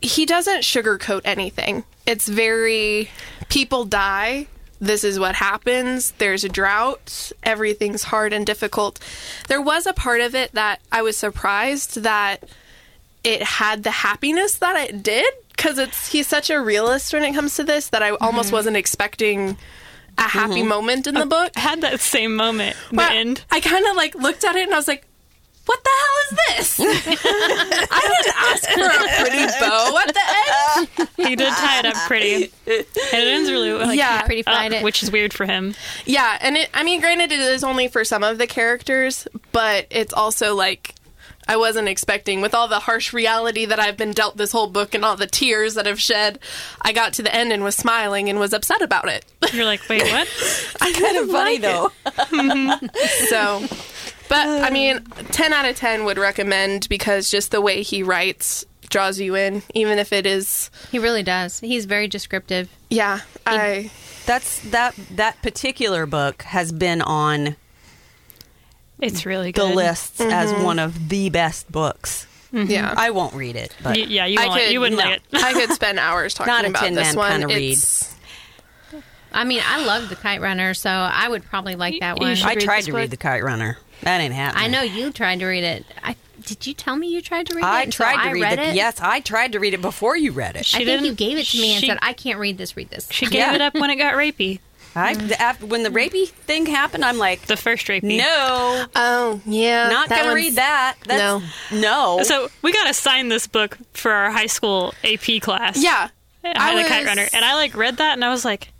he 0.00 0.26
doesn't 0.26 0.60
sugarcoat 0.60 1.22
anything. 1.24 1.84
It's 2.06 2.28
very, 2.28 3.10
people 3.48 3.84
die. 3.84 4.46
This 4.80 5.02
is 5.02 5.18
what 5.18 5.34
happens. 5.34 6.12
There's 6.12 6.44
a 6.44 6.48
drought. 6.48 7.32
Everything's 7.42 8.04
hard 8.04 8.32
and 8.32 8.46
difficult. 8.46 9.00
There 9.48 9.60
was 9.60 9.86
a 9.86 9.92
part 9.92 10.20
of 10.20 10.34
it 10.34 10.52
that 10.52 10.80
I 10.92 11.02
was 11.02 11.16
surprised 11.16 12.02
that 12.02 12.44
it 13.24 13.42
had 13.42 13.82
the 13.82 13.90
happiness 13.90 14.54
that 14.58 14.76
it 14.88 15.02
did 15.02 15.26
because 15.48 15.78
it's 15.78 16.12
he's 16.12 16.28
such 16.28 16.50
a 16.50 16.60
realist 16.60 17.12
when 17.12 17.24
it 17.24 17.34
comes 17.34 17.56
to 17.56 17.64
this 17.64 17.88
that 17.88 18.02
I 18.02 18.12
mm-hmm. 18.12 18.24
almost 18.24 18.52
wasn't 18.52 18.76
expecting 18.76 19.58
a 20.16 20.22
happy 20.22 20.60
mm-hmm. 20.60 20.68
moment 20.68 21.06
in 21.08 21.14
the 21.14 21.26
book. 21.26 21.52
I 21.56 21.60
had 21.60 21.80
that 21.80 22.00
same 22.00 22.36
moment. 22.36 22.76
The 22.92 23.02
end. 23.02 23.44
I 23.50 23.60
kind 23.60 23.84
of 23.86 23.96
like 23.96 24.14
looked 24.14 24.44
at 24.44 24.54
it 24.54 24.62
and 24.62 24.72
I 24.72 24.76
was 24.76 24.88
like, 24.88 25.07
"What 25.68 25.84
the 25.84 25.90
hell 26.00 26.16
is 26.24 26.38
this?" 26.48 26.80
I 26.80 28.00
didn't 28.00 28.34
ask 28.36 28.70
for 28.70 28.80
a 28.80 29.20
pretty 29.20 29.60
bow 29.60 29.98
at 30.06 30.14
the 30.14 30.98
end. 30.98 31.28
He 31.28 31.36
did 31.36 31.52
tie 31.52 31.80
it 31.80 31.86
up 31.86 31.94
pretty, 32.06 32.44
and 32.66 32.84
it 32.86 32.86
ends 33.12 33.50
really 33.50 33.72
like, 33.72 33.96
Yeah. 33.98 34.22
Pretty 34.22 34.44
up, 34.46 34.72
it. 34.72 34.82
which 34.82 35.02
is 35.02 35.10
weird 35.12 35.32
for 35.32 35.44
him. 35.46 35.74
Yeah, 36.06 36.38
and 36.40 36.56
it, 36.56 36.70
I 36.74 36.82
mean, 36.84 37.00
granted, 37.00 37.32
it 37.32 37.40
is 37.40 37.62
only 37.64 37.88
for 37.88 38.04
some 38.04 38.22
of 38.24 38.38
the 38.38 38.46
characters, 38.46 39.28
but 39.52 39.86
it's 39.90 40.12
also 40.14 40.54
like 40.54 40.94
I 41.50 41.56
wasn't 41.56 41.88
expecting, 41.88 42.42
with 42.42 42.54
all 42.54 42.68
the 42.68 42.78
harsh 42.78 43.14
reality 43.14 43.64
that 43.64 43.80
I've 43.80 43.96
been 43.96 44.12
dealt 44.12 44.36
this 44.36 44.52
whole 44.52 44.66
book 44.66 44.94
and 44.94 45.02
all 45.02 45.16
the 45.16 45.26
tears 45.26 45.74
that 45.74 45.86
I've 45.86 46.00
shed, 46.00 46.38
I 46.82 46.92
got 46.92 47.14
to 47.14 47.22
the 47.22 47.34
end 47.34 47.52
and 47.52 47.64
was 47.64 47.74
smiling 47.74 48.28
and 48.28 48.38
was 48.38 48.52
upset 48.52 48.82
about 48.82 49.08
it. 49.08 49.24
You're 49.54 49.64
like, 49.64 49.80
wait, 49.88 50.02
what? 50.02 50.28
I 50.82 50.92
kind 50.92 51.16
of 51.16 51.30
Funny 51.30 51.58
like 51.58 51.62
though. 51.62 51.90
it. 52.06 52.90
So, 53.30 53.62
but 54.28 54.46
I 54.46 54.70
mean, 54.70 55.02
10 55.32 55.52
out 55.52 55.64
of 55.66 55.76
10 55.76 56.04
would 56.04 56.18
recommend 56.18 56.88
because 56.88 57.30
just 57.30 57.50
the 57.50 57.60
way 57.60 57.82
he 57.82 58.02
writes 58.02 58.64
draws 58.90 59.20
you 59.20 59.34
in, 59.34 59.62
even 59.74 59.98
if 59.98 60.12
it 60.12 60.24
is, 60.26 60.70
He 60.90 60.98
really 60.98 61.22
does. 61.22 61.60
He's 61.60 61.84
very 61.84 62.08
descriptive. 62.08 62.68
yeah, 62.90 63.20
I. 63.46 63.90
That's 64.26 64.60
that 64.70 64.94
that 65.12 65.40
particular 65.42 66.04
book 66.06 66.42
has 66.42 66.70
been 66.72 67.00
on 67.00 67.56
It's 69.00 69.24
really 69.24 69.52
the 69.52 69.60
good. 69.62 69.74
lists 69.74 70.20
as 70.20 70.52
mm-hmm. 70.52 70.62
one 70.64 70.78
of 70.78 71.08
the 71.08 71.30
best 71.30 71.70
books. 71.72 72.26
Mm-hmm. 72.52 72.70
Yeah, 72.70 72.94
I 72.96 73.10
won't 73.10 73.34
read 73.34 73.56
it, 73.56 73.74
but 73.82 73.96
Y- 73.96 74.06
yeah, 74.08 74.26
you 74.26 74.38
I 74.40 74.46
won't. 74.48 74.60
could- 74.60 74.70
you 74.72 74.80
wouldn't 74.80 74.98
no. 74.98 75.04
like 75.06 75.16
it. 75.32 75.42
I 75.44 75.52
could 75.52 75.70
spend 75.74 75.98
hours 75.98 76.34
talking 76.34 76.50
Not 76.52 76.64
a 76.64 76.68
about 76.68 76.82
Tin 76.82 76.94
this 76.94 77.08
Man 77.08 77.16
one. 77.16 77.30
kinda 77.32 77.46
read. 77.48 77.78
I 79.32 79.44
mean, 79.44 79.60
I 79.64 79.84
love 79.84 80.08
the 80.08 80.16
Kite 80.16 80.40
Runner, 80.40 80.72
so 80.72 80.88
I 80.90 81.28
would 81.28 81.44
probably 81.44 81.74
like 81.76 82.00
that 82.00 82.18
You 82.18 82.26
one. 82.26 82.36
I 82.42 82.54
read 82.54 82.60
tried 82.60 82.80
to 82.82 82.92
book. 82.92 82.98
read 82.98 83.10
The 83.10 83.16
Kite 83.18 83.44
Runner. 83.44 83.76
That 84.02 84.20
ain't 84.20 84.34
happening. 84.34 84.64
I 84.64 84.68
know 84.68 84.82
you 84.82 85.10
tried 85.12 85.40
to 85.40 85.46
read 85.46 85.64
it. 85.64 85.84
I 86.02 86.16
did 86.44 86.66
you 86.66 86.72
tell 86.72 86.96
me 86.96 87.08
you 87.08 87.20
tried 87.20 87.46
to 87.48 87.54
read 87.54 87.62
it? 87.64 87.66
I 87.66 87.82
And 87.82 87.92
so 87.92 88.04
tried 88.04 88.22
to 88.22 88.28
I 88.28 88.32
read, 88.32 88.42
read 88.42 88.58
it. 88.58 88.68
it. 88.70 88.74
Yes, 88.74 89.00
I 89.00 89.20
tried 89.20 89.52
to 89.52 89.60
read 89.60 89.74
it 89.74 89.82
before 89.82 90.16
you 90.16 90.32
read 90.32 90.54
it. 90.56 90.60
I 90.60 90.62
She 90.62 90.84
think 90.84 91.02
you 91.02 91.12
gave 91.14 91.36
it 91.36 91.46
to 91.48 91.60
me 91.60 91.72
and 91.72 91.80
she- 91.80 91.88
said, 91.88 91.98
"I 92.00 92.12
can't 92.14 92.38
read 92.38 92.56
this. 92.58 92.76
Read 92.76 92.88
this." 92.90 93.08
She 93.10 93.26
gave 93.26 93.34
Yeah. 93.40 93.54
it 93.54 93.60
up 93.60 93.74
when 93.74 93.90
it 93.90 93.96
got 93.96 94.14
rapey. 94.14 94.60
I 94.94 95.14
the, 95.14 95.40
after, 95.40 95.66
when 95.66 95.82
the 95.82 95.90
rapey 95.90 96.26
thing 96.28 96.64
happened, 96.66 97.04
I'm 97.04 97.18
like, 97.18 97.42
The 97.42 97.56
first 97.58 97.86
rapey. 97.88 98.16
no, 98.18 98.86
Oh, 98.96 99.40
yeah. 99.44 99.88
not 99.90 100.08
gonna 100.08 100.32
read 100.34 100.54
that. 100.56 100.94
That's, 101.04 101.44
no, 101.70 102.22
So 102.22 102.48
we 102.62 102.72
got 102.72 102.86
to 102.86 102.94
sign 102.94 103.28
this 103.28 103.46
book 103.46 103.76
for 103.92 104.10
our 104.10 104.30
high 104.30 104.46
school 104.46 104.94
AP 105.04 105.40
class. 105.40 105.80
Yeah. 105.82 106.08
I 106.42 106.70
had 106.70 106.78
a 106.78 106.88
kite 106.88 107.00
was- 107.00 107.06
runner, 107.08 107.28
and 107.34 107.44
I 107.44 107.54
like 107.56 107.76
read 107.76 107.98
that, 107.98 108.14
and 108.14 108.24
I 108.24 108.30
was 108.30 108.44
like, 108.44 108.72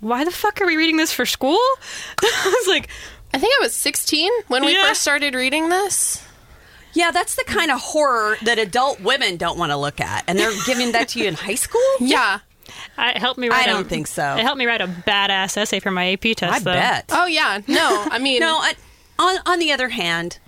"Why 0.00 0.24
the 0.24 0.30
fuck 0.32 0.60
are 0.60 0.66
we 0.66 0.76
reading 0.76 0.96
this 0.96 1.12
for 1.12 1.24
school?" 1.24 1.58
I 2.22 2.54
was 2.58 2.66
like, 2.68 2.88
I 3.36 3.38
think 3.38 3.52
I 3.60 3.62
was 3.62 3.74
16 3.74 4.30
when 4.48 4.64
we 4.64 4.72
Yeah. 4.72 4.86
first 4.88 5.02
started 5.02 5.34
reading 5.34 5.68
this. 5.68 6.22
yeah, 6.94 7.10
that's 7.10 7.34
the 7.34 7.44
kind 7.44 7.70
of 7.70 7.78
horror 7.78 8.38
that 8.44 8.58
adult 8.58 9.00
women 9.00 9.36
don't 9.36 9.58
want 9.58 9.70
to 9.70 9.76
look 9.76 10.00
at, 10.00 10.24
and 10.26 10.38
they're 10.38 10.54
giving 10.64 10.92
that 10.92 11.08
to 11.08 11.18
you 11.18 11.26
in 11.26 11.34
high 11.34 11.54
school. 11.56 11.82
Yeah. 12.00 12.38
I, 12.96 13.10
"It 13.10 13.18
helped 13.18 13.38
me 13.38 13.48
write." 13.50 13.66
I 13.68 13.70
a- 13.70 13.74
don't 13.74 13.88
think 13.88 14.06
so. 14.06 14.36
It 14.36 14.42
helped 14.42 14.58
me 14.58 14.64
write 14.64 14.80
a 14.80 14.86
badass 14.88 15.56
essay 15.58 15.78
for 15.80 15.90
my 15.90 16.12
AP 16.14 16.34
test. 16.34 16.54
I 16.54 16.58
though. 16.60 16.72
bet. 16.72 17.04
Oh, 17.10 17.26
yeah. 17.26 17.60
No, 17.66 18.06
I 18.10 18.18
mean, 18.18 18.40
No, 18.40 18.56
I, 18.56 18.72
on 19.18 19.36
on 19.44 19.58
the 19.58 19.70
other 19.70 19.90
hand, 19.90 20.38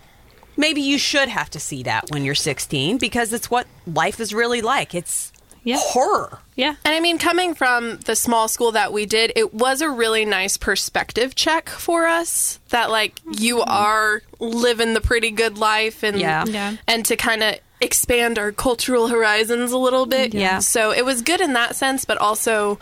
maybe 0.57 0.80
you 0.80 0.97
should 0.99 1.28
have 1.28 1.51
to 1.51 1.61
see 1.61 1.82
that 1.82 2.11
when 2.11 2.24
you're 2.24 2.34
16 2.34 2.97
because 2.97 3.32
it's 3.34 3.51
what 3.51 3.66
life 3.86 4.18
is 4.18 4.32
really 4.32 4.62
like. 4.62 4.95
It's 4.95 5.30
Yeah. 5.68 5.76
horror. 5.80 6.38
Yeah. 6.56 6.74
And 6.84 6.94
I 6.94 7.00
mean, 7.00 7.18
coming 7.18 7.54
from 7.54 7.98
the 7.98 8.16
small 8.16 8.48
school 8.48 8.72
that 8.72 8.92
we 8.92 9.06
did, 9.06 9.32
it 9.36 9.54
was 9.54 9.80
a 9.80 9.88
really 9.90 10.24
nice 10.24 10.56
perspective 10.56 11.34
check 11.34 11.68
for 11.68 12.06
us 12.06 12.58
that, 12.70 12.90
like, 12.90 13.20
you 13.38 13.58
mm-hmm. 13.58 13.70
are 13.70 14.22
living 14.40 14.94
the 14.94 15.00
pretty 15.00 15.30
good 15.30 15.58
life 15.58 16.02
and, 16.02 16.18
Yeah. 16.18 16.44
Yeah. 16.46 16.76
and 16.86 17.04
to 17.06 17.16
kind 17.16 17.42
of 17.42 17.56
expand 17.80 18.38
our 18.38 18.50
cultural 18.50 19.08
horizons 19.08 19.70
a 19.72 19.78
little 19.78 20.06
bit. 20.06 20.34
Yeah. 20.34 20.58
So 20.58 20.90
it 20.92 21.04
was 21.04 21.22
good 21.22 21.40
in 21.40 21.52
that 21.52 21.76
sense, 21.76 22.04
but 22.04 22.18
also 22.18 22.78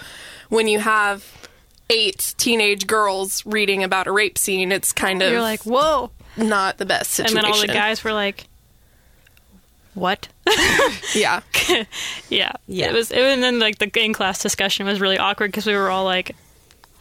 when 0.49 0.69
you 0.69 0.79
have 0.79 1.25
eight 1.91 2.35
teenage 2.39 2.87
girls 2.87 3.45
reading 3.45 3.85
about 3.85 4.07
a 4.07 4.13
rape 4.13 4.39
scene, 4.39 4.73
it's 4.73 4.93
kind 4.93 5.23
of 5.23 5.31
You're 5.31 5.43
like, 5.43 5.63
whoa. 5.65 6.11
not 6.37 6.79
the 6.79 6.87
best 6.87 7.11
situation. 7.11 7.39
And 7.39 7.45
then 7.45 7.53
all 7.53 7.61
the 7.61 7.67
guys 7.67 8.03
were 8.05 8.13
like, 8.13 8.47
what? 9.97 10.29
Yeah. 11.15 11.41
yeah. 12.29 12.53
Yeah. 12.67 12.91
It 12.91 12.93
was, 12.93 13.11
it, 13.11 13.19
and 13.19 13.43
then 13.43 13.59
like 13.59 13.79
the 13.79 13.91
in 14.05 14.13
class 14.13 14.43
discussion 14.43 14.87
was 14.87 15.01
really 15.01 15.17
awkward 15.17 15.49
because 15.49 15.65
we 15.65 15.75
were 15.75 15.89
all 15.89 16.05
like, 16.05 16.37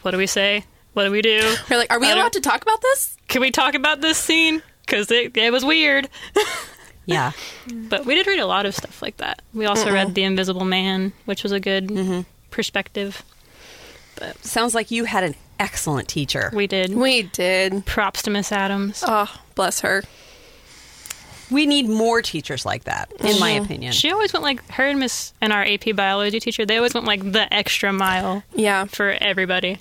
what 0.04 0.12
do 0.12 0.18
we 0.18 0.28
say? 0.28 0.64
What 0.93 1.04
do 1.04 1.12
we 1.12 1.22
do? 1.22 1.56
We're 1.70 1.78
like, 1.78 1.91
are 1.91 2.00
we 2.00 2.10
allowed 2.10 2.34
to 2.34 2.39
talk 2.39 2.62
about 2.62 2.82
this? 2.82 3.18
Can 3.28 3.41
we 3.41 3.52
talk 3.52 3.74
about 3.74 4.00
this 4.00 4.18
scene? 4.18 4.62
Because 4.86 5.12
it, 5.12 5.36
it 5.36 5.52
was 5.52 5.66
weird. 5.66 6.08
Yeah. 7.06 7.34
But 7.68 8.06
we 8.06 8.16
did 8.16 8.28
read 8.28 8.39
a 8.39 8.46
lot 8.46 8.66
of 8.66 8.76
stuff 8.76 9.02
like 9.02 9.18
that. 9.18 9.41
We 9.54 9.66
also 9.66 9.91
read 9.91 10.16
The 10.16 10.24
Invisible 10.24 10.66
Man, 10.66 11.14
which 11.26 11.43
was 11.43 11.52
a 11.52 11.60
good 11.60 11.88
mm-hmm. 11.88 12.22
perspective. 12.52 13.24
But 14.16 14.43
Sounds 14.46 14.74
like 14.74 14.91
you 14.91 15.06
had 15.06 15.24
an 15.24 15.36
excellent 15.60 16.08
teacher. 16.08 16.52
We 16.54 16.68
did. 16.68 16.96
We 16.96 17.24
did. 17.24 17.86
Props 17.86 18.22
to 18.24 18.32
Miss 18.32 18.52
Adams. 18.52 19.04
Oh, 19.06 19.34
bless 19.56 19.82
her. 19.82 20.04
We 21.52 21.66
need 21.66 21.88
more 21.88 22.22
teachers 22.22 22.66
like 22.66 22.86
that, 22.86 23.12
in 23.20 23.39
my 23.39 23.52
opinion. 23.52 23.91
She 23.93 24.12
always 24.12 24.34
went 24.34 24.43
like 24.43 24.68
her 24.72 24.86
and 24.88 25.00
Miss 25.00 25.34
and 25.41 25.54
our 25.54 25.64
AP 25.64 25.96
biology 25.96 26.39
teacher. 26.39 26.66
They 26.66 26.78
always 26.78 26.93
went 26.93 27.06
like 27.06 27.32
the 27.32 27.52
extra 27.54 27.93
mile 27.93 28.43
Yeah. 28.56 28.86
for 28.86 29.12
everybody. 29.12 29.72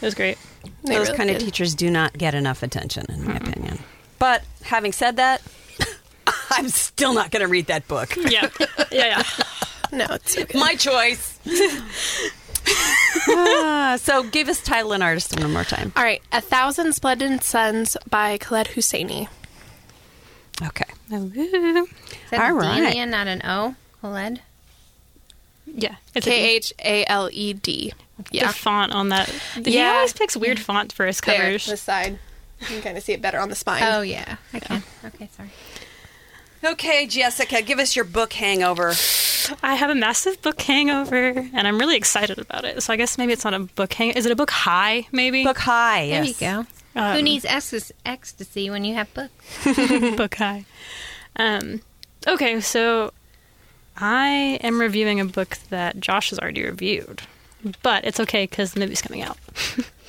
It 0.00 0.02
was 0.02 0.14
great. 0.14 0.38
They 0.84 0.94
Those 0.94 1.06
really 1.08 1.16
kind 1.18 1.30
of 1.30 1.38
teachers 1.38 1.74
do 1.74 1.90
not 1.90 2.12
get 2.16 2.34
enough 2.34 2.62
attention, 2.62 3.06
in 3.08 3.24
my 3.26 3.36
opinion. 3.36 3.78
But 4.18 4.44
having 4.62 4.92
said 4.92 5.16
that, 5.16 5.42
I'm 6.50 6.68
still 6.68 7.12
not 7.14 7.30
going 7.30 7.42
to 7.42 7.48
read 7.48 7.66
that 7.66 7.88
book. 7.88 8.14
Yeah, 8.16 8.48
yeah, 8.60 8.66
yeah. 8.90 9.22
No, 9.92 10.06
it's 10.10 10.36
okay. 10.36 10.58
My 10.58 10.74
choice. 10.74 11.38
Ah, 13.28 13.96
so 14.00 14.22
give 14.24 14.48
us 14.48 14.60
title 14.60 14.92
and 14.92 15.02
artist 15.02 15.38
one 15.38 15.52
more 15.52 15.62
time. 15.64 15.92
All 15.96 16.02
right, 16.02 16.20
A 16.32 16.40
Thousand 16.40 16.94
Splendid 16.94 17.42
Suns 17.44 17.96
by 18.10 18.38
Khaled 18.38 18.68
Hosseini. 18.68 19.28
Okay. 20.62 20.84
Is 21.10 21.32
that 22.30 22.40
All 22.40 22.58
a 22.58 22.62
D 22.76 22.82
right. 22.82 22.96
and 22.96 23.10
not 23.10 23.26
an 23.26 23.42
O? 23.44 23.74
Khaled? 24.00 24.40
Yeah, 25.66 25.96
it's 26.14 26.26
a 26.26 26.30
K 26.30 26.54
H 26.56 26.72
A 26.84 27.04
L 27.06 27.28
E 27.32 27.52
D. 27.54 27.92
the 28.16 28.24
Yeah. 28.30 28.52
font 28.52 28.92
on 28.92 29.08
that. 29.08 29.28
He 29.64 29.76
Yeah. 29.78 29.94
always 29.94 30.12
picks 30.12 30.36
weird 30.36 30.60
font 30.60 30.92
for 30.92 31.04
his 31.06 31.20
There, 31.20 31.36
covers. 31.36 31.66
this 31.66 31.82
side. 31.82 32.18
You 32.60 32.66
can 32.66 32.82
kind 32.82 32.96
of 32.98 33.02
see 33.02 33.12
it 33.12 33.20
better 33.20 33.40
on 33.40 33.48
the 33.48 33.56
spine. 33.56 33.82
Oh, 33.82 34.02
yeah. 34.02 34.36
I 34.52 34.60
can. 34.60 34.82
Okay, 35.04 35.28
sorry. 35.36 35.50
Okay, 36.62 37.06
Jessica, 37.06 37.60
give 37.62 37.78
us 37.80 37.96
your 37.96 38.04
book 38.04 38.32
hangover. 38.34 38.94
I 39.62 39.74
have 39.74 39.90
a 39.90 39.94
massive 39.94 40.40
book 40.40 40.62
hangover, 40.62 41.28
and 41.52 41.66
I'm 41.68 41.78
really 41.78 41.96
excited 41.96 42.38
about 42.38 42.64
it. 42.64 42.82
So 42.82 42.92
I 42.92 42.96
guess 42.96 43.18
maybe 43.18 43.32
it's 43.34 43.44
not 43.44 43.52
a 43.52 43.58
book 43.58 43.92
hang. 43.92 44.10
Is 44.12 44.24
it 44.24 44.32
a 44.32 44.36
book 44.36 44.50
high? 44.50 45.06
Maybe 45.12 45.42
Book 45.44 45.58
high. 45.58 46.06
There 46.08 46.24
yes. 46.24 46.40
you 46.40 46.46
go. 46.46 46.66
Um, 46.96 47.16
Who 47.16 47.22
needs 47.22 47.44
ecstasy, 47.44 47.94
ecstasy 48.06 48.70
when 48.70 48.84
you 48.84 48.94
have 48.94 49.12
books? 49.14 49.64
book 50.16 50.34
high. 50.36 50.64
Um, 51.36 51.80
okay, 52.26 52.60
so 52.60 53.12
I 53.96 54.58
am 54.62 54.80
reviewing 54.80 55.20
a 55.20 55.24
book 55.24 55.58
that 55.70 56.00
Josh 56.00 56.30
has 56.30 56.38
already 56.38 56.64
reviewed, 56.64 57.22
but 57.82 58.04
it's 58.04 58.20
okay 58.20 58.44
because 58.44 58.72
the 58.72 58.80
movie's 58.80 59.02
coming 59.02 59.22
out. 59.22 59.38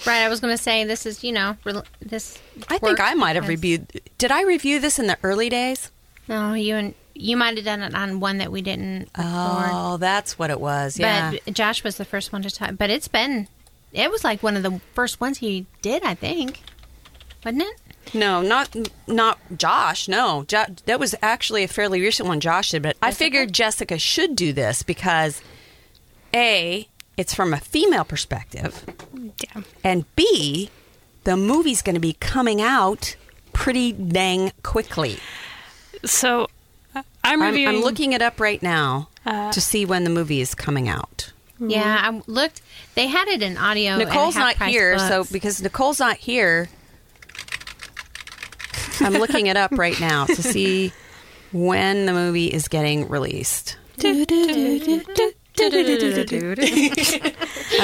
Right, 0.06 0.22
I 0.24 0.30
was 0.30 0.40
going 0.42 0.56
to 0.56 0.62
say 0.62 0.84
this 0.84 1.06
is, 1.08 1.24
you 1.24 1.32
know, 1.32 1.58
rel- 1.64 1.86
this. 2.00 2.38
I 2.70 2.78
think 2.78 3.00
I 3.00 3.16
might 3.16 3.38
have 3.38 3.46
because- 3.46 3.50
reviewed. 3.50 4.02
Did 4.20 4.30
I 4.30 4.44
review 4.44 4.80
this 4.80 5.00
in 5.00 5.08
the 5.08 5.18
early 5.24 5.50
days? 5.50 5.90
No, 6.28 6.54
you 6.54 6.76
and 6.76 6.94
you 7.16 7.38
might 7.38 7.56
have 7.56 7.66
done 7.66 7.82
it 7.82 7.96
on 7.96 8.20
one 8.20 8.38
that 8.40 8.52
we 8.52 8.62
didn't 8.62 9.10
record. 9.18 9.70
Oh, 9.74 9.98
that's 9.98 10.38
what 10.38 10.52
it 10.52 10.60
was. 10.60 11.00
Yeah. 11.00 11.32
But 11.46 11.54
Josh 11.56 11.84
was 11.84 11.96
the 11.98 12.06
first 12.06 12.32
one 12.34 12.44
to 12.44 12.52
talk. 12.52 12.72
But 12.78 12.90
it's 12.92 13.08
been, 13.08 13.48
it 13.94 14.12
was 14.12 14.24
like 14.24 14.44
one 14.44 14.58
of 14.58 14.64
the 14.64 14.80
first 14.94 15.22
ones 15.22 15.38
he 15.40 15.66
did, 15.82 16.04
I 16.04 16.14
think, 16.14 16.60
wasn't 17.46 17.64
it? 17.64 18.14
No, 18.14 18.42
not 18.42 18.76
not 19.08 19.40
Josh. 19.58 20.08
No, 20.08 20.44
jo- 20.48 20.66
that 20.86 21.00
was 21.00 21.16
actually 21.22 21.64
a 21.64 21.68
fairly 21.68 22.02
recent 22.02 22.28
one 22.28 22.40
Josh 22.40 22.72
did. 22.72 22.82
But 22.84 22.98
I 23.02 23.12
figured 23.12 23.54
Jessica 23.54 23.98
should 23.98 24.36
do 24.36 24.52
this 24.54 24.84
because 24.84 25.42
a 26.34 26.88
it's 27.18 27.34
from 27.34 27.54
a 27.54 27.58
female 27.58 28.04
perspective, 28.04 28.86
Yeah. 29.14 29.62
and 29.84 30.06
b 30.16 30.70
the 31.24 31.38
movie's 31.38 31.82
going 31.82 31.96
to 31.96 32.00
be 32.02 32.14
coming 32.14 32.62
out 32.62 33.16
pretty 33.54 33.92
dang 33.94 34.52
quickly. 34.64 35.18
So 36.04 36.48
I'm 36.94 37.04
I'm, 37.24 37.42
reviewing. 37.42 37.76
I'm 37.78 37.82
looking 37.82 38.14
it 38.14 38.22
up 38.22 38.40
right 38.40 38.62
now 38.62 39.10
Uh, 39.26 39.52
to 39.52 39.60
see 39.62 39.86
when 39.86 40.04
the 40.04 40.10
movie 40.12 40.42
is 40.42 40.54
coming 40.54 40.88
out. 40.88 41.32
Yeah, 41.58 42.00
I 42.12 42.22
looked. 42.28 42.62
They 42.96 43.08
had 43.08 43.28
it 43.30 43.42
in 43.42 43.58
audio. 43.58 43.98
Nicole's 43.98 44.36
not 44.36 44.50
half-price 44.50 44.72
here, 44.72 45.00
so 45.00 45.24
because 45.32 45.62
Nicole's 45.64 46.00
not 46.00 46.18
here, 46.18 46.68
I'm 49.02 49.14
looking 49.14 49.48
it 49.48 49.58
up 49.58 49.72
right 49.72 50.00
now 50.00 50.26
to 50.26 50.36
see 50.42 50.92
when 51.52 52.06
the 52.06 52.14
movie 52.14 52.48
is 52.48 52.68
getting 52.68 53.08
released. 53.10 53.78
I'm 54.04 54.26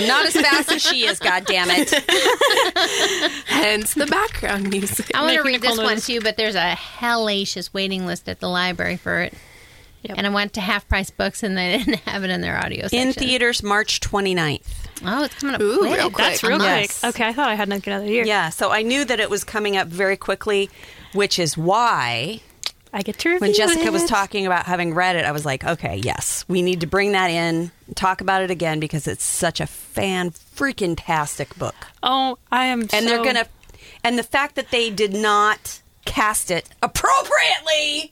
not 0.08 0.26
as 0.26 0.34
fast 0.34 0.72
as 0.72 0.82
she 0.82 1.06
is, 1.06 1.20
God 1.20 1.46
damn 1.46 1.70
it! 1.70 1.90
Hence 3.48 3.94
the 3.94 4.08
background 4.08 4.70
music. 4.70 5.12
I 5.16 5.22
want 5.22 5.32
to 5.38 5.44
Making 5.44 5.46
read 5.46 5.62
Nicole 5.62 5.76
this 5.76 5.78
one 5.78 5.88
notice. 5.94 6.06
too, 6.08 6.22
but 6.22 6.38
there's 6.38 6.56
a 6.56 6.76
hellacious 6.76 7.74
waiting 7.74 8.06
list 8.06 8.28
at 8.28 8.40
the 8.40 8.48
library 8.50 8.98
for 8.98 9.22
it. 9.22 9.34
Yep. 10.04 10.18
And 10.18 10.28
I 10.28 10.30
went 10.32 10.54
to 10.54 10.62
Half 10.62 10.88
Price 10.88 11.10
Books 11.12 11.44
and 11.44 11.58
they 11.58 11.78
didn't 11.86 12.00
have 12.02 12.24
it 12.24 12.30
in 12.30 12.42
their 12.42 12.58
audio 12.58 12.84
section. 12.88 13.08
In 13.08 13.14
theaters, 13.14 13.62
March 13.64 14.00
29th. 14.00 14.88
Oh, 15.04 15.24
it's 15.24 15.36
coming 15.36 15.56
up 15.56 15.62
Ooh, 15.62 15.80
quick. 15.80 15.98
real 15.98 16.10
quick. 16.12 16.26
That's 16.28 16.44
real 16.44 16.62
Yes. 16.62 17.00
quick. 17.00 17.16
Okay, 17.16 17.28
I 17.28 17.34
thought 17.34 17.50
I 17.50 17.56
had 17.56 17.68
another 17.68 18.06
year. 18.06 18.26
Yeah, 18.26 18.50
so 18.50 18.72
I 18.72 18.82
knew 18.82 19.04
that 19.06 19.20
it 19.20 19.30
was 19.30 19.44
coming 19.44 19.78
up 19.78 19.88
very 19.88 20.18
quickly, 20.18 20.70
which 21.14 21.40
is 21.40 21.58
why 21.58 22.42
I 22.94 23.02
get 23.02 23.18
to 23.20 23.38
when 23.40 23.54
Jessica 23.54 23.92
was 23.92 24.04
talking 24.06 24.46
about 24.46 24.66
having 24.66 24.94
read 24.94 25.16
it, 25.16 25.24
I 25.26 25.32
was 25.32 25.46
like, 25.46 25.64
okay, 25.64 25.96
yes, 26.04 26.44
we 26.48 26.62
need 26.62 26.82
to 26.82 26.88
bring 26.88 27.14
that 27.14 27.30
in, 27.30 27.72
talk 27.96 28.20
about 28.22 28.42
it 28.44 28.52
again 28.52 28.80
because 28.82 29.08
it's 29.08 29.24
such 29.24 29.60
a 29.62 29.66
fan 29.68 30.32
freaking 30.32 30.96
tastic 30.98 31.58
book. 31.58 31.76
Oh, 32.04 32.38
I 32.52 32.66
am. 32.66 32.82
And 32.94 33.08
they're 33.08 33.24
gonna, 33.24 33.46
and 34.04 34.20
the 34.20 34.24
fact 34.24 34.56
that 34.56 34.72
they 34.72 34.90
did 34.90 35.14
not 35.14 35.82
cast 36.06 36.52
it 36.52 36.68
appropriately 36.84 38.12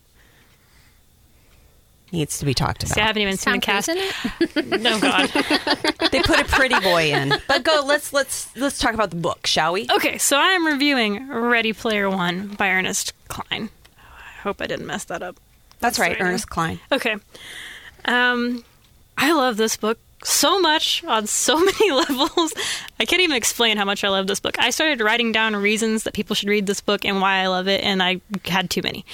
needs 2.11 2.39
to 2.39 2.45
be 2.45 2.53
talked 2.53 2.87
See, 2.87 2.91
I 2.91 3.03
about. 3.03 3.07
haven't 3.07 3.21
even 3.21 3.37
seen 3.37 3.53
the 3.53 3.59
cast. 3.59 3.89
Cruise 3.89 4.55
in 4.55 4.73
it? 4.73 4.79
No, 4.81 4.99
God. 4.99 5.29
they 6.11 6.21
put 6.21 6.39
a 6.39 6.45
pretty 6.45 6.79
boy 6.79 7.11
in, 7.11 7.33
but 7.47 7.63
go. 7.63 7.83
Let's 7.85 8.13
let's 8.13 8.55
let's 8.55 8.79
talk 8.79 8.93
about 8.93 9.09
the 9.09 9.15
book, 9.17 9.45
shall 9.47 9.73
we? 9.73 9.87
Okay, 9.89 10.17
so 10.17 10.37
I 10.37 10.49
am 10.49 10.65
reviewing 10.65 11.27
Ready 11.29 11.73
Player 11.73 12.09
One 12.09 12.47
by 12.49 12.69
Ernest 12.69 13.13
Cline. 13.27 13.69
I 13.97 14.41
hope 14.41 14.61
I 14.61 14.67
didn't 14.67 14.85
mess 14.87 15.03
that 15.05 15.21
up. 15.21 15.37
That's 15.79 15.99
right, 15.99 16.17
Sorry. 16.17 16.29
Ernest 16.29 16.49
Cline. 16.49 16.79
Okay. 16.91 17.15
Um, 18.05 18.63
I 19.17 19.33
love 19.33 19.57
this 19.57 19.77
book 19.77 19.99
so 20.23 20.59
much 20.59 21.03
on 21.05 21.27
so 21.27 21.57
many 21.63 21.91
levels. 21.91 22.53
I 22.99 23.05
can't 23.05 23.21
even 23.21 23.35
explain 23.35 23.77
how 23.77 23.85
much 23.85 24.03
I 24.03 24.09
love 24.09 24.27
this 24.27 24.39
book. 24.39 24.57
I 24.59 24.69
started 24.69 25.01
writing 25.01 25.31
down 25.31 25.55
reasons 25.55 26.03
that 26.03 26.13
people 26.13 26.35
should 26.35 26.49
read 26.49 26.67
this 26.67 26.81
book 26.81 27.05
and 27.05 27.21
why 27.21 27.35
I 27.37 27.47
love 27.47 27.67
it, 27.67 27.83
and 27.83 28.01
I 28.03 28.21
had 28.45 28.69
too 28.69 28.81
many. 28.81 29.05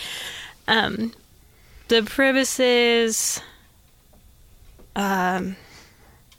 Um, 0.68 1.14
the 1.88 2.04
premise 2.04 2.60
is 2.60 3.42
um, 4.96 5.56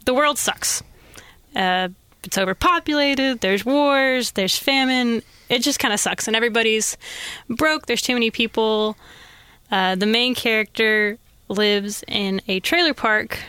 the 0.05 0.13
world 0.13 0.37
sucks. 0.37 0.83
Uh, 1.55 1.89
it's 2.23 2.37
overpopulated. 2.37 3.39
There's 3.39 3.65
wars. 3.65 4.31
There's 4.31 4.57
famine. 4.57 5.21
It 5.49 5.59
just 5.59 5.79
kind 5.79 5.93
of 5.93 5.99
sucks, 5.99 6.27
and 6.27 6.35
everybody's 6.35 6.97
broke. 7.49 7.85
There's 7.85 8.01
too 8.01 8.13
many 8.13 8.31
people. 8.31 8.97
Uh, 9.71 9.95
the 9.95 10.05
main 10.05 10.35
character 10.35 11.17
lives 11.47 12.03
in 12.07 12.41
a 12.47 12.59
trailer 12.59 12.93
park 12.93 13.39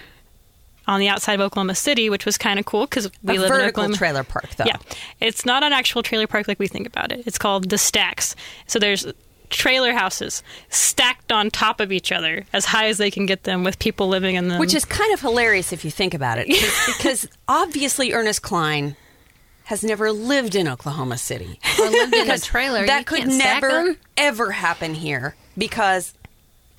on 0.86 1.00
the 1.00 1.08
outside 1.08 1.34
of 1.34 1.40
Oklahoma 1.40 1.74
City, 1.74 2.08
which 2.08 2.24
was 2.24 2.38
kind 2.38 2.58
of 2.58 2.64
cool 2.64 2.86
because 2.86 3.10
we 3.22 3.36
a 3.36 3.40
live 3.40 3.50
in 3.50 3.56
vertical 3.56 3.68
Oklahoma. 3.82 3.96
trailer 3.96 4.24
park, 4.24 4.48
though. 4.56 4.64
Yeah, 4.64 4.76
it's 5.20 5.44
not 5.44 5.62
an 5.62 5.72
actual 5.72 6.02
trailer 6.02 6.26
park 6.26 6.48
like 6.48 6.58
we 6.58 6.68
think 6.68 6.86
about 6.86 7.12
it. 7.12 7.24
It's 7.26 7.38
called 7.38 7.68
the 7.68 7.78
stacks. 7.78 8.34
So 8.66 8.78
there's 8.78 9.06
trailer 9.50 9.92
houses 9.92 10.42
stacked 10.68 11.32
on 11.32 11.50
top 11.50 11.80
of 11.80 11.90
each 11.92 12.12
other 12.12 12.44
as 12.52 12.66
high 12.66 12.86
as 12.88 12.98
they 12.98 13.10
can 13.10 13.26
get 13.26 13.44
them 13.44 13.64
with 13.64 13.78
people 13.78 14.08
living 14.08 14.34
in 14.36 14.48
them. 14.48 14.58
Which 14.60 14.74
is 14.74 14.84
kind 14.84 15.12
of 15.12 15.20
hilarious 15.20 15.72
if 15.72 15.84
you 15.84 15.90
think 15.90 16.14
about 16.14 16.38
it. 16.38 16.48
'cause- 16.48 16.96
because 16.96 17.28
obviously 17.48 18.12
Ernest 18.12 18.42
Cline 18.42 18.96
has 19.64 19.82
never 19.84 20.10
lived 20.12 20.54
in 20.54 20.66
Oklahoma 20.66 21.18
City. 21.18 21.60
Or 21.78 21.90
lived 21.90 22.14
in 22.14 22.30
a 22.30 22.38
trailer. 22.52 22.86
that 22.86 23.00
You 23.00 23.04
could 23.04 23.18
can't 23.18 23.32
stack 23.32 23.62
never 23.62 23.78
'em. 23.90 23.98
ever 24.16 24.50
happen 24.52 24.94
here 24.94 25.34
because 25.58 26.14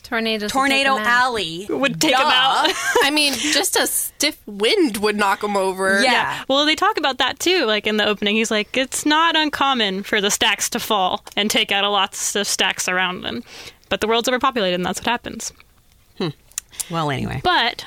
Tornadoes. 0.09 0.51
will 0.53 0.61
Tornado. 0.61 0.97
Alley 0.97 1.67
Would 1.69 2.01
take 2.01 2.11
Duh. 2.11 2.17
them 2.17 2.27
out. 2.27 2.71
I 3.03 3.11
mean, 3.11 3.33
just 3.33 3.75
a 3.75 3.85
stiff 3.85 4.41
wind 4.47 4.97
would 4.97 5.15
knock 5.15 5.43
him 5.43 5.55
over. 5.55 6.01
Yeah. 6.01 6.43
Well, 6.47 6.65
they 6.65 6.75
talk 6.75 6.97
about 6.97 7.19
that 7.19 7.39
too. 7.39 7.65
Like 7.65 7.85
in 7.85 7.97
the 7.97 8.07
opening, 8.07 8.35
he's 8.35 8.49
like, 8.49 8.75
it's 8.75 9.05
not 9.05 9.35
uncommon 9.35 10.01
for 10.01 10.19
the 10.19 10.31
stacks 10.31 10.67
to 10.71 10.79
fall 10.79 11.23
and 11.37 11.49
take 11.51 11.71
out 11.71 11.83
a 11.83 11.89
lots 11.89 12.35
of 12.35 12.47
stacks 12.47 12.89
around 12.89 13.21
them. 13.21 13.43
But 13.89 14.01
the 14.01 14.07
world's 14.07 14.27
overpopulated, 14.27 14.79
and 14.79 14.85
that's 14.85 14.99
what 14.99 15.07
happens. 15.07 15.53
Hmm. 16.17 16.29
Well, 16.89 17.11
anyway. 17.11 17.41
But 17.43 17.85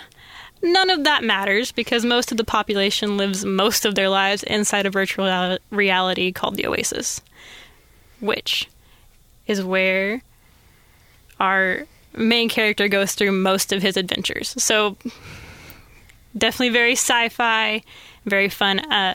none 0.62 0.91
of 0.91 1.03
that 1.03 1.25
matters 1.25 1.73
because 1.73 2.05
most 2.05 2.31
of 2.31 2.37
the 2.39 2.45
population 2.45 3.16
lives 3.16 3.45
most 3.45 3.85
of 3.85 3.97
their 3.97 4.09
lives 4.09 4.45
inside 4.45 4.87
a 4.87 4.91
virtual 4.91 5.59
reality 5.70 6.31
called 6.31 6.57
the 6.57 6.66
Oasis, 6.66 7.20
which 8.20 8.68
is 9.49 9.64
where 9.64 10.23
our 11.41 11.85
main 12.14 12.48
character 12.48 12.88
goes 12.88 13.14
through 13.14 13.32
most 13.32 13.72
of 13.72 13.82
his 13.82 13.96
adventures. 13.96 14.54
So 14.62 14.96
definitely 16.36 16.70
very 16.70 16.92
sci-fi, 16.92 17.82
very 18.24 18.48
fun. 18.48 18.80
Uh, 18.80 19.14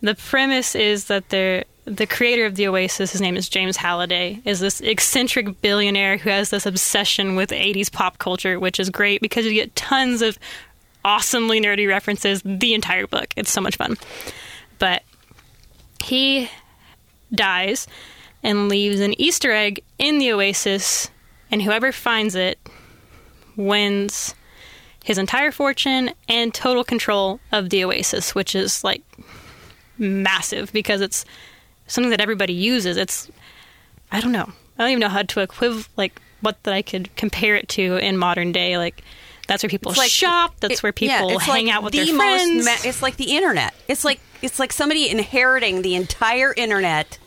the 0.00 0.14
premise 0.14 0.74
is 0.74 1.06
that 1.06 1.28
they're 1.28 1.64
the 1.88 2.06
creator 2.06 2.44
of 2.44 2.54
the 2.54 2.68
Oasis, 2.68 3.12
his 3.12 3.20
name 3.20 3.36
is 3.36 3.48
James 3.48 3.78
Halliday, 3.78 4.40
is 4.44 4.60
this 4.60 4.80
eccentric 4.82 5.60
billionaire 5.62 6.18
who 6.18 6.28
has 6.28 6.50
this 6.50 6.66
obsession 6.66 7.34
with 7.34 7.50
80s 7.50 7.90
pop 7.90 8.18
culture, 8.18 8.60
which 8.60 8.78
is 8.78 8.90
great 8.90 9.22
because 9.22 9.46
you 9.46 9.54
get 9.54 9.74
tons 9.74 10.20
of 10.20 10.38
awesomely 11.04 11.60
nerdy 11.60 11.88
references 11.88 12.42
the 12.44 12.74
entire 12.74 13.06
book. 13.06 13.32
It's 13.36 13.50
so 13.50 13.60
much 13.60 13.76
fun. 13.76 13.96
But 14.78 15.02
he 16.04 16.50
dies 17.32 17.86
and 18.42 18.68
leaves 18.68 19.00
an 19.00 19.18
Easter 19.20 19.52
egg 19.52 19.82
in 19.98 20.18
the 20.18 20.32
Oasis, 20.32 21.10
and 21.50 21.62
whoever 21.62 21.92
finds 21.92 22.34
it 22.34 22.58
wins 23.56 24.34
his 25.04 25.18
entire 25.18 25.50
fortune 25.52 26.10
and 26.28 26.52
total 26.52 26.84
control 26.84 27.40
of 27.52 27.70
the 27.70 27.84
Oasis, 27.84 28.34
which 28.34 28.54
is 28.54 28.84
like 28.84 29.02
massive 29.96 30.72
because 30.72 31.00
it's 31.00 31.24
something 31.86 32.10
that 32.10 32.20
everybody 32.20 32.52
uses. 32.52 32.96
It's 32.96 33.30
I 34.12 34.20
don't 34.20 34.32
know. 34.32 34.50
I 34.78 34.82
don't 34.82 34.90
even 34.90 35.00
know 35.00 35.08
how 35.08 35.22
to 35.22 35.46
equiv 35.46 35.88
like 35.96 36.20
what 36.40 36.62
that 36.64 36.74
I 36.74 36.82
could 36.82 37.14
compare 37.16 37.56
it 37.56 37.68
to 37.70 37.96
in 37.96 38.16
modern 38.16 38.52
day. 38.52 38.78
Like 38.78 39.02
that's 39.46 39.62
where 39.62 39.70
people 39.70 39.92
like- 39.96 40.10
shop. 40.10 40.56
That's 40.60 40.74
it- 40.74 40.82
where 40.82 40.92
people 40.92 41.30
yeah, 41.32 41.38
hang 41.38 41.66
like 41.66 41.74
out 41.74 41.82
with 41.82 41.92
the 41.94 42.04
their 42.04 42.14
most 42.14 42.44
friends. 42.44 42.64
ma- 42.66 42.88
it's 42.88 43.02
like 43.02 43.16
the 43.16 43.36
internet. 43.36 43.74
It's 43.88 44.04
like 44.04 44.20
it's 44.42 44.58
like 44.58 44.72
somebody 44.72 45.08
inheriting 45.08 45.82
the 45.82 45.94
entire 45.94 46.52
internet. 46.56 47.18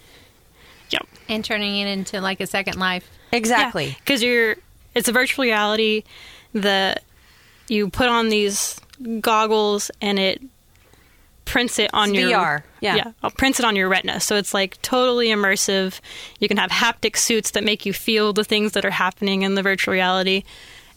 Yep. 0.92 1.08
and 1.28 1.44
turning 1.44 1.78
it 1.78 1.88
into 1.88 2.22
like 2.22 2.40
a 2.40 2.48
second 2.48 2.78
life. 2.80 3.10
Exactly. 3.32 3.96
because 4.00 4.22
you're 4.22 4.58
it's 4.94 5.08
a 5.08 5.12
virtual 5.12 5.44
reality 5.44 6.04
that 6.54 7.04
you 7.68 7.90
put 7.90 8.10
on 8.10 8.30
these 8.30 8.80
goggles 9.22 9.90
and 10.02 10.20
it 10.20 10.42
prints 11.46 11.80
it 11.80 11.90
on 11.94 12.10
It's 12.10 12.20
your 12.20 12.30
VR, 12.32 12.64
yeah. 12.82 12.96
yeah 12.96 13.12
it 13.24 13.38
prints 13.38 13.60
it 13.60 13.66
on 13.66 13.76
your 13.76 13.90
retina 13.90 14.20
so 14.20 14.36
it's 14.36 14.54
like 14.54 14.82
totally 14.82 15.28
immersive 15.28 16.00
you 16.40 16.48
can 16.48 16.58
have 16.58 16.70
haptic 16.70 17.18
suits 17.18 17.52
that 17.52 17.64
make 17.64 17.86
you 17.86 17.94
feel 17.94 18.32
the 18.32 18.44
things 18.44 18.74
that 18.74 18.86
are 18.86 18.92
happening 18.92 19.42
in 19.42 19.56
the 19.56 19.64
virtual 19.64 19.94
reality 19.94 20.44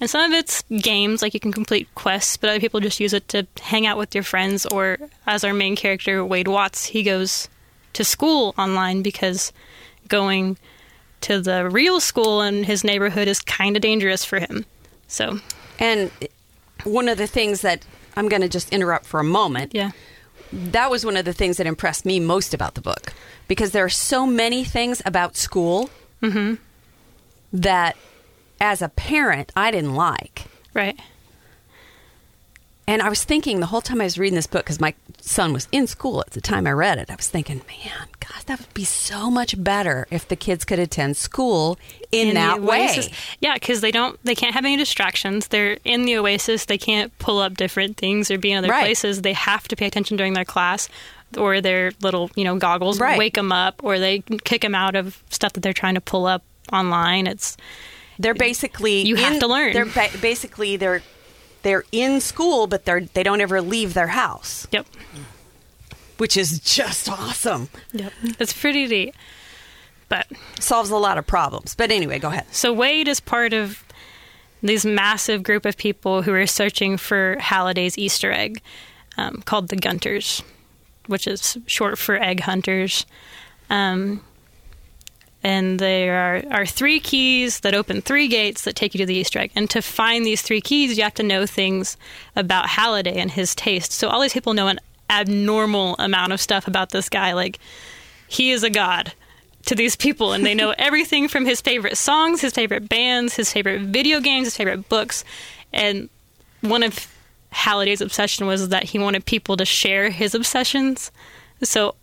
and 0.00 0.10
some 0.10 0.20
of 0.20 0.36
it's 0.36 0.62
games 0.80 1.22
like 1.22 1.34
you 1.34 1.40
can 1.40 1.52
complete 1.52 1.88
quests 1.94 2.36
but 2.36 2.50
other 2.50 2.60
people 2.60 2.78
just 2.78 3.00
use 3.00 3.12
it 3.12 3.26
to 3.28 3.46
hang 3.62 3.86
out 3.86 3.96
with 3.96 4.14
your 4.14 4.22
friends 4.24 4.66
or 4.66 4.98
as 5.26 5.44
our 5.44 5.54
main 5.54 5.74
character 5.74 6.24
wade 6.24 6.46
watts 6.48 6.84
he 6.86 7.02
goes 7.02 7.48
to 7.94 8.04
school 8.04 8.54
online 8.58 9.02
because 9.02 9.52
going 10.08 10.56
to 11.22 11.40
the 11.40 11.68
real 11.68 12.00
school 12.00 12.42
in 12.42 12.64
his 12.64 12.84
neighborhood 12.84 13.28
is 13.28 13.40
kind 13.40 13.76
of 13.76 13.82
dangerous 13.82 14.24
for 14.24 14.38
him. 14.38 14.66
So, 15.08 15.40
And 15.78 16.10
one 16.84 17.08
of 17.08 17.18
the 17.18 17.26
things 17.26 17.62
that 17.62 17.84
I'm 18.16 18.28
going 18.28 18.42
to 18.42 18.48
just 18.48 18.72
interrupt 18.72 19.06
for 19.06 19.20
a 19.20 19.24
moment. 19.24 19.74
yeah. 19.74 19.92
That 20.52 20.90
was 20.90 21.04
one 21.04 21.16
of 21.16 21.24
the 21.24 21.32
things 21.32 21.56
that 21.56 21.66
impressed 21.66 22.04
me 22.04 22.20
most 22.20 22.54
about 22.54 22.74
the 22.74 22.80
book 22.80 23.12
because 23.48 23.72
there 23.72 23.84
are 23.84 23.88
so 23.88 24.24
many 24.24 24.62
things 24.62 25.02
about 25.04 25.36
school 25.36 25.90
mm-hmm. 26.22 26.54
that, 27.52 27.96
as 28.60 28.80
a 28.80 28.88
parent, 28.88 29.50
I 29.56 29.72
didn't 29.72 29.94
like. 29.96 30.44
Right. 30.72 30.98
And 32.86 33.00
I 33.00 33.08
was 33.08 33.24
thinking 33.24 33.60
the 33.60 33.66
whole 33.66 33.80
time 33.80 34.00
I 34.00 34.04
was 34.04 34.18
reading 34.18 34.34
this 34.36 34.46
book 34.46 34.64
because 34.64 34.78
my 34.80 34.92
son 35.20 35.54
was 35.54 35.68
in 35.72 35.86
school 35.86 36.20
at 36.20 36.30
the 36.32 36.40
time 36.42 36.66
I 36.66 36.72
read 36.72 36.98
it. 36.98 37.10
I 37.10 37.14
was 37.14 37.28
thinking, 37.28 37.62
man, 37.66 38.08
God, 38.20 38.42
that 38.44 38.58
would 38.58 38.74
be 38.74 38.84
so 38.84 39.30
much 39.30 39.62
better 39.62 40.06
if 40.10 40.28
the 40.28 40.36
kids 40.36 40.66
could 40.66 40.78
attend 40.78 41.16
school 41.16 41.78
in, 42.12 42.28
In 42.28 42.34
that 42.34 42.60
way. 42.60 42.84
Oasis- 42.84 43.08
Yeah, 43.40 43.54
because 43.54 43.80
they 43.80 43.90
don't, 43.90 44.18
they 44.24 44.34
can't 44.34 44.52
have 44.54 44.66
any 44.66 44.76
distractions. 44.76 45.48
They're 45.48 45.78
in 45.84 46.04
the 46.04 46.18
Oasis. 46.18 46.66
They 46.66 46.76
can't 46.76 47.16
pull 47.18 47.38
up 47.38 47.56
different 47.56 47.96
things 47.96 48.30
or 48.30 48.36
be 48.36 48.52
in 48.52 48.58
other 48.58 48.68
Right. 48.68 48.82
places. 48.84 49.22
They 49.22 49.32
have 49.32 49.66
to 49.68 49.76
pay 49.76 49.86
attention 49.86 50.18
during 50.18 50.34
their 50.34 50.44
class, 50.44 50.90
or 51.38 51.62
their 51.62 51.92
little, 52.02 52.30
you 52.36 52.44
know, 52.44 52.56
goggles 52.56 53.00
Right. 53.00 53.18
wake 53.18 53.34
them 53.34 53.50
up, 53.50 53.80
or 53.82 53.98
they 53.98 54.22
kick 54.44 54.60
them 54.60 54.74
out 54.74 54.94
of 54.94 55.22
stuff 55.30 55.54
that 55.54 55.60
they're 55.62 55.72
trying 55.72 55.94
to 55.94 56.00
pull 56.02 56.26
up 56.26 56.42
online. 56.70 57.26
It's 57.26 57.56
They're 58.18 58.34
basically 58.34 59.02
You 59.06 59.16
have 59.16 59.32
in- 59.34 59.40
to 59.40 59.46
learn. 59.48 59.72
They're 59.72 59.86
ba- 59.86 60.10
basically 60.20 60.76
they're 60.76 61.02
they're 61.64 61.84
in 61.90 62.20
school, 62.20 62.68
but 62.68 62.84
they're 62.84 63.00
they 63.00 63.24
don't 63.24 63.40
ever 63.40 63.60
leave 63.60 63.94
their 63.94 64.08
house, 64.08 64.68
yep, 64.70 64.86
which 66.18 66.36
is 66.36 66.60
just 66.60 67.08
awesome. 67.08 67.68
yep. 67.92 68.12
It's 68.38 68.52
pretty 68.52 68.86
neat, 68.86 69.14
but 70.08 70.28
Solves 70.60 70.90
a 70.90 70.96
lot 70.96 71.18
of 71.18 71.26
problems. 71.26 71.74
But 71.74 71.90
anyway, 71.90 72.20
go 72.20 72.28
ahead. 72.28 72.46
So 72.52 72.72
Wade 72.72 73.08
is 73.08 73.18
part 73.18 73.52
of 73.52 73.82
these 74.62 74.86
massive 74.86 75.42
group 75.42 75.66
of 75.66 75.76
people 75.76 76.22
who 76.22 76.32
are 76.32 76.46
searching 76.46 76.96
for 76.96 77.36
Halliday's 77.40 77.98
Easter 77.98 78.30
egg, 78.30 78.62
um, 79.18 79.42
called 79.44 79.68
the 79.68 79.76
Gunters, 79.76 80.42
which 81.06 81.26
is 81.26 81.58
short 81.66 81.98
for 81.98 82.16
egg 82.16 82.40
hunters. 82.40 83.04
Um, 83.68 84.22
and 85.44 85.78
there 85.78 86.16
are, 86.16 86.60
are 86.60 86.66
three 86.66 86.98
keys 86.98 87.60
that 87.60 87.74
open 87.74 88.00
three 88.00 88.28
gates 88.28 88.62
that 88.62 88.74
take 88.74 88.94
you 88.94 88.98
to 88.98 89.06
the 89.06 89.14
Easter 89.14 89.38
egg. 89.38 89.52
And 89.54 89.68
to 89.70 89.82
find 89.82 90.24
these 90.24 90.40
three 90.40 90.62
keys, 90.62 90.96
you 90.96 91.04
have 91.04 91.14
to 91.14 91.22
know 91.22 91.44
things 91.44 91.98
about 92.34 92.70
Halliday 92.70 93.16
and 93.16 93.30
his 93.30 93.54
taste. 93.54 93.92
So 93.92 94.08
all 94.08 94.22
these 94.22 94.32
people 94.32 94.54
know 94.54 94.68
an 94.68 94.80
abnormal 95.10 95.96
amount 95.98 96.32
of 96.32 96.40
stuff 96.40 96.66
about 96.66 96.90
this 96.90 97.10
guy. 97.10 97.34
Like, 97.34 97.58
he 98.26 98.52
is 98.52 98.62
a 98.62 98.70
god 98.70 99.12
to 99.66 99.74
these 99.74 99.96
people, 99.96 100.32
and 100.32 100.46
they 100.46 100.54
know 100.54 100.70
everything 100.78 101.28
from 101.28 101.44
his 101.44 101.60
favorite 101.60 101.98
songs, 101.98 102.40
his 102.40 102.54
favorite 102.54 102.88
bands, 102.88 103.36
his 103.36 103.52
favorite 103.52 103.82
video 103.82 104.20
games, 104.20 104.46
his 104.46 104.56
favorite 104.56 104.88
books. 104.88 105.24
And 105.74 106.08
one 106.62 106.82
of 106.82 107.06
Halliday's 107.50 108.00
obsession 108.00 108.46
was 108.46 108.70
that 108.70 108.84
he 108.84 108.98
wanted 108.98 109.26
people 109.26 109.58
to 109.58 109.66
share 109.66 110.08
his 110.08 110.34
obsessions. 110.34 111.12
So 111.62 111.96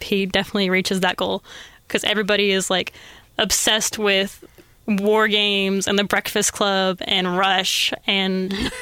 he 0.00 0.26
definitely 0.26 0.68
reaches 0.68 1.00
that 1.00 1.16
goal 1.16 1.42
because 1.86 2.04
everybody 2.04 2.50
is 2.50 2.70
like 2.70 2.92
obsessed 3.38 3.98
with 3.98 4.44
war 4.86 5.28
games 5.28 5.88
and 5.88 5.98
the 5.98 6.04
Breakfast 6.04 6.52
Club 6.52 6.98
and 7.02 7.36
Rush 7.36 7.92
and 8.06 8.52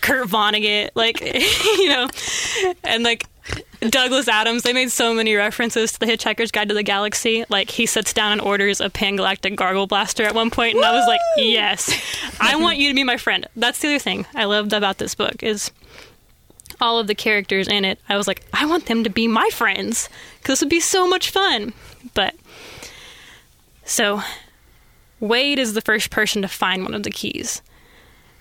Kurt 0.00 0.28
Vonnegut, 0.28 0.90
like 0.94 1.20
you 1.78 1.88
know, 1.88 2.08
and 2.82 3.04
like 3.04 3.26
Douglas 3.80 4.28
Adams. 4.28 4.62
They 4.62 4.72
made 4.72 4.90
so 4.90 5.14
many 5.14 5.34
references 5.34 5.92
to 5.92 6.00
the 6.00 6.06
Hitchhiker's 6.06 6.50
Guide 6.50 6.68
to 6.68 6.74
the 6.74 6.82
Galaxy. 6.82 7.44
Like 7.48 7.70
he 7.70 7.86
sits 7.86 8.12
down 8.12 8.32
and 8.32 8.40
orders 8.40 8.80
a 8.80 8.90
Pangalactic 8.90 9.56
Gargle 9.56 9.86
Blaster 9.86 10.24
at 10.24 10.34
one 10.34 10.50
point, 10.50 10.76
and 10.76 10.84
I 10.84 10.92
was 10.92 11.06
like, 11.06 11.20
yes, 11.36 11.90
I 12.40 12.56
want 12.56 12.78
you 12.78 12.88
to 12.88 12.94
be 12.94 13.04
my 13.04 13.16
friend. 13.16 13.46
That's 13.56 13.78
the 13.80 13.88
other 13.88 13.98
thing 13.98 14.26
I 14.34 14.44
loved 14.44 14.72
about 14.72 14.98
this 14.98 15.14
book 15.14 15.42
is 15.42 15.70
all 16.80 16.98
of 16.98 17.06
the 17.06 17.14
characters 17.14 17.68
in 17.68 17.84
it. 17.84 17.98
I 18.08 18.16
was 18.16 18.26
like, 18.26 18.42
I 18.52 18.66
want 18.66 18.86
them 18.86 19.04
to 19.04 19.10
be 19.10 19.28
my 19.28 19.48
friends 19.52 20.08
because 20.38 20.54
this 20.54 20.62
would 20.62 20.70
be 20.70 20.80
so 20.80 21.06
much 21.06 21.30
fun. 21.30 21.72
But 22.14 22.34
so 23.84 24.22
Wade 25.20 25.58
is 25.58 25.74
the 25.74 25.80
first 25.80 26.10
person 26.10 26.42
to 26.42 26.48
find 26.48 26.82
one 26.82 26.94
of 26.94 27.02
the 27.02 27.10
keys. 27.10 27.62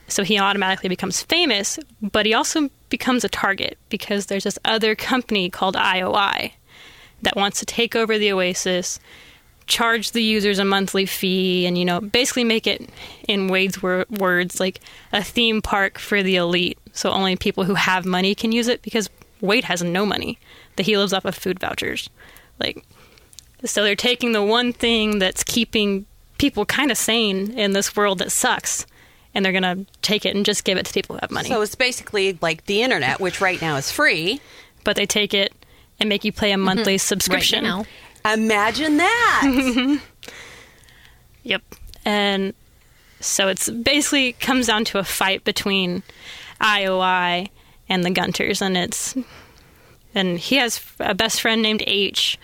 So 0.07 0.23
he 0.23 0.37
automatically 0.37 0.89
becomes 0.89 1.21
famous, 1.21 1.79
but 2.01 2.25
he 2.25 2.33
also 2.33 2.69
becomes 2.89 3.23
a 3.23 3.29
target 3.29 3.77
because 3.89 4.27
there's 4.27 4.43
this 4.43 4.59
other 4.65 4.95
company 4.95 5.49
called 5.49 5.75
IOI 5.75 6.51
that 7.23 7.35
wants 7.35 7.59
to 7.59 7.65
take 7.65 7.95
over 7.95 8.17
the 8.17 8.31
Oasis, 8.31 8.99
charge 9.67 10.11
the 10.11 10.21
users 10.21 10.59
a 10.59 10.65
monthly 10.65 11.07
fee, 11.07 11.65
and 11.65 11.77
you 11.77 11.85
know, 11.85 11.99
basically 11.99 12.43
make 12.43 12.67
it, 12.67 12.87
in 13.27 13.47
Wade's 13.47 13.81
wor- 13.81 14.05
words, 14.09 14.59
like 14.59 14.79
a 15.11 15.23
theme 15.23 15.61
park 15.61 15.97
for 15.97 16.21
the 16.21 16.35
elite. 16.35 16.77
So 16.93 17.09
only 17.09 17.35
people 17.35 17.63
who 17.63 17.73
have 17.73 18.05
money 18.05 18.35
can 18.35 18.51
use 18.51 18.67
it 18.67 18.83
because 18.83 19.09
Wade 19.41 19.63
has 19.63 19.81
no 19.81 20.05
money. 20.05 20.37
That 20.75 20.85
he 20.85 20.97
lives 20.97 21.13
off 21.13 21.25
of 21.25 21.35
food 21.35 21.59
vouchers. 21.59 22.09
Like, 22.59 22.85
so 23.63 23.83
they're 23.83 23.95
taking 23.95 24.31
the 24.33 24.43
one 24.43 24.73
thing 24.73 25.19
that's 25.19 25.43
keeping 25.43 26.05
people 26.37 26.65
kind 26.65 26.91
of 26.91 26.97
sane 26.97 27.57
in 27.57 27.73
this 27.73 27.95
world 27.95 28.19
that 28.19 28.31
sucks, 28.31 28.85
and 29.33 29.45
they're 29.45 29.53
gonna 29.53 29.85
take 30.01 30.25
it 30.25 30.35
and 30.35 30.45
just 30.45 30.63
give 30.63 30.77
it 30.77 30.85
to 30.85 30.93
people 30.93 31.15
who 31.15 31.19
have 31.21 31.31
money. 31.31 31.49
So 31.49 31.61
it's 31.61 31.75
basically 31.75 32.37
like 32.41 32.65
the 32.65 32.81
internet, 32.81 33.19
which 33.19 33.41
right 33.41 33.61
now 33.61 33.77
is 33.77 33.91
free. 33.91 34.41
but 34.83 34.95
they 34.95 35.07
take 35.07 35.33
it 35.33 35.51
and 35.99 36.07
make 36.07 36.23
you 36.23 36.31
pay 36.31 36.51
a 36.51 36.55
mm-hmm. 36.55 36.63
monthly 36.63 36.97
subscription. 36.97 37.63
Right 37.63 37.85
now. 38.23 38.33
Imagine 38.33 38.97
that. 38.97 39.99
Yep. 41.45 41.61
And 42.03 42.53
so 43.19 43.47
it's 43.47 43.69
basically 43.69 44.33
comes 44.33 44.67
down 44.67 44.83
to 44.85 44.97
a 44.97 45.03
fight 45.03 45.43
between 45.45 46.03
IOI 46.59 47.49
and 47.87 48.03
the 48.03 48.09
Gunters, 48.09 48.61
and 48.61 48.75
it's 48.75 49.15
and 50.13 50.39
he 50.39 50.55
has 50.57 50.81
a 50.99 51.13
best 51.13 51.39
friend 51.39 51.61
named 51.61 51.83
H, 51.87 52.37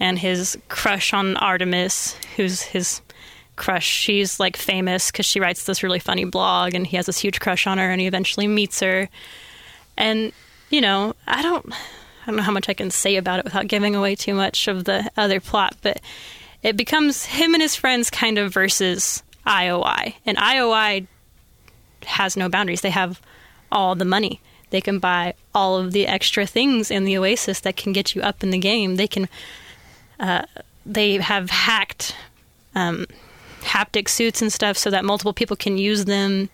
and 0.00 0.18
his 0.18 0.58
crush 0.68 1.12
on 1.12 1.36
Artemis, 1.36 2.16
who's 2.36 2.62
his 2.62 3.00
crush. 3.56 3.86
She's 3.86 4.40
like 4.40 4.56
famous 4.56 5.10
because 5.10 5.26
she 5.26 5.40
writes 5.40 5.64
this 5.64 5.82
really 5.82 5.98
funny 5.98 6.24
blog, 6.24 6.74
and 6.74 6.86
he 6.86 6.96
has 6.96 7.06
this 7.06 7.18
huge 7.18 7.40
crush 7.40 7.66
on 7.66 7.78
her, 7.78 7.90
and 7.90 8.00
he 8.00 8.06
eventually 8.06 8.46
meets 8.46 8.80
her. 8.80 9.08
And 9.96 10.32
you 10.70 10.80
know, 10.80 11.14
I 11.26 11.42
don't, 11.42 11.66
I 11.72 12.26
don't 12.26 12.36
know 12.36 12.42
how 12.42 12.52
much 12.52 12.68
I 12.68 12.74
can 12.74 12.90
say 12.90 13.16
about 13.16 13.38
it 13.38 13.44
without 13.44 13.68
giving 13.68 13.94
away 13.94 14.14
too 14.14 14.34
much 14.34 14.68
of 14.68 14.84
the 14.84 15.10
other 15.16 15.40
plot, 15.40 15.76
but 15.82 16.00
it 16.62 16.76
becomes 16.76 17.24
him 17.24 17.54
and 17.54 17.62
his 17.62 17.74
friends 17.74 18.10
kind 18.10 18.38
of 18.38 18.52
versus 18.52 19.22
IOI, 19.46 20.14
and 20.24 20.38
IOI 20.38 21.06
has 22.04 22.36
no 22.36 22.48
boundaries. 22.48 22.80
They 22.80 22.90
have 22.90 23.20
all 23.72 23.94
the 23.94 24.04
money. 24.04 24.40
They 24.70 24.80
can 24.80 24.98
buy 24.98 25.34
all 25.54 25.78
of 25.78 25.92
the 25.92 26.06
extra 26.06 26.46
things 26.46 26.90
in 26.90 27.04
the 27.04 27.16
Oasis 27.16 27.60
that 27.60 27.76
can 27.76 27.92
get 27.92 28.14
you 28.14 28.22
up 28.22 28.42
in 28.42 28.50
the 28.50 28.58
game. 28.58 28.96
They 28.96 29.08
can. 29.08 29.28
Uh, 30.18 30.42
they 30.84 31.16
have 31.16 31.50
hacked 31.50 32.14
um, 32.74 33.06
haptic 33.60 34.08
suits 34.08 34.42
and 34.42 34.52
stuff 34.52 34.76
so 34.76 34.90
that 34.90 35.04
multiple 35.04 35.32
people 35.32 35.56
can 35.56 35.78
use 35.78 36.04
them, 36.04 36.48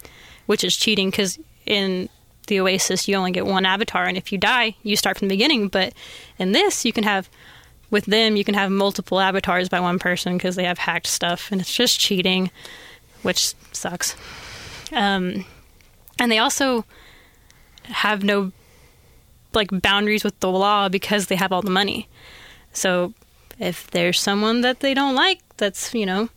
which 0.46 0.64
is 0.64 0.76
cheating 0.76 1.10
because 1.10 1.38
in 1.66 2.08
the 2.46 2.60
Oasis 2.60 3.08
you 3.08 3.16
only 3.16 3.32
get 3.32 3.46
one 3.46 3.64
avatar, 3.64 4.04
and 4.04 4.16
if 4.16 4.32
you 4.32 4.38
die, 4.38 4.74
you 4.82 4.96
start 4.96 5.18
from 5.18 5.28
the 5.28 5.34
beginning. 5.34 5.68
But 5.68 5.94
in 6.38 6.52
this, 6.52 6.84
you 6.84 6.92
can 6.92 7.04
have 7.04 7.28
with 7.90 8.06
them 8.06 8.34
you 8.34 8.44
can 8.44 8.54
have 8.54 8.70
multiple 8.70 9.20
avatars 9.20 9.68
by 9.68 9.78
one 9.78 9.98
person 9.98 10.36
because 10.36 10.56
they 10.56 10.64
have 10.64 10.78
hacked 10.78 11.06
stuff, 11.06 11.50
and 11.52 11.60
it's 11.60 11.74
just 11.74 12.00
cheating, 12.00 12.50
which 13.22 13.54
sucks. 13.72 14.16
Um, 14.92 15.44
and 16.18 16.30
they 16.30 16.38
also 16.38 16.84
have 17.84 18.24
no 18.24 18.52
like 19.52 19.68
boundaries 19.70 20.24
with 20.24 20.38
the 20.40 20.50
law 20.50 20.88
because 20.88 21.26
they 21.26 21.36
have 21.36 21.52
all 21.52 21.62
the 21.62 21.70
money. 21.70 22.08
So 22.72 23.14
if 23.58 23.90
there's 23.90 24.20
someone 24.20 24.60
that 24.62 24.80
they 24.80 24.94
don't 24.94 25.14
like 25.14 25.40
that's, 25.56 25.94
you 25.94 26.06
know, 26.06 26.28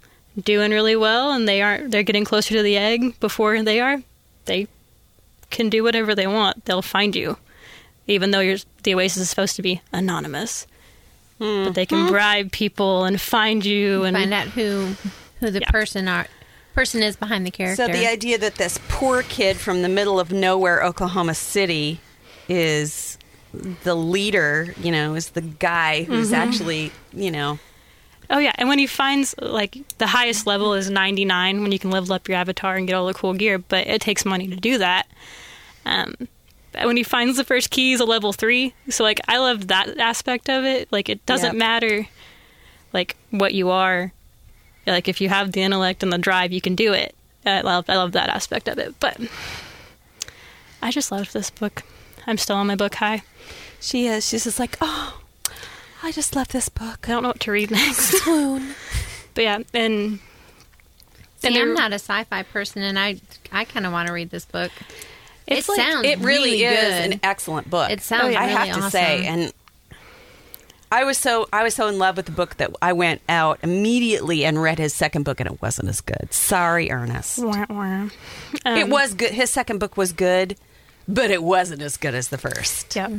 doing 0.43 0.71
really 0.71 0.95
well 0.95 1.31
and 1.31 1.47
they 1.47 1.61
aren't 1.61 1.89
they're 1.91 2.03
getting 2.03 2.23
closer 2.25 2.53
to 2.55 2.61
the 2.63 2.77
egg 2.77 3.19
before 3.19 3.61
they 3.63 3.79
are, 3.79 4.01
they 4.45 4.67
can 5.49 5.69
do 5.69 5.83
whatever 5.83 6.13
they 6.13 6.27
want. 6.27 6.65
They'll 6.65 6.81
find 6.81 7.15
you. 7.15 7.37
Even 8.09 8.31
though 8.31 8.39
you're, 8.39 8.57
the 8.83 8.93
Oasis 8.95 9.23
is 9.23 9.29
supposed 9.29 9.55
to 9.57 9.61
be 9.61 9.81
anonymous. 9.91 10.65
Hmm. 11.39 11.65
But 11.65 11.75
they 11.75 11.85
can 11.85 12.07
bribe 12.07 12.51
people 12.51 13.03
and 13.03 13.19
find 13.19 13.65
you 13.65 14.03
and 14.03 14.15
Find 14.15 14.33
out 14.33 14.47
who 14.47 14.93
who 15.39 15.51
the 15.51 15.59
Yeah. 15.59 15.69
person 15.71 16.07
are 16.07 16.27
person 16.73 17.01
is 17.03 17.15
behind 17.15 17.45
the 17.45 17.51
character. 17.51 17.85
So 17.87 17.91
the 17.91 18.07
idea 18.07 18.37
that 18.37 18.55
this 18.55 18.79
poor 18.87 19.23
kid 19.23 19.57
from 19.57 19.81
the 19.81 19.89
middle 19.89 20.19
of 20.19 20.31
nowhere, 20.31 20.83
Oklahoma 20.83 21.33
City, 21.33 21.99
is 22.47 23.16
the 23.83 23.95
leader, 23.95 24.73
you 24.77 24.91
know, 24.91 25.15
is 25.15 25.29
the 25.31 25.41
guy 25.41 26.03
who's 26.03 26.33
actually, 26.33 26.93
you 27.13 27.31
know, 27.31 27.59
Oh 28.29 28.39
yeah, 28.39 28.51
and 28.55 28.67
when 28.67 28.77
he 28.77 28.87
finds 28.87 29.33
like 29.41 29.77
the 29.99 30.07
highest 30.07 30.45
level 30.45 30.73
is 30.73 30.89
99 30.89 31.61
when 31.61 31.71
you 31.71 31.79
can 31.79 31.91
level 31.91 32.11
up 32.13 32.27
your 32.27 32.37
avatar 32.37 32.75
and 32.75 32.85
get 32.85 32.93
all 32.93 33.07
the 33.07 33.13
cool 33.13 33.33
gear, 33.33 33.57
but 33.57 33.87
it 33.87 34.01
takes 34.01 34.25
money 34.25 34.47
to 34.49 34.55
do 34.57 34.77
that. 34.79 35.07
Um 35.85 36.13
when 36.83 36.97
he 36.97 37.03
finds 37.03 37.37
the 37.37 37.45
first 37.45 37.69
key, 37.71 37.91
he's 37.91 38.01
a 38.01 38.05
level 38.05 38.33
3. 38.33 38.73
So 38.89 39.03
like 39.05 39.21
I 39.29 39.37
love 39.37 39.67
that 39.67 39.97
aspect 39.97 40.49
of 40.49 40.65
it. 40.65 40.91
Like 40.91 41.07
it 41.07 41.25
doesn't 41.25 41.53
Yep. 41.53 41.55
matter 41.55 42.07
like 42.91 43.15
what 43.29 43.53
you 43.53 43.69
are. 43.69 44.11
Like 44.85 45.07
if 45.07 45.21
you 45.21 45.29
have 45.29 45.53
the 45.53 45.61
intellect 45.61 46.03
and 46.03 46.11
the 46.11 46.17
drive, 46.17 46.51
you 46.51 46.59
can 46.61 46.75
do 46.75 46.91
it. 46.91 47.15
I 47.45 47.61
love 47.61 47.85
I 47.89 47.95
love 47.95 48.11
that 48.11 48.27
aspect 48.29 48.67
of 48.67 48.77
it. 48.77 48.99
But 48.99 49.21
I 50.81 50.91
just 50.91 51.11
love 51.13 51.31
this 51.31 51.49
book. 51.49 51.83
I'm 52.27 52.37
still 52.37 52.57
on 52.57 52.67
my 52.67 52.75
book 52.75 52.95
high. 52.95 53.23
she 53.79 54.07
is. 54.07 54.27
She's 54.27 54.43
just 54.43 54.59
like, 54.59 54.77
oh, 54.81 55.21
I 56.03 56.11
just 56.11 56.35
love 56.35 56.49
this 56.49 56.69
book. 56.69 57.07
I 57.07 57.13
don't 57.13 57.23
know 57.23 57.29
what 57.29 57.39
to 57.41 57.51
read 57.51 57.71
next. 57.71 58.23
but 59.33 59.43
yeah, 59.43 59.59
and 59.73 60.19
See, 61.39 61.47
and 61.47 61.57
I'm 61.57 61.73
not 61.73 61.91
a 61.91 61.95
sci-fi 61.95 62.43
person, 62.43 62.81
and 62.81 62.97
I 62.99 63.19
I 63.51 63.63
kind 63.65 63.85
of 63.85 63.91
want 63.93 64.07
to 64.07 64.13
read 64.13 64.29
this 64.29 64.45
book. 64.45 64.71
It's 65.47 65.67
it 65.69 65.71
like- 65.71 65.79
sounds 65.81 66.05
It 66.05 66.19
really, 66.19 66.63
is 66.63 66.73
good. 67.05 67.13
an 67.13 67.19
excellent 67.23 67.69
book. 67.69 67.89
It 67.89 68.01
sounds 68.01 68.35
I 68.35 68.43
have 68.45 68.67
really 68.67 68.81
to 68.81 68.89
say, 68.91 69.25
and 69.25 69.53
I 70.91 71.03
was 71.03 71.17
so 71.17 71.47
I 71.53 71.63
was 71.63 71.73
so 71.75 71.87
in 71.87 71.99
love 71.99 72.17
with 72.17 72.25
the 72.25 72.31
book 72.31 72.57
that 72.57 72.71
I 72.81 72.93
went 72.93 73.21
out 73.29 73.59
immediately 73.61 74.43
and 74.45 74.61
read 74.61 74.79
his 74.79 74.93
second 74.93 75.23
book, 75.23 75.39
and 75.39 75.49
it 75.49 75.61
wasn't 75.61 75.89
as 75.89 76.01
good. 76.01 76.33
Sorry, 76.33 76.89
Ernest. 76.91 77.39
Wah, 77.39 77.65
wah. 77.69 78.09
it 78.65 78.83
Um, 78.83 78.89
was 78.89 79.13
good. 79.13 79.31
His 79.31 79.49
second 79.49 79.79
book 79.79 79.95
was 79.97 80.11
good, 80.13 80.57
but 81.07 81.31
it 81.31 81.43
wasn't 81.43 81.81
as 81.81 81.97
good 81.97 82.13
as 82.15 82.29
the 82.29 82.37
first. 82.37 82.95
Yeah. 82.95 83.09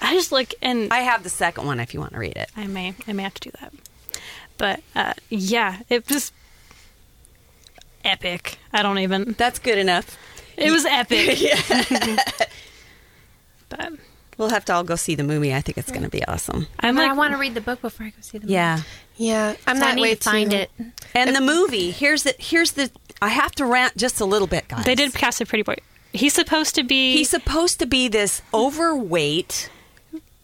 I 0.00 0.14
just 0.14 0.32
like 0.32 0.54
and 0.62 0.92
I, 0.92 0.98
I 0.98 1.00
have 1.00 1.22
the 1.22 1.28
second 1.30 1.66
one 1.66 1.80
if 1.80 1.94
you 1.94 2.00
want 2.00 2.12
to 2.12 2.18
read 2.18 2.36
it. 2.36 2.50
I 2.56 2.66
may 2.66 2.94
I 3.06 3.12
may 3.12 3.22
have 3.22 3.34
to 3.34 3.50
do 3.50 3.50
that. 3.60 3.72
But 4.58 4.80
uh 4.94 5.14
yeah, 5.28 5.80
it 5.88 6.08
was 6.10 6.32
epic. 8.04 8.58
I 8.72 8.82
don't 8.82 8.98
even 8.98 9.34
That's 9.38 9.58
good 9.58 9.78
enough. 9.78 10.16
it 10.56 10.70
was 10.70 10.84
epic. 10.84 11.38
but 13.68 13.92
We'll 14.38 14.50
have 14.50 14.66
to 14.66 14.74
all 14.74 14.84
go 14.84 14.96
see 14.96 15.14
the 15.14 15.24
movie. 15.24 15.54
I 15.54 15.62
think 15.62 15.78
it's 15.78 15.90
going 15.90 16.02
to 16.02 16.10
be 16.10 16.22
awesome. 16.26 16.66
I'm 16.80 16.94
like 16.94 17.10
I 17.10 17.14
want 17.14 17.32
to 17.32 17.38
read 17.38 17.54
the 17.54 17.62
book 17.62 17.80
before 17.80 18.06
I 18.06 18.10
go 18.10 18.16
see 18.20 18.36
the 18.38 18.44
movie. 18.44 18.52
Yeah. 18.52 18.82
Yeah, 19.16 19.56
I'm 19.66 19.78
So 19.78 19.84
I 19.86 19.94
need 19.94 20.02
way 20.02 20.14
to 20.14 20.22
find 20.22 20.50
too. 20.50 20.56
it. 20.58 20.70
And 21.14 21.34
the 21.34 21.40
movie, 21.40 21.90
here's 21.90 22.24
the 22.24 22.34
here's 22.38 22.72
the 22.72 22.90
I 23.22 23.28
have 23.28 23.52
to 23.52 23.64
rant 23.64 23.96
just 23.96 24.20
a 24.20 24.26
little 24.26 24.46
bit, 24.46 24.68
guys. 24.68 24.84
they 24.84 24.94
did 24.94 25.14
cast 25.14 25.40
a 25.40 25.46
pretty 25.46 25.62
boy. 25.62 25.76
He's 26.16 26.34
supposed 26.34 26.74
to 26.74 26.82
be 26.82 27.16
He's 27.16 27.30
supposed 27.30 27.78
to 27.80 27.86
be 27.86 28.08
this 28.08 28.42
overweight, 28.52 29.70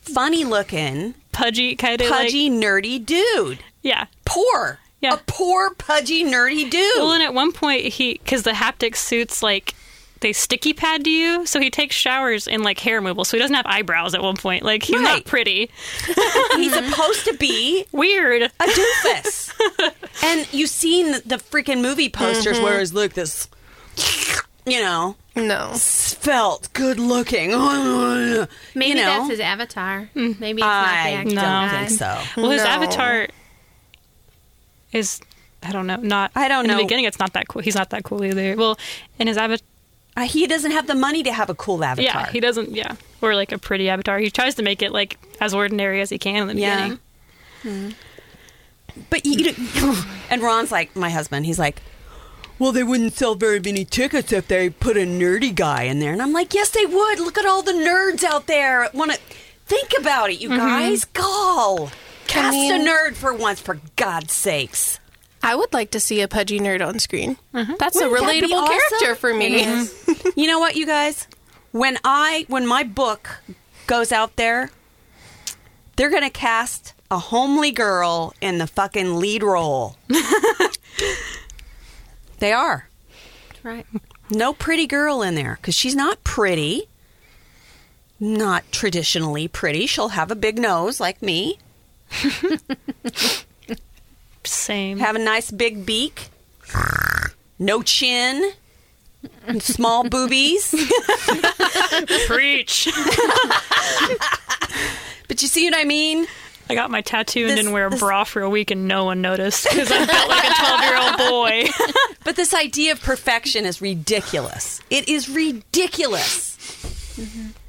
funny 0.00 0.44
looking, 0.44 1.14
pudgy 1.32 1.76
kind 1.76 2.00
of 2.00 2.08
pudgy, 2.08 2.50
like 2.50 2.62
nerdy 2.62 3.04
dude. 3.04 3.58
yeah. 3.82 4.06
Poor. 4.24 4.78
Yeah. 5.00 5.14
A 5.14 5.16
poor, 5.26 5.74
pudgy, 5.74 6.22
nerdy 6.24 6.70
dude. 6.70 6.96
Well, 6.96 7.12
and 7.12 7.22
at 7.24 7.34
one 7.34 7.50
point 7.52 7.86
he 7.86 8.14
because 8.14 8.44
the 8.44 8.52
haptic 8.52 8.94
suits 8.94 9.42
like 9.42 9.74
they 10.20 10.32
sticky 10.32 10.72
pad 10.72 11.02
to 11.04 11.10
you, 11.10 11.44
so 11.46 11.58
he 11.58 11.68
takes 11.70 11.96
showers 11.96 12.46
in 12.46 12.62
like 12.62 12.78
hair 12.78 12.94
removal, 12.96 13.24
so 13.24 13.36
he 13.36 13.40
doesn't 13.40 13.56
have 13.56 13.66
eyebrows 13.66 14.14
at 14.14 14.22
one 14.22 14.36
point. 14.36 14.62
Like 14.62 14.84
he's 14.84 14.94
Right. 14.94 15.02
not 15.02 15.24
pretty. 15.24 15.68
He's 16.54 16.72
supposed 16.72 17.24
to 17.24 17.34
be 17.34 17.84
Weird. 17.92 18.42
a 18.42 18.48
doofus. 18.64 19.52
and 20.22 20.46
you've 20.54 20.70
seen 20.70 21.12
the, 21.26 21.42
freaking 21.50 21.82
movie 21.82 22.08
posters 22.08 22.60
where 22.60 22.74
mm-hmm. 22.74 22.82
it's 22.82 22.92
look 22.92 23.14
this, 23.14 23.48
you 24.66 24.80
know, 24.80 25.16
No. 25.36 25.72
felt 25.74 26.72
good 26.72 26.98
looking. 26.98 27.50
Maybe 28.74 28.88
you 28.90 28.94
know, 28.94 29.02
that's 29.18 29.30
his 29.30 29.40
avatar. 29.40 30.08
Maybe 30.14 30.60
it's 30.60 30.60
not 30.60 30.84
the 30.84 30.90
I 30.90 31.10
actual 31.12 31.34
don't 31.34 31.68
guy. 31.68 31.86
think 31.86 31.98
so. 31.98 32.20
Well, 32.36 32.50
his 32.50 32.62
No. 32.64 32.68
avatar 32.70 33.26
is 34.92 35.20
I 35.62 35.72
don't 35.72 35.86
know, 35.86 35.96
not 35.96 36.32
I 36.34 36.48
don't 36.48 36.64
in 36.64 36.70
know. 36.70 36.76
the 36.78 36.82
beginning 36.84 37.04
it's 37.06 37.18
not 37.18 37.32
that 37.34 37.48
cool. 37.48 37.62
He's 37.62 37.74
not 37.76 37.90
that 37.90 38.04
cool 38.04 38.24
either. 38.24 38.56
Well, 38.56 38.78
in 39.18 39.26
his 39.28 39.36
avatar 39.36 39.66
Uh, 40.16 40.22
he 40.26 40.46
doesn't 40.46 40.72
have 40.72 40.86
the 40.86 40.94
money 40.94 41.22
to 41.22 41.32
have 41.32 41.48
a 41.50 41.54
cool 41.54 41.82
avatar. 41.82 42.04
yeah, 42.04 42.30
he 42.30 42.40
doesn't 42.40 42.70
yeah. 42.72 42.96
Or 43.20 43.34
like 43.34 43.52
a 43.52 43.58
pretty 43.58 43.88
avatar. 43.88 44.18
He 44.18 44.30
tries 44.30 44.56
to 44.56 44.62
make 44.62 44.82
it 44.82 44.92
like 44.92 45.18
as 45.40 45.54
ordinary 45.54 46.00
as 46.00 46.10
he 46.10 46.18
can 46.18 46.48
in 46.50 46.56
the 46.56 46.62
Yeah. 46.62 46.96
beginning. 47.62 47.94
But 49.08 49.24
you, 49.24 49.54
and 50.30 50.42
Ron's 50.42 50.70
like 50.70 50.94
my 50.94 51.08
husband. 51.08 51.46
He's 51.46 51.58
like, 51.58 51.80
well, 52.62 52.70
they 52.70 52.84
wouldn't 52.84 53.14
sell 53.14 53.34
very 53.34 53.58
many 53.58 53.84
tickets 53.84 54.30
if 54.32 54.46
they 54.46 54.70
put 54.70 54.96
a 54.96 55.00
nerdy 55.00 55.52
guy 55.52 55.82
in 55.82 55.98
there. 55.98 56.12
And 56.12 56.22
I'm 56.22 56.32
like, 56.32 56.54
yes, 56.54 56.70
they 56.70 56.86
would. 56.86 57.18
Look 57.18 57.36
at 57.36 57.44
all 57.44 57.60
the 57.60 57.72
nerds 57.72 58.22
out 58.22 58.46
there. 58.46 58.88
Want 58.94 59.10
to 59.10 59.18
think 59.66 59.90
about 59.98 60.30
it, 60.30 60.40
you 60.40 60.48
mm-hmm. 60.48 60.58
guys? 60.58 61.04
Go 61.06 61.90
cast 62.28 62.52
mean- 62.52 62.80
a 62.80 62.84
nerd 62.88 63.14
for 63.14 63.34
once, 63.34 63.58
for 63.60 63.80
God's 63.96 64.32
sakes. 64.32 65.00
I 65.42 65.56
would 65.56 65.72
like 65.72 65.90
to 65.90 65.98
see 65.98 66.20
a 66.20 66.28
pudgy 66.28 66.60
nerd 66.60 66.86
on 66.86 67.00
screen. 67.00 67.36
Mm-hmm. 67.52 67.72
That's 67.80 68.00
a 68.00 68.08
Wouldn't 68.08 68.28
that 68.28 68.40
be 68.40 68.46
relatable 68.46 68.62
awesome? 68.62 68.78
character 69.00 69.14
for 69.16 69.34
me. 69.34 69.88
You 70.40 70.46
know 70.46 70.60
what, 70.60 70.76
you 70.76 70.86
guys? 70.86 71.26
When 71.72 71.98
I 72.04 72.46
when 72.48 72.66
my 72.66 72.84
book 72.84 73.40
goes 73.88 74.12
out 74.12 74.36
there, 74.36 74.70
they're 75.96 76.10
gonna 76.10 76.30
cast 76.30 76.94
a 77.10 77.18
homely 77.18 77.72
girl 77.72 78.32
in 78.40 78.58
the 78.58 78.68
fucking 78.68 79.16
lead 79.16 79.42
role. 79.42 79.96
they 82.42 82.52
are. 82.52 82.88
Right. 83.62 83.86
No 84.28 84.52
pretty 84.52 84.86
girl 84.88 85.22
in 85.22 85.36
there 85.36 85.56
because 85.60 85.74
she's 85.76 85.94
not 85.94 86.22
pretty. 86.24 86.88
Not 88.18 88.64
traditionally 88.72 89.46
pretty. 89.48 89.86
She'll 89.86 90.08
have 90.08 90.30
a 90.30 90.34
big 90.34 90.58
nose 90.58 90.98
like 91.00 91.22
me, 91.22 91.58
Same. 94.44 94.98
have 94.98 95.16
a 95.16 95.18
nice 95.18 95.50
big 95.50 95.84
beak, 95.86 96.28
no 97.58 97.82
chin, 97.82 98.52
small 99.58 100.08
boobies. 100.08 100.74
Preach. 102.26 102.88
But 105.28 105.40
you 105.40 105.48
see 105.48 105.64
what 105.64 105.74
I 105.78 105.84
mean? 105.84 106.26
I 106.70 106.74
got 106.74 106.90
my 106.90 107.00
tattoo 107.02 107.40
and 107.40 107.50
This- 107.50 107.56
didn't 107.56 107.72
wear 107.72 107.86
a 107.88 107.90
this- 107.90 108.00
bra 108.00 108.24
for 108.24 108.42
a 108.42 108.48
week 108.50 108.70
and 108.70 108.86
no 108.88 109.04
one 109.04 109.20
noticed 109.20 109.64
because 109.68 109.90
I 109.90 110.06
felt 110.06 110.28
like 110.28 110.44
a 110.44 110.54
12 110.54 110.80
year 110.84 110.96
old 110.98 111.16
boy. 111.30 111.64
But 112.24 112.36
this 112.36 112.54
idea 112.54 112.92
of 112.92 113.02
perfection 113.02 113.66
is 113.66 113.82
ridiculous. 113.82 114.80
It 114.90 115.08
is 115.08 115.28
ridiculous. 115.28 116.56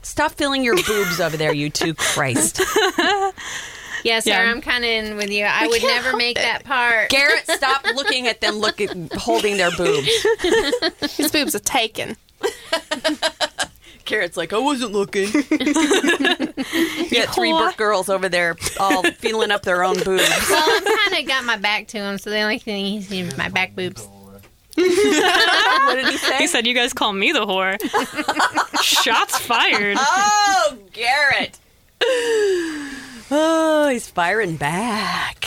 Stop 0.04 0.34
filling 0.34 0.64
your 0.64 0.76
boobs 0.76 1.20
over 1.20 1.36
there, 1.38 1.52
you 1.54 1.70
two. 1.72 1.94
Christ. 1.96 2.62
Yeah, 4.04 4.20
Sarah, 4.20 4.48
Yeah. 4.48 4.52
I'm 4.52 4.60
kind 4.60 4.84
of 4.84 4.90
in 4.90 5.16
with 5.16 5.30
you. 5.32 5.46
I 5.46 5.66
would 5.66 5.82
never 5.82 6.18
make 6.18 6.38
it. 6.38 6.42
that 6.42 6.66
part. 6.66 7.10
Garrett, 7.10 7.48
stop 7.50 7.86
looking 7.96 8.28
at 8.28 8.42
them 8.42 8.56
looking, 8.56 9.10
holding 9.14 9.56
their 9.56 9.72
boobs. 9.72 10.10
His 11.16 11.32
boobs 11.32 11.56
are 11.56 11.60
taken. 11.60 12.18
Garrett's 14.06 14.36
like, 14.38 14.54
I 14.54 14.58
wasn't 14.60 14.92
looking. 14.92 15.28
you 15.34 15.44
got 15.44 17.34
three 17.34 17.52
whore. 17.52 17.60
Burke 17.68 17.78
girls 17.78 18.10
over 18.10 18.28
there 18.30 18.56
all 18.80 19.04
feeling 19.04 19.52
up 19.52 19.64
their 19.64 19.84
own 19.84 19.96
boobs. 19.96 20.06
well, 20.50 20.64
I'm 20.70 20.84
kind 20.84 21.22
of 21.22 21.28
got 21.28 21.46
my 21.46 21.58
back 21.58 21.88
to 21.90 21.98
him, 22.00 22.18
so 22.18 22.30
the 22.30 22.40
only 22.42 22.60
thing 22.60 22.86
he 22.86 23.02
sees 23.02 23.30
is 23.30 23.38
my 23.38 23.50
back 23.50 23.76
boobs. 23.76 24.08
What 24.76 25.96
did 25.96 26.08
he 26.08 26.18
say? 26.18 26.38
he 26.40 26.48
said, 26.48 26.66
"You 26.66 26.74
guys 26.74 26.94
call 26.94 27.14
me 27.14 27.32
the 27.32 27.46
whore." 27.46 27.78
Shots 28.82 29.38
fired. 29.38 29.98
Oh, 30.00 30.78
Garrett. 30.92 31.60
Oh, 33.36 33.88
he's 33.90 34.08
firing 34.10 34.58
back. 34.58 35.46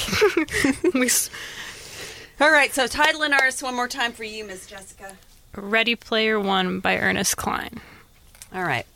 We 0.95 1.07
s- 1.07 1.31
All 2.41 2.51
right, 2.51 2.73
so 2.73 2.87
title 2.89 3.23
and 3.23 3.33
artist 3.35 3.63
one 3.63 3.75
more 3.77 3.87
time 3.87 4.13
for 4.13 4.25
you, 4.25 4.45
Miss 4.45 4.67
Jessica. 4.67 5.13
Ready 5.55 5.95
Player 5.95 6.41
One 6.41 6.81
by 6.81 6.99
Ernest 6.99 7.37
Cline. 7.37 7.81
All 8.55 8.63
right. 8.63 8.87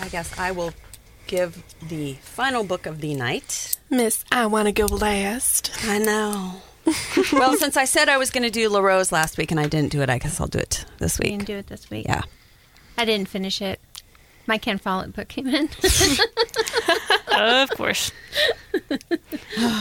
I 0.00 0.08
guess 0.08 0.36
I 0.38 0.50
will 0.50 0.72
give 1.26 1.62
the 1.88 2.14
final 2.14 2.64
book 2.64 2.86
of 2.86 3.00
the 3.00 3.14
night. 3.14 3.76
Miss, 3.88 4.24
I 4.32 4.46
want 4.46 4.66
to 4.66 4.72
go 4.72 4.86
last. 4.86 5.70
I 5.84 5.98
know. 5.98 6.62
well, 7.32 7.56
since 7.56 7.76
I 7.76 7.84
said 7.84 8.08
I 8.08 8.18
was 8.18 8.30
going 8.30 8.42
to 8.42 8.50
do 8.50 8.68
LaRose 8.68 9.12
last 9.12 9.38
week 9.38 9.50
and 9.52 9.60
I 9.60 9.66
didn't 9.68 9.92
do 9.92 10.02
it, 10.02 10.10
I 10.10 10.18
guess 10.18 10.40
I'll 10.40 10.48
do 10.48 10.58
it 10.58 10.84
this 10.98 11.18
We 11.20 11.24
week. 11.30 11.32
didn't 11.38 11.46
do 11.46 11.56
it 11.58 11.66
this 11.68 11.88
week. 11.90 12.06
Yeah. 12.06 12.22
I 12.98 13.04
didn't 13.04 13.28
finish 13.28 13.62
it. 13.62 13.80
My 14.46 14.58
Ken 14.58 14.78
Follett 14.78 15.14
book 15.14 15.28
came 15.28 15.46
in. 15.46 15.68
Of 17.32 17.70
course. 17.70 18.10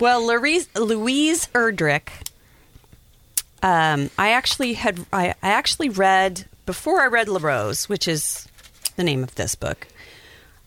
Well, 0.00 0.24
Louise, 0.24 0.68
Louise 0.76 1.48
Erdrich. 1.54 2.08
Um, 3.64 4.10
I 4.16 4.30
actually 4.30 4.74
had 4.74 5.04
I, 5.12 5.30
I 5.42 5.50
actually 5.50 5.88
read 5.88 6.46
before 6.68 7.00
I 7.00 7.06
read 7.06 7.30
LaRose, 7.30 7.88
which 7.88 8.06
is 8.06 8.46
the 8.96 9.02
name 9.02 9.22
of 9.22 9.34
this 9.36 9.54
book. 9.54 9.86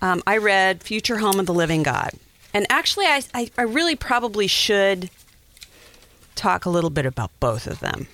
Um, 0.01 0.23
I 0.25 0.37
read 0.37 0.81
Future 0.81 1.19
Home 1.19 1.39
of 1.39 1.45
the 1.45 1.53
Living 1.53 1.83
God, 1.83 2.09
and 2.55 2.65
actually, 2.71 3.05
I, 3.05 3.21
I 3.35 3.51
I 3.55 3.61
really 3.61 3.95
probably 3.95 4.47
should 4.47 5.11
talk 6.33 6.65
a 6.65 6.71
little 6.71 6.89
bit 6.89 7.05
about 7.05 7.29
both 7.39 7.67
of 7.67 7.81
them 7.81 8.07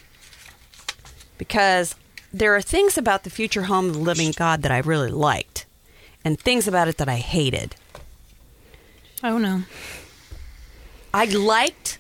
because 1.38 1.96
there 2.34 2.54
are 2.58 2.62
things 2.62 2.98
about 2.98 3.24
the 3.24 3.30
Future 3.30 3.64
Home 3.64 3.88
of 3.88 3.94
the 3.94 4.02
Living 4.02 4.34
God 4.36 4.64
that 4.64 4.72
I 4.74 4.80
really 4.80 5.10
liked, 5.10 5.66
and 6.26 6.38
things 6.38 6.68
about 6.68 6.90
it 6.90 6.98
that 6.98 7.08
I 7.08 7.16
hated. 7.16 7.78
Oh 9.24 9.38
no. 9.38 9.64
I 11.14 11.24
liked 11.24 12.00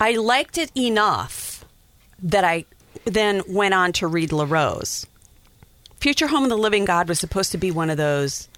I 0.00 0.12
liked 0.12 0.56
it 0.56 0.72
enough 0.74 1.66
that 2.22 2.42
I 2.42 2.64
then 3.04 3.42
went 3.48 3.74
on 3.74 3.92
to 3.94 4.06
read 4.06 4.32
LaRose. 4.32 5.06
Future 6.00 6.26
Home 6.26 6.44
of 6.44 6.50
the 6.50 6.56
Living 6.56 6.84
God 6.84 7.08
was 7.08 7.18
supposed 7.20 7.52
to 7.52 7.58
be 7.58 7.70
one 7.70 7.90
of 7.90 7.96
those 7.96 8.48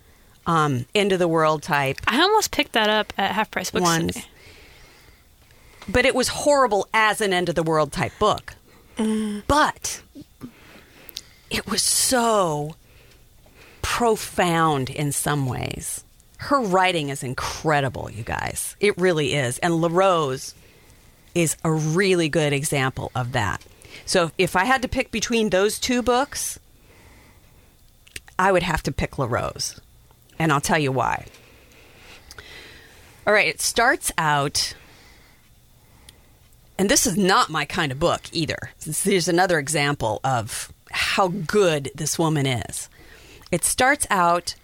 um, 0.46 0.86
end 0.94 1.12
of 1.12 1.18
the 1.18 1.28
world 1.28 1.62
type 1.62 1.98
I 2.06 2.20
almost 2.20 2.50
picked 2.50 2.72
that 2.72 2.90
up 2.90 3.12
at 3.16 3.32
Half 3.32 3.50
Price 3.50 3.70
Books 3.70 3.82
ones, 3.82 4.14
today. 4.14 4.26
but 5.88 6.04
it 6.04 6.14
was 6.14 6.28
horrible 6.28 6.86
as 6.92 7.20
an 7.20 7.32
end 7.32 7.48
of 7.48 7.54
the 7.54 7.62
world 7.62 7.92
type 7.92 8.12
book. 8.18 8.54
But 9.46 10.02
it 11.50 11.66
was 11.68 11.82
so 11.82 12.76
profound 13.82 14.88
in 14.90 15.12
some 15.12 15.46
ways. 15.46 16.04
Her 16.38 16.60
writing 16.60 17.08
is 17.08 17.22
incredible, 17.22 18.10
you 18.10 18.22
guys. 18.22 18.76
It 18.80 18.96
really 18.98 19.34
is. 19.34 19.58
And 19.58 19.80
LaRose 19.80 20.54
is 21.34 21.56
a 21.64 21.72
really 21.72 22.28
good 22.28 22.52
example 22.52 23.10
of 23.14 23.32
that. 23.32 23.62
So 24.06 24.30
if 24.38 24.56
I 24.56 24.64
had 24.64 24.82
to 24.82 24.88
pick 24.88 25.10
between 25.10 25.50
those 25.50 25.78
two 25.78 26.02
books, 26.02 26.58
I 28.38 28.52
would 28.52 28.62
have 28.62 28.82
to 28.84 28.92
pick 28.92 29.18
LaRose. 29.18 29.80
And 30.38 30.52
I'll 30.52 30.60
tell 30.60 30.78
you 30.78 30.92
why. 30.92 31.26
All 33.26 33.32
right, 33.32 33.48
it 33.48 33.60
starts 33.60 34.12
out, 34.18 34.74
and 36.78 36.90
this 36.90 37.06
is 37.06 37.16
not 37.16 37.48
my 37.48 37.64
kind 37.64 37.90
of 37.90 37.98
book 37.98 38.22
either. 38.32 38.70
There's 38.80 39.28
another 39.28 39.58
example 39.58 40.20
of 40.22 40.70
how 40.90 41.28
good 41.28 41.90
this 41.94 42.18
woman 42.18 42.46
is. 42.46 42.90
It 43.50 43.64
starts 43.64 44.06
out 44.10 44.56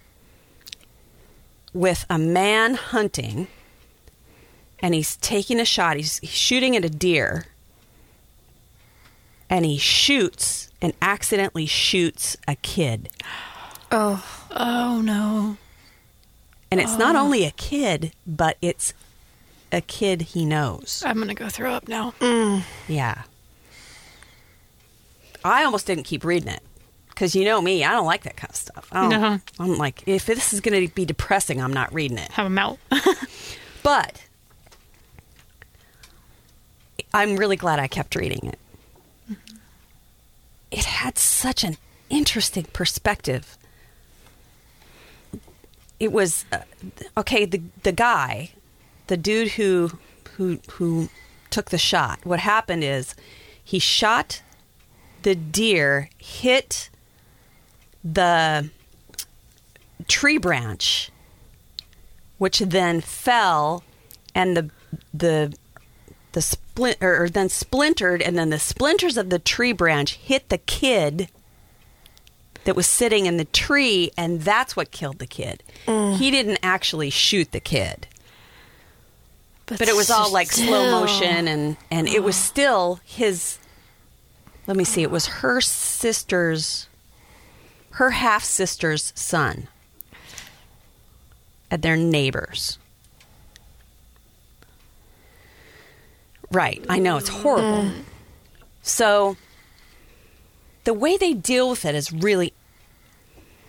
with 1.73 2.05
a 2.09 2.19
man 2.19 2.75
hunting, 2.75 3.47
and 4.79 4.93
he's 4.93 5.15
taking 5.17 5.59
a 5.59 5.65
shot. 5.65 5.97
He's, 5.97 6.19
he's 6.19 6.29
shooting 6.29 6.75
at 6.75 6.85
a 6.85 6.89
deer, 6.89 7.47
and 9.51 9.65
he 9.65 9.77
shoots 9.77 10.71
and 10.81 10.93
accidentally 11.01 11.67
shoots 11.67 12.37
a 12.47 12.55
kid. 12.55 13.09
Oh, 13.91 14.41
Oh 14.51 15.01
no. 15.01 15.57
And 16.71 16.79
it's 16.79 16.97
not 16.97 17.15
oh. 17.15 17.19
only 17.19 17.43
a 17.43 17.51
kid, 17.51 18.13
but 18.25 18.57
it's 18.61 18.93
a 19.71 19.81
kid 19.81 20.21
he 20.21 20.45
knows. 20.45 21.03
I'm 21.05 21.19
gonna 21.19 21.33
go 21.33 21.49
throw 21.49 21.73
up 21.73 21.87
now. 21.87 22.13
Mm. 22.19 22.63
Yeah. 22.87 23.23
I 25.43 25.63
almost 25.63 25.85
didn't 25.85 26.03
keep 26.03 26.23
reading 26.23 26.49
it 26.49 26.61
because 27.09 27.35
you 27.35 27.45
know 27.45 27.61
me, 27.61 27.83
I 27.83 27.91
don't 27.91 28.05
like 28.05 28.23
that 28.23 28.37
kind 28.37 28.49
of 28.49 28.55
stuff. 28.55 28.87
I 28.91 29.09
don't, 29.09 29.21
No. 29.21 29.39
I'm 29.59 29.77
like, 29.77 30.03
if 30.05 30.25
this 30.25 30.53
is 30.53 30.61
going 30.61 30.87
to 30.87 30.93
be 30.93 31.03
depressing, 31.03 31.59
I'm 31.61 31.73
not 31.73 31.91
reading 31.93 32.17
it. 32.19 32.31
Have 32.31 32.45
a 32.45 32.49
mouth. 32.49 32.79
But 33.83 34.23
I'm 37.15 37.35
really 37.35 37.55
glad 37.55 37.79
I 37.79 37.87
kept 37.87 38.15
reading 38.15 38.45
it. 38.45 38.59
It 40.71 40.85
had 40.85 41.17
such 41.17 41.63
an 41.63 41.77
interesting 42.09 42.65
perspective. 42.73 43.57
It 45.99 46.11
was 46.11 46.45
uh, 46.51 46.59
okay. 47.17 47.45
The 47.45 47.61
the 47.83 47.91
guy, 47.91 48.51
the 49.07 49.17
dude 49.17 49.49
who 49.49 49.91
who 50.37 50.59
who 50.71 51.09
took 51.49 51.69
the 51.69 51.77
shot. 51.77 52.19
What 52.23 52.39
happened 52.39 52.83
is 52.83 53.13
he 53.63 53.77
shot 53.77 54.41
the 55.21 55.35
deer, 55.35 56.09
hit 56.17 56.89
the 58.03 58.69
tree 60.07 60.39
branch 60.39 61.11
which 62.41 62.57
then 62.57 62.99
fell 63.01 63.83
and 64.33 64.57
the 64.57 64.69
the 65.13 65.55
the 66.33 66.41
splint 66.41 66.97
or, 67.01 67.23
or 67.23 67.29
then 67.29 67.49
splintered 67.49 68.21
and 68.21 68.37
then 68.37 68.49
the 68.49 68.59
splinters 68.59 69.17
of 69.17 69.29
the 69.29 69.39
tree 69.39 69.73
branch 69.73 70.15
hit 70.15 70.49
the 70.49 70.57
kid 70.57 71.29
that 72.63 72.75
was 72.75 72.87
sitting 72.87 73.25
in 73.25 73.37
the 73.37 73.45
tree 73.45 74.11
and 74.17 74.41
that's 74.41 74.75
what 74.75 74.91
killed 74.91 75.19
the 75.19 75.27
kid. 75.27 75.63
Mm. 75.87 76.17
He 76.17 76.31
didn't 76.31 76.59
actually 76.61 77.09
shoot 77.09 77.51
the 77.51 77.59
kid. 77.59 78.07
But 79.65 79.87
it 79.87 79.95
was 79.95 80.11
all 80.11 80.31
like 80.31 80.51
slow 80.51 80.99
motion 80.99 81.47
and 81.47 81.77
and 81.89 82.07
it 82.07 82.23
was 82.23 82.35
oh. 82.35 82.39
still 82.39 82.99
his 83.05 83.57
let 84.67 84.75
me 84.75 84.83
see 84.83 85.01
it 85.01 85.11
was 85.11 85.27
her 85.27 85.61
sister's 85.61 86.87
her 87.91 88.11
half 88.11 88.43
sister's 88.43 89.13
son 89.15 89.69
and 91.69 91.81
their 91.81 91.95
neighbors 91.95 92.77
right. 96.51 96.83
I 96.89 96.99
know. 96.99 97.17
It's 97.17 97.29
horrible. 97.29 97.87
Uh. 97.87 97.91
So 98.81 99.37
the 100.83 100.93
way 100.93 101.17
they 101.17 101.33
deal 101.33 101.69
with 101.69 101.85
it 101.85 101.95
is 101.95 102.11
really 102.11 102.53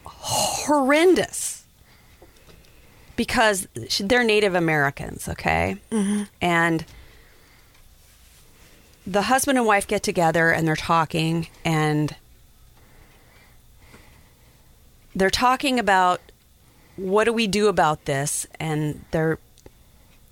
horrendous. 0.05 1.65
Because 3.15 3.69
they're 4.01 4.25
Native 4.25 4.55
Americans, 4.55 5.29
okay? 5.29 5.77
Mm-hmm. 5.91 6.25
And 6.41 6.85
the 9.07 9.23
husband 9.23 9.59
and 9.59 9.67
wife 9.67 9.87
get 9.87 10.03
together 10.03 10.51
and 10.51 10.67
they're 10.67 10.77
talking 10.77 11.49
and 11.65 12.17
they're 15.15 15.31
talking 15.31 15.79
about 15.79 16.21
what 16.97 17.25
do 17.25 17.33
we 17.33 17.47
do 17.47 17.69
about 17.69 18.07
this? 18.07 18.47
And 18.59 19.05
they're 19.11 19.39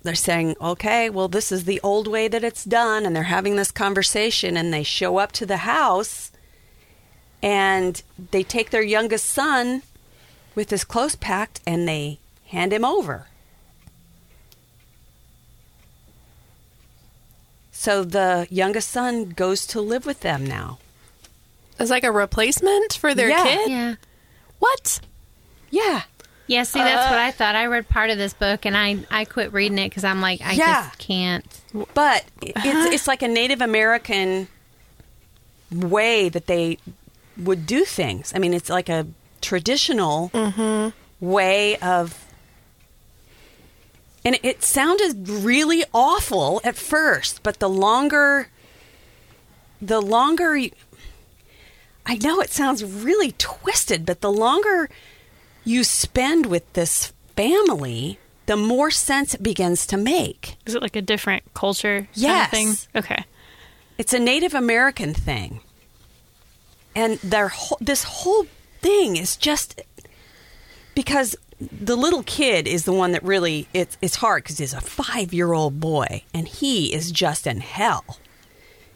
they're 0.03 0.15
saying 0.15 0.55
okay 0.61 1.09
well 1.09 1.27
this 1.27 1.51
is 1.51 1.65
the 1.65 1.79
old 1.81 2.07
way 2.07 2.27
that 2.27 2.43
it's 2.43 2.63
done 2.65 3.05
and 3.05 3.15
they're 3.15 3.23
having 3.23 3.55
this 3.55 3.71
conversation 3.71 4.57
and 4.57 4.73
they 4.73 4.83
show 4.83 5.17
up 5.17 5.31
to 5.31 5.45
the 5.45 5.57
house 5.57 6.31
and 7.43 8.01
they 8.31 8.43
take 8.43 8.69
their 8.71 8.81
youngest 8.83 9.25
son 9.25 9.81
with 10.55 10.69
his 10.69 10.83
clothes 10.83 11.15
packed 11.15 11.61
and 11.65 11.87
they 11.87 12.19
hand 12.47 12.73
him 12.73 12.83
over 12.85 13.27
So 17.71 18.03
the 18.03 18.45
youngest 18.51 18.91
son 18.91 19.29
goes 19.29 19.65
to 19.67 19.81
live 19.81 20.05
with 20.05 20.19
them 20.19 20.45
now. 20.45 20.77
As 21.79 21.89
like 21.89 22.03
a 22.03 22.11
replacement 22.11 22.93
for 22.93 23.15
their 23.15 23.29
Yeah. 23.29 23.43
kid? 23.43 23.71
Yeah. 23.71 23.95
What? 24.59 24.99
Yeah. 25.71 26.03
Yeah, 26.51 26.63
see, 26.63 26.79
that's 26.79 27.09
what 27.09 27.17
I 27.17 27.29
uh, 27.29 27.31
thought. 27.31 27.55
I 27.55 27.67
read 27.67 27.87
part 27.87 28.09
of 28.09 28.17
this 28.17 28.33
book 28.33 28.65
and 28.65 28.75
I, 28.75 29.05
I 29.09 29.23
quit 29.23 29.53
reading 29.53 29.77
it 29.77 29.87
because 29.87 30.03
I'm 30.03 30.19
like, 30.19 30.41
I 30.41 30.51
Yeah. 30.51 30.87
just 30.87 30.97
can't. 30.97 31.61
But 31.93 32.25
it's 32.41 32.93
it's 32.93 33.07
like 33.07 33.21
a 33.21 33.29
Native 33.29 33.61
American 33.61 34.49
way 35.71 36.27
that 36.27 36.47
they 36.47 36.77
would 37.37 37.65
do 37.65 37.85
things. 37.85 38.33
I 38.35 38.39
mean, 38.39 38.53
it's 38.53 38.69
like 38.69 38.89
a 38.89 39.07
traditional 39.39 40.29
mm-hmm. 40.33 40.89
way 41.25 41.77
of. 41.77 42.21
And 44.25 44.37
it 44.43 44.61
sounded 44.61 45.29
really 45.29 45.85
awful 45.93 46.59
at 46.65 46.75
first, 46.75 47.43
but 47.43 47.59
the 47.59 47.69
longer, 47.69 48.49
the 49.81 50.01
longer, 50.01 50.57
you, 50.57 50.71
I 52.05 52.15
know 52.17 52.41
it 52.41 52.49
sounds 52.51 52.83
really 52.83 53.31
twisted, 53.37 54.05
but 54.05 54.19
the 54.19 54.31
longer 54.31 54.89
you 55.63 55.83
spend 55.83 56.45
with 56.47 56.71
this 56.73 57.13
family, 57.35 58.19
the 58.45 58.57
more 58.57 58.91
sense 58.91 59.33
it 59.33 59.43
begins 59.43 59.85
to 59.87 59.97
make. 59.97 60.55
Is 60.65 60.75
it 60.75 60.81
like 60.81 60.95
a 60.95 61.01
different 61.01 61.43
culture? 61.53 61.99
kind 61.99 62.07
of 62.09 62.17
Yes. 62.17 62.49
thing? 62.51 62.75
Okay. 62.95 63.23
It's 63.97 64.13
a 64.13 64.19
Native 64.19 64.53
American 64.55 65.13
thing, 65.13 65.59
and 66.95 67.19
their 67.19 67.49
whole, 67.49 67.77
this 67.79 68.03
whole 68.03 68.45
thing 68.81 69.15
is 69.15 69.35
just 69.37 69.79
because 70.95 71.35
the 71.59 71.95
little 71.95 72.23
kid 72.23 72.67
is 72.67 72.85
the 72.85 72.91
one 72.93 73.11
that 73.11 73.21
really 73.23 73.67
it's 73.73 73.95
it's 74.01 74.15
hard 74.15 74.43
because 74.43 74.57
he's 74.57 74.73
a 74.73 74.81
five 74.81 75.31
year 75.31 75.53
old 75.53 75.79
boy 75.79 76.23
and 76.33 76.47
he 76.47 76.91
is 76.91 77.11
just 77.11 77.45
in 77.45 77.59
hell 77.61 78.17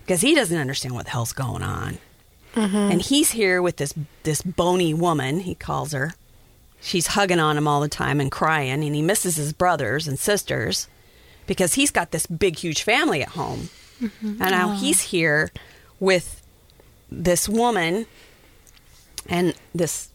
because 0.01 0.21
he 0.21 0.33
doesn't 0.33 0.57
understand 0.57 0.95
what 0.95 1.05
the 1.05 1.11
hell's 1.11 1.33
going 1.33 1.61
on, 1.61 1.99
mm-hmm. 2.55 2.75
and 2.75 3.01
he's 3.03 3.31
here 3.31 3.61
with 3.61 3.77
this 3.77 3.93
this 4.23 4.41
bony 4.41 4.93
woman 4.93 5.41
he 5.41 5.53
calls 5.53 5.91
her. 5.93 6.15
She's 6.85 7.07
hugging 7.07 7.39
on 7.39 7.57
him 7.57 7.67
all 7.67 7.81
the 7.81 7.89
time 7.89 8.21
and 8.21 8.31
crying, 8.31 8.83
and 8.83 8.93
he 8.93 9.01
misses 9.01 9.37
his 9.37 9.53
brothers 9.53 10.07
and 10.07 10.19
sisters 10.19 10.87
because 11.47 11.73
he's 11.73 11.89
got 11.89 12.11
this 12.11 12.27
big, 12.27 12.57
huge 12.57 12.83
family 12.83 13.23
at 13.23 13.29
home. 13.29 13.69
And 14.21 14.39
now 14.39 14.75
he's 14.75 15.01
here 15.01 15.51
with 15.99 16.43
this 17.09 17.49
woman 17.49 18.05
and 19.27 19.55
this 19.73 20.09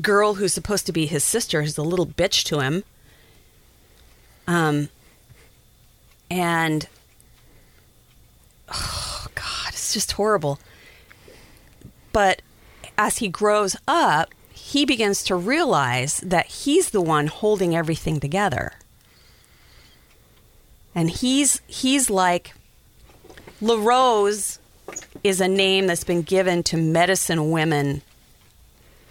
girl 0.00 0.34
who's 0.34 0.52
supposed 0.52 0.86
to 0.86 0.92
be 0.92 1.06
his 1.06 1.22
sister 1.22 1.60
is 1.60 1.78
a 1.78 1.82
little 1.82 2.06
bitch 2.06 2.42
to 2.46 2.58
him. 2.58 2.82
Um, 4.48 4.88
and 6.28 6.88
oh 8.68 9.26
God, 9.36 9.68
it's 9.68 9.92
just 9.92 10.12
horrible. 10.12 10.58
But 12.12 12.42
as 12.98 13.18
he 13.18 13.28
grows 13.28 13.76
up, 13.86 14.34
he 14.70 14.84
begins 14.84 15.24
to 15.24 15.34
realize 15.34 16.18
that 16.18 16.46
he's 16.46 16.90
the 16.90 17.00
one 17.00 17.26
holding 17.26 17.74
everything 17.74 18.20
together. 18.20 18.74
And 20.94 21.10
he's 21.10 21.60
he's 21.66 22.08
like 22.08 22.54
LaRose 23.60 24.60
is 25.24 25.40
a 25.40 25.48
name 25.48 25.88
that's 25.88 26.04
been 26.04 26.22
given 26.22 26.62
to 26.62 26.76
medicine 26.76 27.50
women 27.50 28.02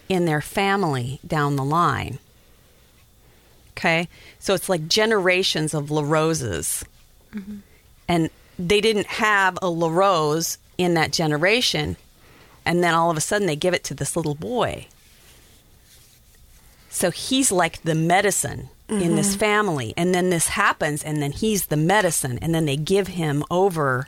in 0.08 0.24
their 0.24 0.40
family 0.40 1.20
down 1.28 1.58
the 1.58 1.66
line. 1.66 2.20
Okay? 3.72 4.08
So 4.40 4.54
it's 4.54 4.70
like 4.70 4.88
generations 4.88 5.74
of 5.74 5.88
LaRoses. 5.88 6.86
Mm-hmm. 7.34 7.58
And 8.08 8.30
they 8.58 8.80
didn't 8.80 9.08
have 9.08 9.60
a 9.62 9.70
LaRose 9.70 10.58
in 10.78 10.94
that 10.94 11.12
generation. 11.12 11.98
And 12.66 12.82
then 12.82 12.94
all 12.94 13.12
of 13.12 13.18
a 13.18 13.22
sudden 13.22 13.46
they 13.46 13.58
give 13.58 13.74
it 13.74 13.84
to 13.86 13.94
this 13.94 14.16
little 14.16 14.36
boy. 14.36 14.88
So 16.90 17.12
he's 17.12 17.52
like 17.52 17.82
the 17.84 17.96
medicine 17.96 18.70
in 18.90 19.16
this 19.16 19.32
mm-hmm. 19.32 19.40
family. 19.40 19.94
And 19.96 20.14
then 20.14 20.30
this 20.30 20.48
happens, 20.50 21.04
and 21.04 21.22
then 21.22 21.32
he's 21.32 21.68
the 21.68 21.78
medicine. 21.78 22.40
And 22.42 22.54
then 22.54 22.66
they 22.66 22.76
give 22.76 23.08
him 23.08 23.44
over. 23.52 24.08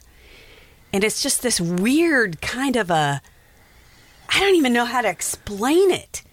And 0.92 1.04
it's 1.04 1.22
just 1.22 1.42
this 1.42 1.62
weird 1.62 2.42
kind 2.42 2.76
of 2.76 2.90
a. 2.90 3.22
I 4.30 4.40
don't 4.40 4.56
even 4.56 4.74
know 4.74 4.86
how 4.86 5.02
to 5.02 5.10
explain 5.10 5.92
it. 5.92 6.24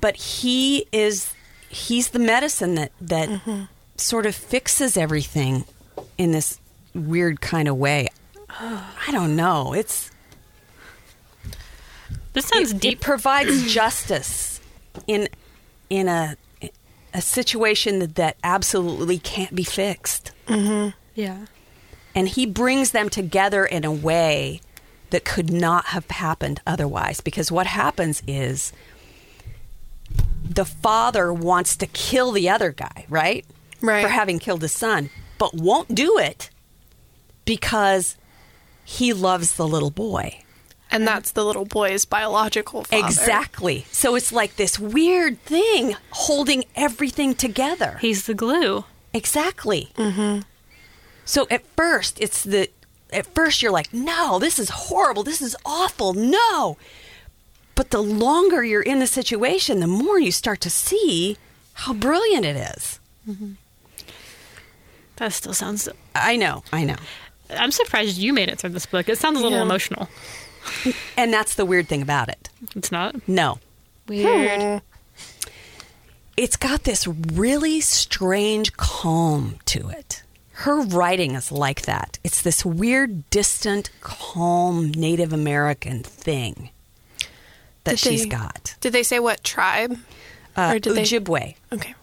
But 0.00 0.16
he 0.16 0.86
is. 0.92 1.32
He's 1.68 2.10
the 2.10 2.20
medicine 2.20 2.76
that, 2.76 2.92
that 3.00 3.28
mm-hmm. 3.28 3.64
sort 3.96 4.24
of 4.24 4.34
fixes 4.34 4.96
everything 4.96 5.64
in 6.16 6.30
this 6.30 6.60
weird 6.94 7.40
kind 7.40 7.66
of 7.66 7.76
way. 7.76 8.08
I 8.48 9.08
don't 9.10 9.34
know. 9.34 9.72
It's 9.72 10.10
This 12.36 12.48
sounds 12.48 12.72
it, 12.72 12.80
deep. 12.80 12.92
it 12.98 13.00
provides 13.00 13.72
justice 13.72 14.60
in 15.06 15.28
in 15.88 16.06
a 16.06 16.36
a 17.14 17.22
situation 17.22 17.98
that, 18.00 18.14
that 18.16 18.36
absolutely 18.44 19.18
can't 19.18 19.54
be 19.54 19.64
fixed. 19.64 20.32
Mm-hmm. 20.48 20.90
yeah. 21.14 21.46
And 22.14 22.28
he 22.28 22.44
brings 22.44 22.90
them 22.90 23.08
together 23.08 23.64
in 23.64 23.86
a 23.86 23.92
way 23.92 24.60
that 25.10 25.24
could 25.24 25.50
not 25.50 25.86
have 25.86 26.10
happened 26.10 26.60
otherwise. 26.66 27.22
Because 27.22 27.50
what 27.50 27.66
happens 27.66 28.22
is 28.26 28.70
the 30.44 30.66
father 30.66 31.32
wants 31.32 31.74
to 31.76 31.86
kill 31.86 32.32
the 32.32 32.50
other 32.50 32.70
guy, 32.70 33.06
right? 33.08 33.46
Right. 33.80 34.02
For 34.02 34.08
having 34.08 34.38
killed 34.38 34.60
his 34.60 34.72
son, 34.72 35.08
but 35.38 35.54
won't 35.54 35.94
do 35.94 36.18
it 36.18 36.50
because 37.46 38.18
he 38.84 39.14
loves 39.14 39.56
the 39.56 39.66
little 39.66 39.90
boy. 39.90 40.42
And 40.90 41.06
that's 41.06 41.32
the 41.32 41.44
little 41.44 41.64
boy's 41.64 42.04
biological 42.04 42.84
father. 42.84 43.06
Exactly. 43.06 43.86
So 43.90 44.14
it's 44.14 44.30
like 44.32 44.56
this 44.56 44.78
weird 44.78 45.40
thing 45.42 45.96
holding 46.10 46.64
everything 46.76 47.34
together. 47.34 47.98
He's 48.00 48.26
the 48.26 48.34
glue. 48.34 48.84
Exactly. 49.12 49.90
Mm-hmm. 49.96 50.42
So 51.24 51.46
at 51.50 51.66
first, 51.76 52.20
it's 52.20 52.44
the. 52.44 52.68
At 53.12 53.26
first, 53.34 53.62
you're 53.62 53.72
like, 53.72 53.92
no, 53.92 54.38
this 54.38 54.58
is 54.58 54.68
horrible. 54.68 55.22
This 55.22 55.40
is 55.40 55.56
awful. 55.64 56.12
No. 56.12 56.76
But 57.74 57.90
the 57.90 58.02
longer 58.02 58.64
you're 58.64 58.82
in 58.82 58.98
the 59.00 59.06
situation, 59.06 59.80
the 59.80 59.86
more 59.86 60.18
you 60.18 60.32
start 60.32 60.60
to 60.62 60.70
see 60.70 61.36
how 61.74 61.92
brilliant 61.92 62.44
it 62.46 62.56
is. 62.56 62.98
That 65.16 65.32
still 65.32 65.52
sounds. 65.54 65.88
I 66.14 66.36
know. 66.36 66.62
I 66.72 66.84
know. 66.84 66.96
I'm 67.50 67.70
surprised 67.70 68.18
you 68.18 68.32
made 68.32 68.48
it 68.48 68.58
through 68.58 68.70
this 68.70 68.86
book. 68.86 69.08
It 69.08 69.18
sounds 69.18 69.38
a 69.38 69.42
little 69.42 69.58
Yeah. 69.58 69.64
emotional. 69.64 70.08
And 71.16 71.32
that's 71.32 71.54
the 71.54 71.64
weird 71.66 71.88
thing 71.88 72.02
about 72.02 72.28
it. 72.28 72.48
It's 72.74 72.92
not 72.92 73.16
No. 73.28 73.58
weird. 74.08 74.82
it's 76.36 76.56
got 76.56 76.84
this 76.84 77.06
really 77.06 77.80
strange 77.80 78.76
calm 78.76 79.58
to 79.66 79.88
it. 79.88 80.22
Her 80.52 80.80
writing 80.80 81.34
is 81.34 81.50
like 81.52 81.82
that. 81.82 82.18
It's 82.24 82.40
this 82.42 82.64
weird, 82.64 83.28
distant, 83.30 83.90
calm 84.00 84.90
Native 84.90 85.32
American 85.32 86.02
thing 86.02 86.70
that 87.84 87.92
Did 87.92 87.98
she's 87.98 88.22
they- 88.24 88.28
got. 88.28 88.74
Did 88.80 88.92
they 88.92 89.02
say 89.02 89.18
what 89.18 89.44
tribe? 89.44 89.98
Uh, 90.56 90.72
Or 90.74 90.78
did 90.78 90.94
they- 90.94 91.56
Okay. 91.72 91.94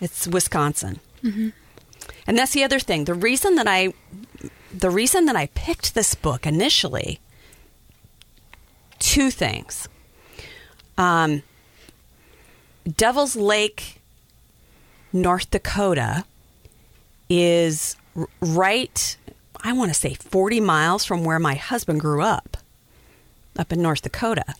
It's 0.00 0.26
Wisconsin. 0.26 1.00
And 1.22 2.38
that's 2.38 2.52
the 2.52 2.62
other 2.64 2.78
thing. 2.78 3.04
The 3.04 3.14
reason 3.14 3.54
that 3.56 3.66
I, 3.66 3.92
the 4.72 4.90
reason 4.90 5.24
that 5.26 5.36
I 5.36 5.46
picked 5.54 5.94
this 5.94 6.14
book 6.14 6.46
initially, 6.46 7.18
two 8.98 9.30
things. 9.30 9.88
Um, 10.98 11.42
Devil's 12.96 13.36
Lake, 13.36 14.00
North 15.12 15.50
Dakota, 15.50 16.24
is 17.28 17.96
right. 18.40 19.16
I 19.62 19.72
want 19.72 19.90
to 19.90 19.94
say 19.94 20.14
forty 20.14 20.60
miles 20.60 21.04
from 21.04 21.24
where 21.24 21.38
my 21.38 21.54
husband 21.54 22.00
grew 22.00 22.22
up, 22.22 22.56
up 23.58 23.72
in 23.72 23.82
North 23.82 24.02
Dakota. 24.02 24.54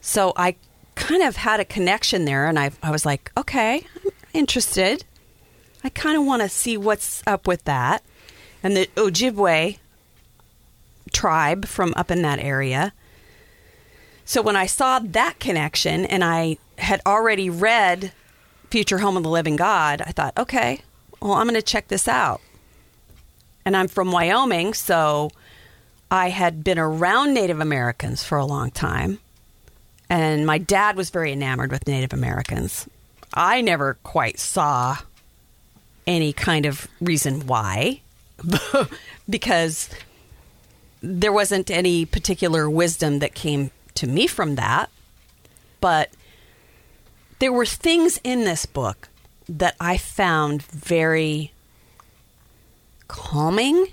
So 0.00 0.32
I 0.36 0.56
kind 0.94 1.22
of 1.22 1.36
had 1.36 1.60
a 1.60 1.64
connection 1.64 2.24
there, 2.24 2.46
and 2.46 2.58
I, 2.58 2.70
I 2.82 2.90
was 2.90 3.06
like, 3.06 3.32
okay, 3.36 3.86
I'm 4.04 4.10
interested. 4.32 5.04
I 5.84 5.88
kind 5.88 6.18
of 6.18 6.24
want 6.24 6.42
to 6.42 6.48
see 6.48 6.76
what's 6.76 7.22
up 7.26 7.46
with 7.46 7.64
that. 7.64 8.02
And 8.62 8.76
the 8.76 8.86
Ojibwe 8.96 9.78
tribe 11.12 11.66
from 11.66 11.94
up 11.96 12.10
in 12.10 12.22
that 12.22 12.40
area. 12.40 12.92
So 14.28 14.42
when 14.42 14.56
I 14.56 14.66
saw 14.66 14.98
that 14.98 15.40
connection 15.40 16.04
and 16.04 16.22
I 16.22 16.58
had 16.76 17.00
already 17.06 17.48
read 17.48 18.12
Future 18.70 18.98
Home 18.98 19.16
of 19.16 19.22
the 19.22 19.30
Living 19.30 19.56
God, 19.56 20.02
I 20.02 20.12
thought, 20.12 20.36
okay, 20.36 20.82
well, 21.18 21.32
I'm 21.32 21.46
going 21.46 21.54
to 21.54 21.62
check 21.62 21.88
this 21.88 22.06
out. 22.06 22.42
And 23.64 23.74
I'm 23.74 23.88
from 23.88 24.12
Wyoming, 24.12 24.74
so 24.74 25.30
I 26.10 26.28
had 26.28 26.62
been 26.62 26.78
around 26.78 27.32
Native 27.32 27.58
Americans 27.58 28.22
for 28.22 28.36
a 28.36 28.44
long 28.44 28.70
time. 28.70 29.18
And 30.10 30.46
my 30.46 30.58
dad 30.58 30.94
was 30.94 31.08
very 31.08 31.32
enamored 31.32 31.70
with 31.70 31.88
Native 31.88 32.12
Americans. 32.12 32.86
I 33.32 33.62
never 33.62 33.94
quite 34.02 34.38
saw 34.38 34.98
any 36.06 36.34
kind 36.34 36.66
of 36.66 36.86
reason 37.00 37.46
why. 37.46 38.02
because 39.30 39.88
there 41.00 41.32
wasn't 41.32 41.70
any 41.70 42.04
particular 42.04 42.68
wisdom 42.68 43.20
that 43.20 43.34
came 43.34 43.70
to 43.98 44.06
me 44.06 44.26
from 44.26 44.54
that. 44.54 44.90
But 45.80 46.10
there 47.38 47.52
were 47.52 47.66
things 47.66 48.20
in 48.24 48.44
this 48.44 48.66
book 48.66 49.08
that 49.48 49.76
I 49.80 49.96
found 49.96 50.62
very 50.62 51.52
calming. 53.06 53.88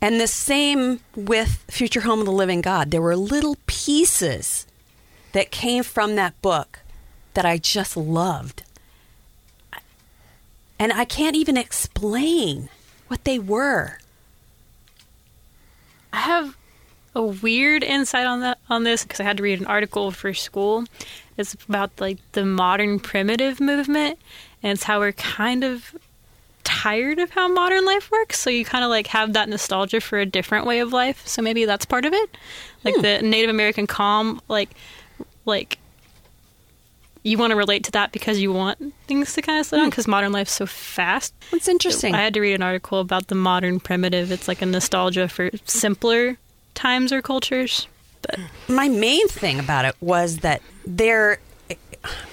And 0.00 0.20
the 0.20 0.26
same 0.26 1.00
with 1.14 1.64
Future 1.68 2.00
Home 2.00 2.20
of 2.20 2.26
the 2.26 2.32
Living 2.32 2.60
God. 2.60 2.90
There 2.90 3.02
were 3.02 3.16
little 3.16 3.56
pieces 3.66 4.66
that 5.32 5.50
came 5.50 5.82
from 5.82 6.16
that 6.16 6.40
book 6.40 6.80
that 7.34 7.44
I 7.44 7.58
just 7.58 7.96
loved. 7.96 8.62
And 10.78 10.92
I 10.92 11.04
can't 11.04 11.36
even 11.36 11.56
explain 11.56 12.70
what 13.08 13.24
they 13.24 13.38
were. 13.38 13.98
I 16.12 16.20
have 16.20 16.56
a 17.14 17.22
weird 17.22 17.82
insight 17.82 18.26
on 18.26 18.40
that 18.40 18.58
on 18.68 18.84
this 18.84 19.02
because 19.02 19.20
I 19.20 19.24
had 19.24 19.36
to 19.38 19.42
read 19.42 19.60
an 19.60 19.66
article 19.66 20.10
for 20.10 20.32
school. 20.34 20.84
It's 21.36 21.54
about 21.68 21.90
like 21.98 22.18
the 22.32 22.44
modern 22.44 23.00
primitive 23.00 23.60
movement, 23.60 24.18
and 24.62 24.72
it's 24.72 24.84
how 24.84 25.00
we're 25.00 25.12
kind 25.12 25.64
of 25.64 25.94
tired 26.62 27.18
of 27.18 27.30
how 27.30 27.48
modern 27.48 27.84
life 27.84 28.10
works. 28.10 28.38
So 28.38 28.50
you 28.50 28.64
kind 28.64 28.84
of 28.84 28.90
like 28.90 29.08
have 29.08 29.32
that 29.32 29.48
nostalgia 29.48 30.00
for 30.00 30.18
a 30.18 30.26
different 30.26 30.66
way 30.66 30.80
of 30.80 30.92
life. 30.92 31.26
So 31.26 31.42
maybe 31.42 31.64
that's 31.64 31.84
part 31.84 32.04
of 32.04 32.12
it, 32.12 32.36
like 32.84 32.94
hmm. 32.94 33.02
the 33.02 33.22
Native 33.22 33.50
American 33.50 33.86
calm, 33.86 34.40
like 34.48 34.70
like 35.46 35.78
you 37.22 37.36
want 37.36 37.50
to 37.50 37.56
relate 37.56 37.84
to 37.84 37.90
that 37.92 38.12
because 38.12 38.40
you 38.40 38.50
want 38.52 38.94
things 39.06 39.34
to 39.34 39.42
kind 39.42 39.60
of 39.60 39.66
slow 39.66 39.78
down 39.78 39.86
hmm. 39.86 39.90
because 39.90 40.06
modern 40.06 40.32
life's 40.32 40.52
so 40.52 40.66
fast. 40.66 41.34
It's 41.52 41.68
interesting. 41.68 42.14
I 42.14 42.18
had 42.18 42.34
to 42.34 42.40
read 42.40 42.54
an 42.54 42.62
article 42.62 43.00
about 43.00 43.26
the 43.26 43.34
modern 43.34 43.80
primitive. 43.80 44.30
It's 44.30 44.46
like 44.46 44.62
a 44.62 44.66
nostalgia 44.66 45.26
for 45.28 45.50
simpler 45.64 46.38
times 46.80 47.12
or 47.12 47.20
cultures. 47.22 47.86
But 48.22 48.38
My 48.68 48.88
main 48.88 49.28
thing 49.28 49.58
about 49.58 49.84
it 49.84 49.94
was 50.00 50.38
that 50.38 50.60
they're, 50.86 51.38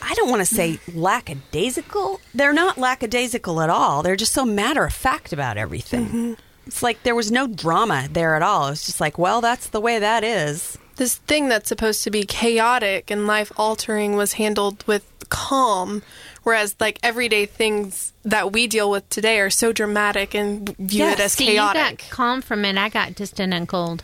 I 0.02 0.14
don't 0.16 0.30
want 0.30 0.42
to 0.42 0.46
say 0.46 0.80
lackadaisical. 0.94 2.20
They're 2.34 2.54
not 2.54 2.78
lackadaisical 2.78 3.62
at 3.62 3.70
all. 3.70 4.04
They're 4.04 4.16
just 4.16 4.34
so 4.34 4.46
matter 4.46 4.84
of 4.86 4.94
fact 4.94 5.34
about 5.34 5.58
everything. 5.58 6.06
Mm-hmm. 6.06 6.34
It's 6.66 6.84
like 6.84 7.04
there 7.04 7.16
was 7.16 7.32
no 7.32 7.48
drama 7.48 8.08
there 8.12 8.36
at 8.36 8.42
all. 8.42 8.68
It's 8.68 8.86
just 8.86 9.00
like, 9.00 9.18
well, 9.18 9.40
that's 9.42 9.70
the 9.70 9.80
way 9.80 10.00
that 10.00 10.24
is. 10.24 10.78
This 10.98 11.16
thing 11.16 11.48
that's 11.48 11.70
supposed 11.70 12.04
to 12.04 12.12
be 12.12 12.24
chaotic 12.24 13.10
and 13.12 13.28
life 13.28 13.52
altering 13.56 14.16
was 14.16 14.34
handled 14.34 14.84
with 14.88 15.06
calm, 15.30 16.02
whereas 16.44 16.76
like 16.80 17.00
everyday 17.04 17.46
things 17.46 18.12
that 18.26 18.52
we 18.52 18.68
deal 18.68 18.90
with 18.90 19.10
today 19.10 19.40
are 19.40 19.50
so 19.50 19.72
dramatic 19.72 20.34
and 20.34 20.76
viewed 20.78 20.92
Yes. 20.94 21.20
it 21.20 21.24
as 21.24 21.34
See, 21.34 21.46
chaotic. 21.48 21.82
you 21.82 21.90
got 21.90 22.10
calm 22.10 22.42
from 22.42 22.66
it. 22.66 22.78
I 22.78 22.90
got 22.90 23.16
distant 23.16 23.54
and 23.54 23.68
cold. 23.68 24.04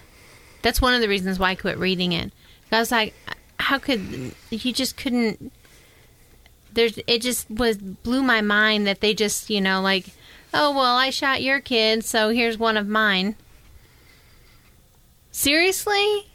That's 0.64 0.82
one 0.82 0.96
of 0.96 1.02
the 1.02 1.08
reasons 1.10 1.38
why 1.38 1.52
I 1.52 1.56
quit 1.56 1.78
reading 1.78 2.12
it. 2.14 2.34
I 2.72 2.80
was 2.80 2.90
like, 2.92 3.14
how 3.60 3.78
could 3.78 4.34
you 4.50 4.74
just 4.74 4.98
couldn't? 4.98 5.52
There's 6.74 6.98
it 7.06 7.22
just 7.22 7.48
was 7.52 7.78
blew 7.78 8.24
my 8.24 8.42
mind 8.42 8.88
that 8.88 9.00
they 9.00 9.14
just 9.14 9.52
you 9.52 9.62
know 9.62 9.80
like, 9.82 10.08
oh 10.56 10.72
well, 10.76 10.98
I 10.98 11.12
shot 11.12 11.44
your 11.44 11.60
kid, 11.60 12.04
so 12.04 12.30
here's 12.30 12.58
one 12.58 12.78
of 12.78 12.88
mine. 12.88 13.36
Seriously, 15.32 16.28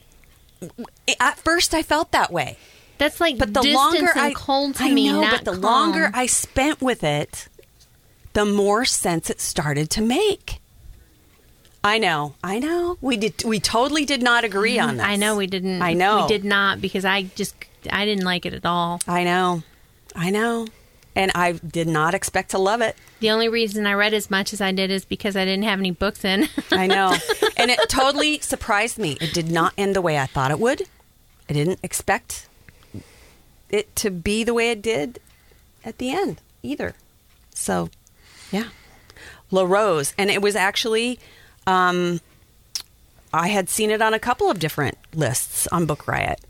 At 1.20 1.38
first, 1.38 1.72
I 1.74 1.82
felt 1.82 2.10
that 2.12 2.32
way. 2.32 2.56
that's 2.98 3.20
like 3.20 3.38
But 3.38 3.54
the 3.54 3.62
longer 3.62 4.08
and 4.10 4.20
I 4.20 4.32
cold 4.32 4.74
to 4.76 4.84
I 4.84 4.90
me. 4.92 5.10
know, 5.10 5.20
not 5.20 5.44
but 5.44 5.44
the 5.44 5.52
calm. 5.52 5.60
longer 5.62 6.10
I 6.12 6.26
spent 6.26 6.80
with 6.80 7.04
it, 7.04 7.48
the 8.32 8.44
more 8.44 8.84
sense 8.84 9.30
it 9.30 9.40
started 9.40 9.88
to 9.90 10.02
make. 10.02 10.58
I 11.88 11.96
know, 11.96 12.34
I 12.44 12.58
know. 12.58 12.98
We 13.00 13.16
did. 13.16 13.42
We 13.44 13.60
totally 13.60 14.04
did 14.04 14.22
not 14.22 14.44
agree 14.44 14.76
mm-hmm. 14.76 14.88
on 14.90 14.96
this. 14.98 15.06
I 15.06 15.16
know 15.16 15.36
we 15.36 15.46
didn't. 15.46 15.80
I 15.80 15.94
know. 15.94 16.22
we 16.22 16.28
did 16.28 16.44
not 16.44 16.82
because 16.82 17.06
I 17.06 17.22
just 17.22 17.54
I 17.90 18.04
didn't 18.04 18.26
like 18.26 18.44
it 18.44 18.52
at 18.52 18.66
all. 18.66 19.00
I 19.08 19.24
know, 19.24 19.62
I 20.14 20.28
know, 20.28 20.66
and 21.16 21.32
I 21.34 21.52
did 21.52 21.88
not 21.88 22.12
expect 22.12 22.50
to 22.50 22.58
love 22.58 22.82
it. 22.82 22.94
The 23.20 23.30
only 23.30 23.48
reason 23.48 23.86
I 23.86 23.94
read 23.94 24.12
as 24.12 24.30
much 24.30 24.52
as 24.52 24.60
I 24.60 24.70
did 24.70 24.90
is 24.90 25.06
because 25.06 25.34
I 25.34 25.46
didn't 25.46 25.64
have 25.64 25.78
any 25.78 25.90
books 25.90 26.26
in. 26.26 26.48
I 26.70 26.86
know, 26.88 27.16
and 27.56 27.70
it 27.70 27.80
totally 27.88 28.38
surprised 28.40 28.98
me. 28.98 29.16
It 29.18 29.32
did 29.32 29.50
not 29.50 29.72
end 29.78 29.96
the 29.96 30.02
way 30.02 30.18
I 30.18 30.26
thought 30.26 30.50
it 30.50 30.60
would. 30.60 30.82
I 31.48 31.54
didn't 31.54 31.80
expect 31.82 32.48
it 33.70 33.96
to 33.96 34.10
be 34.10 34.44
the 34.44 34.52
way 34.52 34.70
it 34.70 34.82
did 34.82 35.20
at 35.86 35.96
the 35.96 36.10
end 36.10 36.42
either. 36.62 36.94
So, 37.54 37.88
yeah, 38.52 38.68
LaRose, 39.50 40.12
and 40.18 40.28
it 40.28 40.42
was 40.42 40.54
actually. 40.54 41.18
Um, 41.68 42.20
I 43.32 43.48
had 43.48 43.68
seen 43.68 43.90
it 43.90 44.00
on 44.00 44.14
a 44.14 44.18
couple 44.18 44.50
of 44.50 44.58
different 44.58 44.96
lists 45.14 45.66
on 45.68 45.84
Book 45.86 46.08
Riot. 46.08 46.40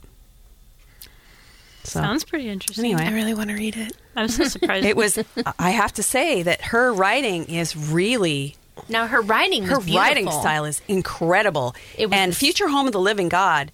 So 1.83 2.01
sounds 2.01 2.25
pretty 2.25 2.49
interesting. 2.49 2.85
anyway, 2.85 3.03
I 3.03 3.13
really 3.13 3.35
want 3.35 3.49
to 3.51 3.57
read 3.57 3.77
it. 3.77 3.97
I'm 4.15 4.29
so 4.29 4.45
surprised. 4.49 4.85
it 4.87 4.97
was. 4.97 5.19
I 5.59 5.71
have 5.71 5.93
to 5.95 6.03
say 6.03 6.43
that 6.43 6.61
her 6.67 6.93
writing 6.93 7.47
is 7.47 7.75
really 7.75 8.57
now 8.89 9.07
her 9.07 9.21
writing, 9.21 9.63
was 9.63 9.71
her 9.71 9.79
writing 9.97 10.31
style 10.31 10.65
is 10.65 10.83
incredible. 10.87 11.75
It 11.97 12.07
was 12.07 12.17
and 12.19 12.37
Future 12.37 12.69
Home 12.69 12.87
of 12.87 12.93
the 12.93 13.01
Living 13.01 13.29
God, 13.29 13.73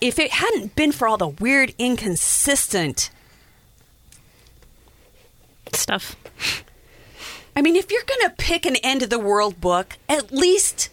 if 0.00 0.18
it 0.18 0.30
hadn't 0.32 0.76
been 0.76 0.92
for 0.92 1.08
all 1.08 1.16
the 1.16 1.28
weird, 1.28 1.74
inconsistent, 1.78 3.10
stuff. 5.72 6.14
I 7.56 7.62
mean, 7.62 7.76
if 7.76 7.90
you're 7.90 8.02
going 8.06 8.28
to 8.30 8.34
pick 8.36 8.66
an 8.66 8.76
end 8.76 9.02
of 9.02 9.10
the 9.10 9.18
world 9.18 9.60
book, 9.60 9.96
at 10.08 10.32
least 10.32 10.88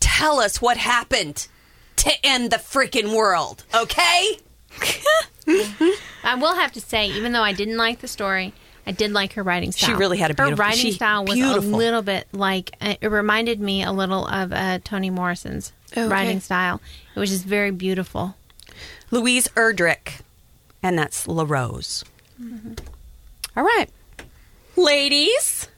tell 0.00 0.40
us 0.40 0.60
what 0.62 0.76
happened 0.78 1.46
to 1.96 2.10
end 2.24 2.50
the 2.50 2.56
freaking 2.56 3.14
world, 3.14 3.64
okay? 3.74 4.38
I 6.24 6.34
will 6.36 6.54
have 6.54 6.72
to 6.72 6.80
say, 6.80 7.08
even 7.08 7.32
though 7.32 7.42
I 7.42 7.52
didn't 7.52 7.76
like 7.76 8.00
the 8.00 8.08
story, 8.08 8.52
I 8.86 8.92
did 8.92 9.12
like 9.12 9.34
her 9.34 9.42
writing 9.42 9.72
style. 9.72 9.90
She 9.90 9.94
really 9.94 10.16
had 10.18 10.30
a 10.30 10.34
beautiful. 10.34 10.56
her 10.56 10.68
writing 10.68 10.80
she- 10.80 10.92
style 10.92 11.24
was 11.24 11.34
beautiful. 11.34 11.74
a 11.74 11.76
little 11.76 12.02
bit 12.02 12.26
like 12.32 12.70
it 12.80 13.10
reminded 13.10 13.60
me 13.60 13.82
a 13.82 13.92
little 13.92 14.26
of 14.26 14.52
uh, 14.52 14.78
Toni 14.84 15.10
Morrison's 15.10 15.72
Okay. 15.92 16.06
writing 16.06 16.40
style. 16.40 16.80
It 17.14 17.18
was 17.20 17.30
just 17.30 17.44
very 17.44 17.72
beautiful. 17.72 18.36
Louise 19.10 19.48
Erdrich, 19.56 20.20
and 20.82 20.96
that's 20.96 21.26
LaRose. 21.26 22.04
All 23.56 23.64
right, 23.64 23.88
ladies. 24.84 25.68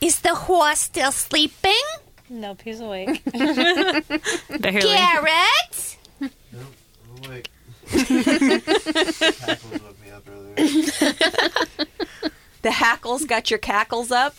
Is 0.00 0.20
the 0.20 0.34
horse 0.34 0.80
still 0.80 1.12
sleeping? 1.12 1.72
Nope, 2.28 2.62
he's 2.62 2.80
awake. 2.80 3.22
Barely. 3.32 4.80
Garrett? 4.80 5.96
I'm 6.20 6.30
awake. 7.24 7.50
Hackles 7.88 9.72
woke 9.82 10.00
me 10.02 10.10
up 10.10 10.24
earlier. 10.28 10.82
The 12.62 12.70
hackles 12.70 13.24
got 13.24 13.48
your 13.48 13.60
cackles 13.60 14.10
up. 14.10 14.34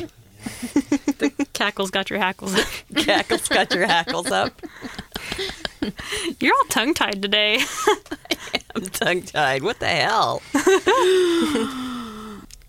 The 1.18 1.48
cackles 1.54 1.92
got 1.92 2.10
your 2.10 2.20
hackles. 2.20 2.56
Cackles 2.96 3.48
got 3.48 3.74
your 3.74 3.88
hackles 3.88 4.32
up. 4.32 4.62
You're 6.40 6.54
all 6.54 6.68
tongue 6.70 6.94
tied 6.94 7.22
today. 7.22 7.60
I'm 8.76 8.86
tongue 8.88 9.22
tied. 9.24 9.64
What 9.64 9.80
the 9.80 9.88
hell? 9.88 10.42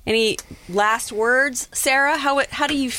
Any 0.08 0.38
last 0.70 1.12
words, 1.12 1.68
Sarah? 1.70 2.16
How 2.16 2.38
it, 2.38 2.48
how 2.48 2.66
do 2.66 2.74
you 2.74 2.90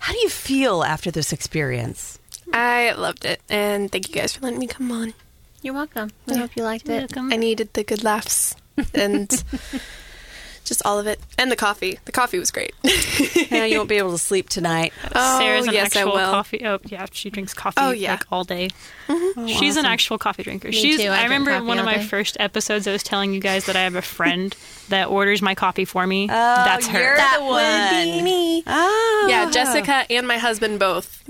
how 0.00 0.12
do 0.12 0.18
you 0.18 0.28
feel 0.28 0.82
after 0.82 1.12
this 1.12 1.32
experience? 1.32 2.18
I 2.52 2.90
loved 2.90 3.24
it, 3.24 3.40
and 3.48 3.90
thank 3.92 4.08
you 4.08 4.14
guys 4.16 4.34
for 4.34 4.40
letting 4.40 4.58
me 4.58 4.66
come 4.66 4.90
on. 4.90 5.14
You're 5.62 5.74
welcome. 5.74 6.10
I 6.26 6.34
hope 6.34 6.56
you 6.56 6.64
liked 6.64 6.88
it. 6.88 7.14
Welcome. 7.14 7.32
I 7.32 7.36
needed 7.36 7.72
the 7.74 7.84
good 7.84 8.02
laughs 8.02 8.56
and 8.92 9.30
just 10.66 10.82
all 10.84 10.98
of 10.98 11.06
it, 11.06 11.18
and 11.38 11.50
the 11.50 11.56
coffee. 11.56 11.98
The 12.04 12.12
coffee 12.12 12.38
was 12.38 12.50
great. 12.50 12.72
I 12.84 13.48
know 13.50 13.64
you 13.64 13.78
won't 13.78 13.88
be 13.88 13.96
able 13.96 14.12
to 14.12 14.18
sleep 14.18 14.48
tonight. 14.48 14.92
oh, 15.14 15.38
Sarah's 15.38 15.66
an 15.66 15.72
yes, 15.72 15.96
I 15.96 16.00
actual 16.00 16.14
will. 16.14 16.30
coffee. 16.30 16.66
Oh, 16.66 16.78
yeah, 16.84 17.06
she 17.12 17.30
drinks 17.30 17.54
coffee 17.54 17.76
Oh, 17.80 17.90
yeah. 17.92 18.12
like 18.12 18.24
all 18.30 18.44
day. 18.44 18.68
Mm-hmm. 19.08 19.40
Oh, 19.40 19.46
She's 19.46 19.76
an 19.76 19.86
actual 19.86 20.18
coffee 20.18 20.42
drinker. 20.42 20.72
She's. 20.72 21.00
too. 21.00 21.08
I 21.08 21.20
I, 21.20 21.22
remember 21.24 21.52
coffee 21.52 21.66
one 21.66 21.78
of 21.78 21.84
my 21.84 21.96
day. 21.98 22.02
first 22.04 22.36
episodes. 22.40 22.86
I 22.86 22.92
was 22.92 23.02
telling 23.02 23.32
you 23.32 23.40
guys 23.40 23.66
that 23.66 23.76
I 23.76 23.80
have 23.82 23.94
a 23.94 24.02
friend 24.02 24.54
that 24.88 25.08
orders 25.08 25.40
my 25.40 25.54
coffee 25.54 25.84
for 25.84 26.06
me. 26.06 26.24
Oh, 26.24 26.26
That's 26.28 26.86
her. 26.88 26.98
you're 27.00 27.16
That 27.16 27.36
the 27.38 27.44
would 27.44 28.24
one. 28.24 28.62
Oh, 28.66 29.26
Yeah, 29.30 29.50
Jessica 29.50 30.04
and 30.10 30.26
my 30.26 30.38
husband 30.38 30.78
both 30.78 31.22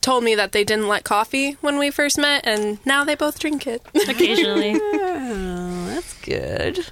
told 0.00 0.22
me 0.24 0.34
that 0.36 0.52
they 0.52 0.62
didn't 0.62 0.86
like 0.86 1.02
coffee 1.04 1.52
when 1.60 1.78
we 1.78 1.90
first 1.90 2.16
met, 2.16 2.46
and 2.46 2.78
now 2.86 3.02
they 3.04 3.14
both 3.16 3.38
drink 3.38 3.66
it. 3.66 3.82
Occasionally. 4.08 4.80
Oh, 5.28 5.86
that's 5.88 6.14
good. 6.20 6.86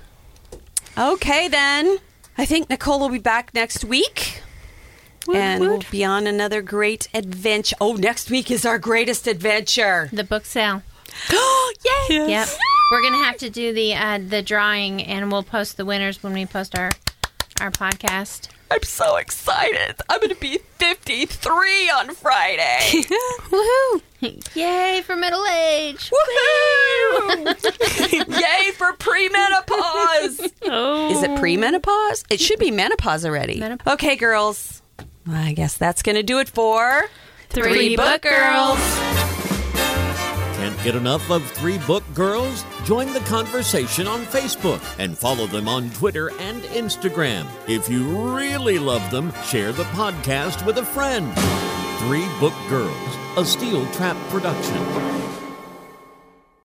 Okay, 0.96 1.48
then. 1.48 1.98
I 2.38 2.44
think 2.44 2.68
Nicole 2.70 3.00
will 3.00 3.08
be 3.08 3.18
back 3.18 3.52
next 3.54 3.84
week. 3.84 4.42
and 5.32 5.60
we'll 5.60 5.82
be 5.90 6.04
on 6.04 6.26
another 6.26 6.62
great 6.62 7.08
adventure. 7.14 7.76
Oh, 7.80 7.94
next 7.94 8.30
week 8.30 8.50
is 8.50 8.64
our 8.66 8.78
greatest 8.78 9.26
adventure. 9.26 10.08
The 10.12 10.24
book 10.24 10.44
sale. 10.44 10.82
Yay! 11.30 12.28
Yep. 12.28 12.48
We're 12.90 13.02
gonna 13.02 13.24
have 13.24 13.38
to 13.38 13.50
do 13.50 13.72
the 13.72 13.94
uh, 13.94 14.18
the 14.18 14.42
drawing, 14.42 15.02
and 15.02 15.32
we'll 15.32 15.42
post 15.42 15.76
the 15.76 15.84
winners 15.84 16.22
when 16.22 16.32
we 16.32 16.44
post 16.44 16.76
our 16.78 16.90
our 17.60 17.70
podcast. 17.70 18.48
I'm 18.74 18.82
so 18.82 19.14
excited. 19.18 19.94
I'm 20.08 20.18
going 20.18 20.34
to 20.34 20.40
be 20.40 20.58
53 20.78 21.90
on 21.90 22.12
Friday. 22.12 22.80
Woohoo! 23.50 24.02
Yay 24.56 25.00
for 25.06 25.14
middle 25.14 25.46
age! 25.46 26.10
Woohoo! 26.10 27.52
Yay 28.12 28.72
for 28.72 28.92
premenopause. 28.94 30.50
Oh. 30.64 31.08
Is 31.12 31.22
it 31.22 31.30
premenopause? 31.38 32.24
It 32.28 32.40
should 32.40 32.58
be 32.58 32.72
menopause 32.72 33.24
already. 33.24 33.60
Menop- 33.60 33.86
okay, 33.92 34.16
girls. 34.16 34.82
I 35.30 35.52
guess 35.52 35.76
that's 35.76 36.02
going 36.02 36.16
to 36.16 36.24
do 36.24 36.40
it 36.40 36.48
for 36.48 37.04
Three 37.50 37.94
Book 37.94 38.22
Girls. 38.22 39.53
Can't 40.64 40.82
get 40.82 40.94
enough 40.94 41.30
of 41.30 41.44
Three 41.50 41.76
Book 41.76 42.02
Girls? 42.14 42.64
Join 42.84 43.12
the 43.12 43.20
conversation 43.20 44.06
on 44.06 44.24
Facebook 44.24 44.80
and 44.98 45.14
follow 45.18 45.46
them 45.46 45.68
on 45.68 45.90
Twitter 45.90 46.30
and 46.40 46.62
Instagram. 46.62 47.46
If 47.68 47.86
you 47.90 48.34
really 48.34 48.78
love 48.78 49.10
them, 49.10 49.30
share 49.44 49.72
the 49.72 49.84
podcast 49.92 50.64
with 50.64 50.78
a 50.78 50.84
friend. 50.86 51.30
Three 51.98 52.26
Book 52.40 52.54
Girls, 52.70 52.96
a 53.36 53.44
Steel 53.44 53.84
Trap 53.92 54.16
production. 54.30 55.43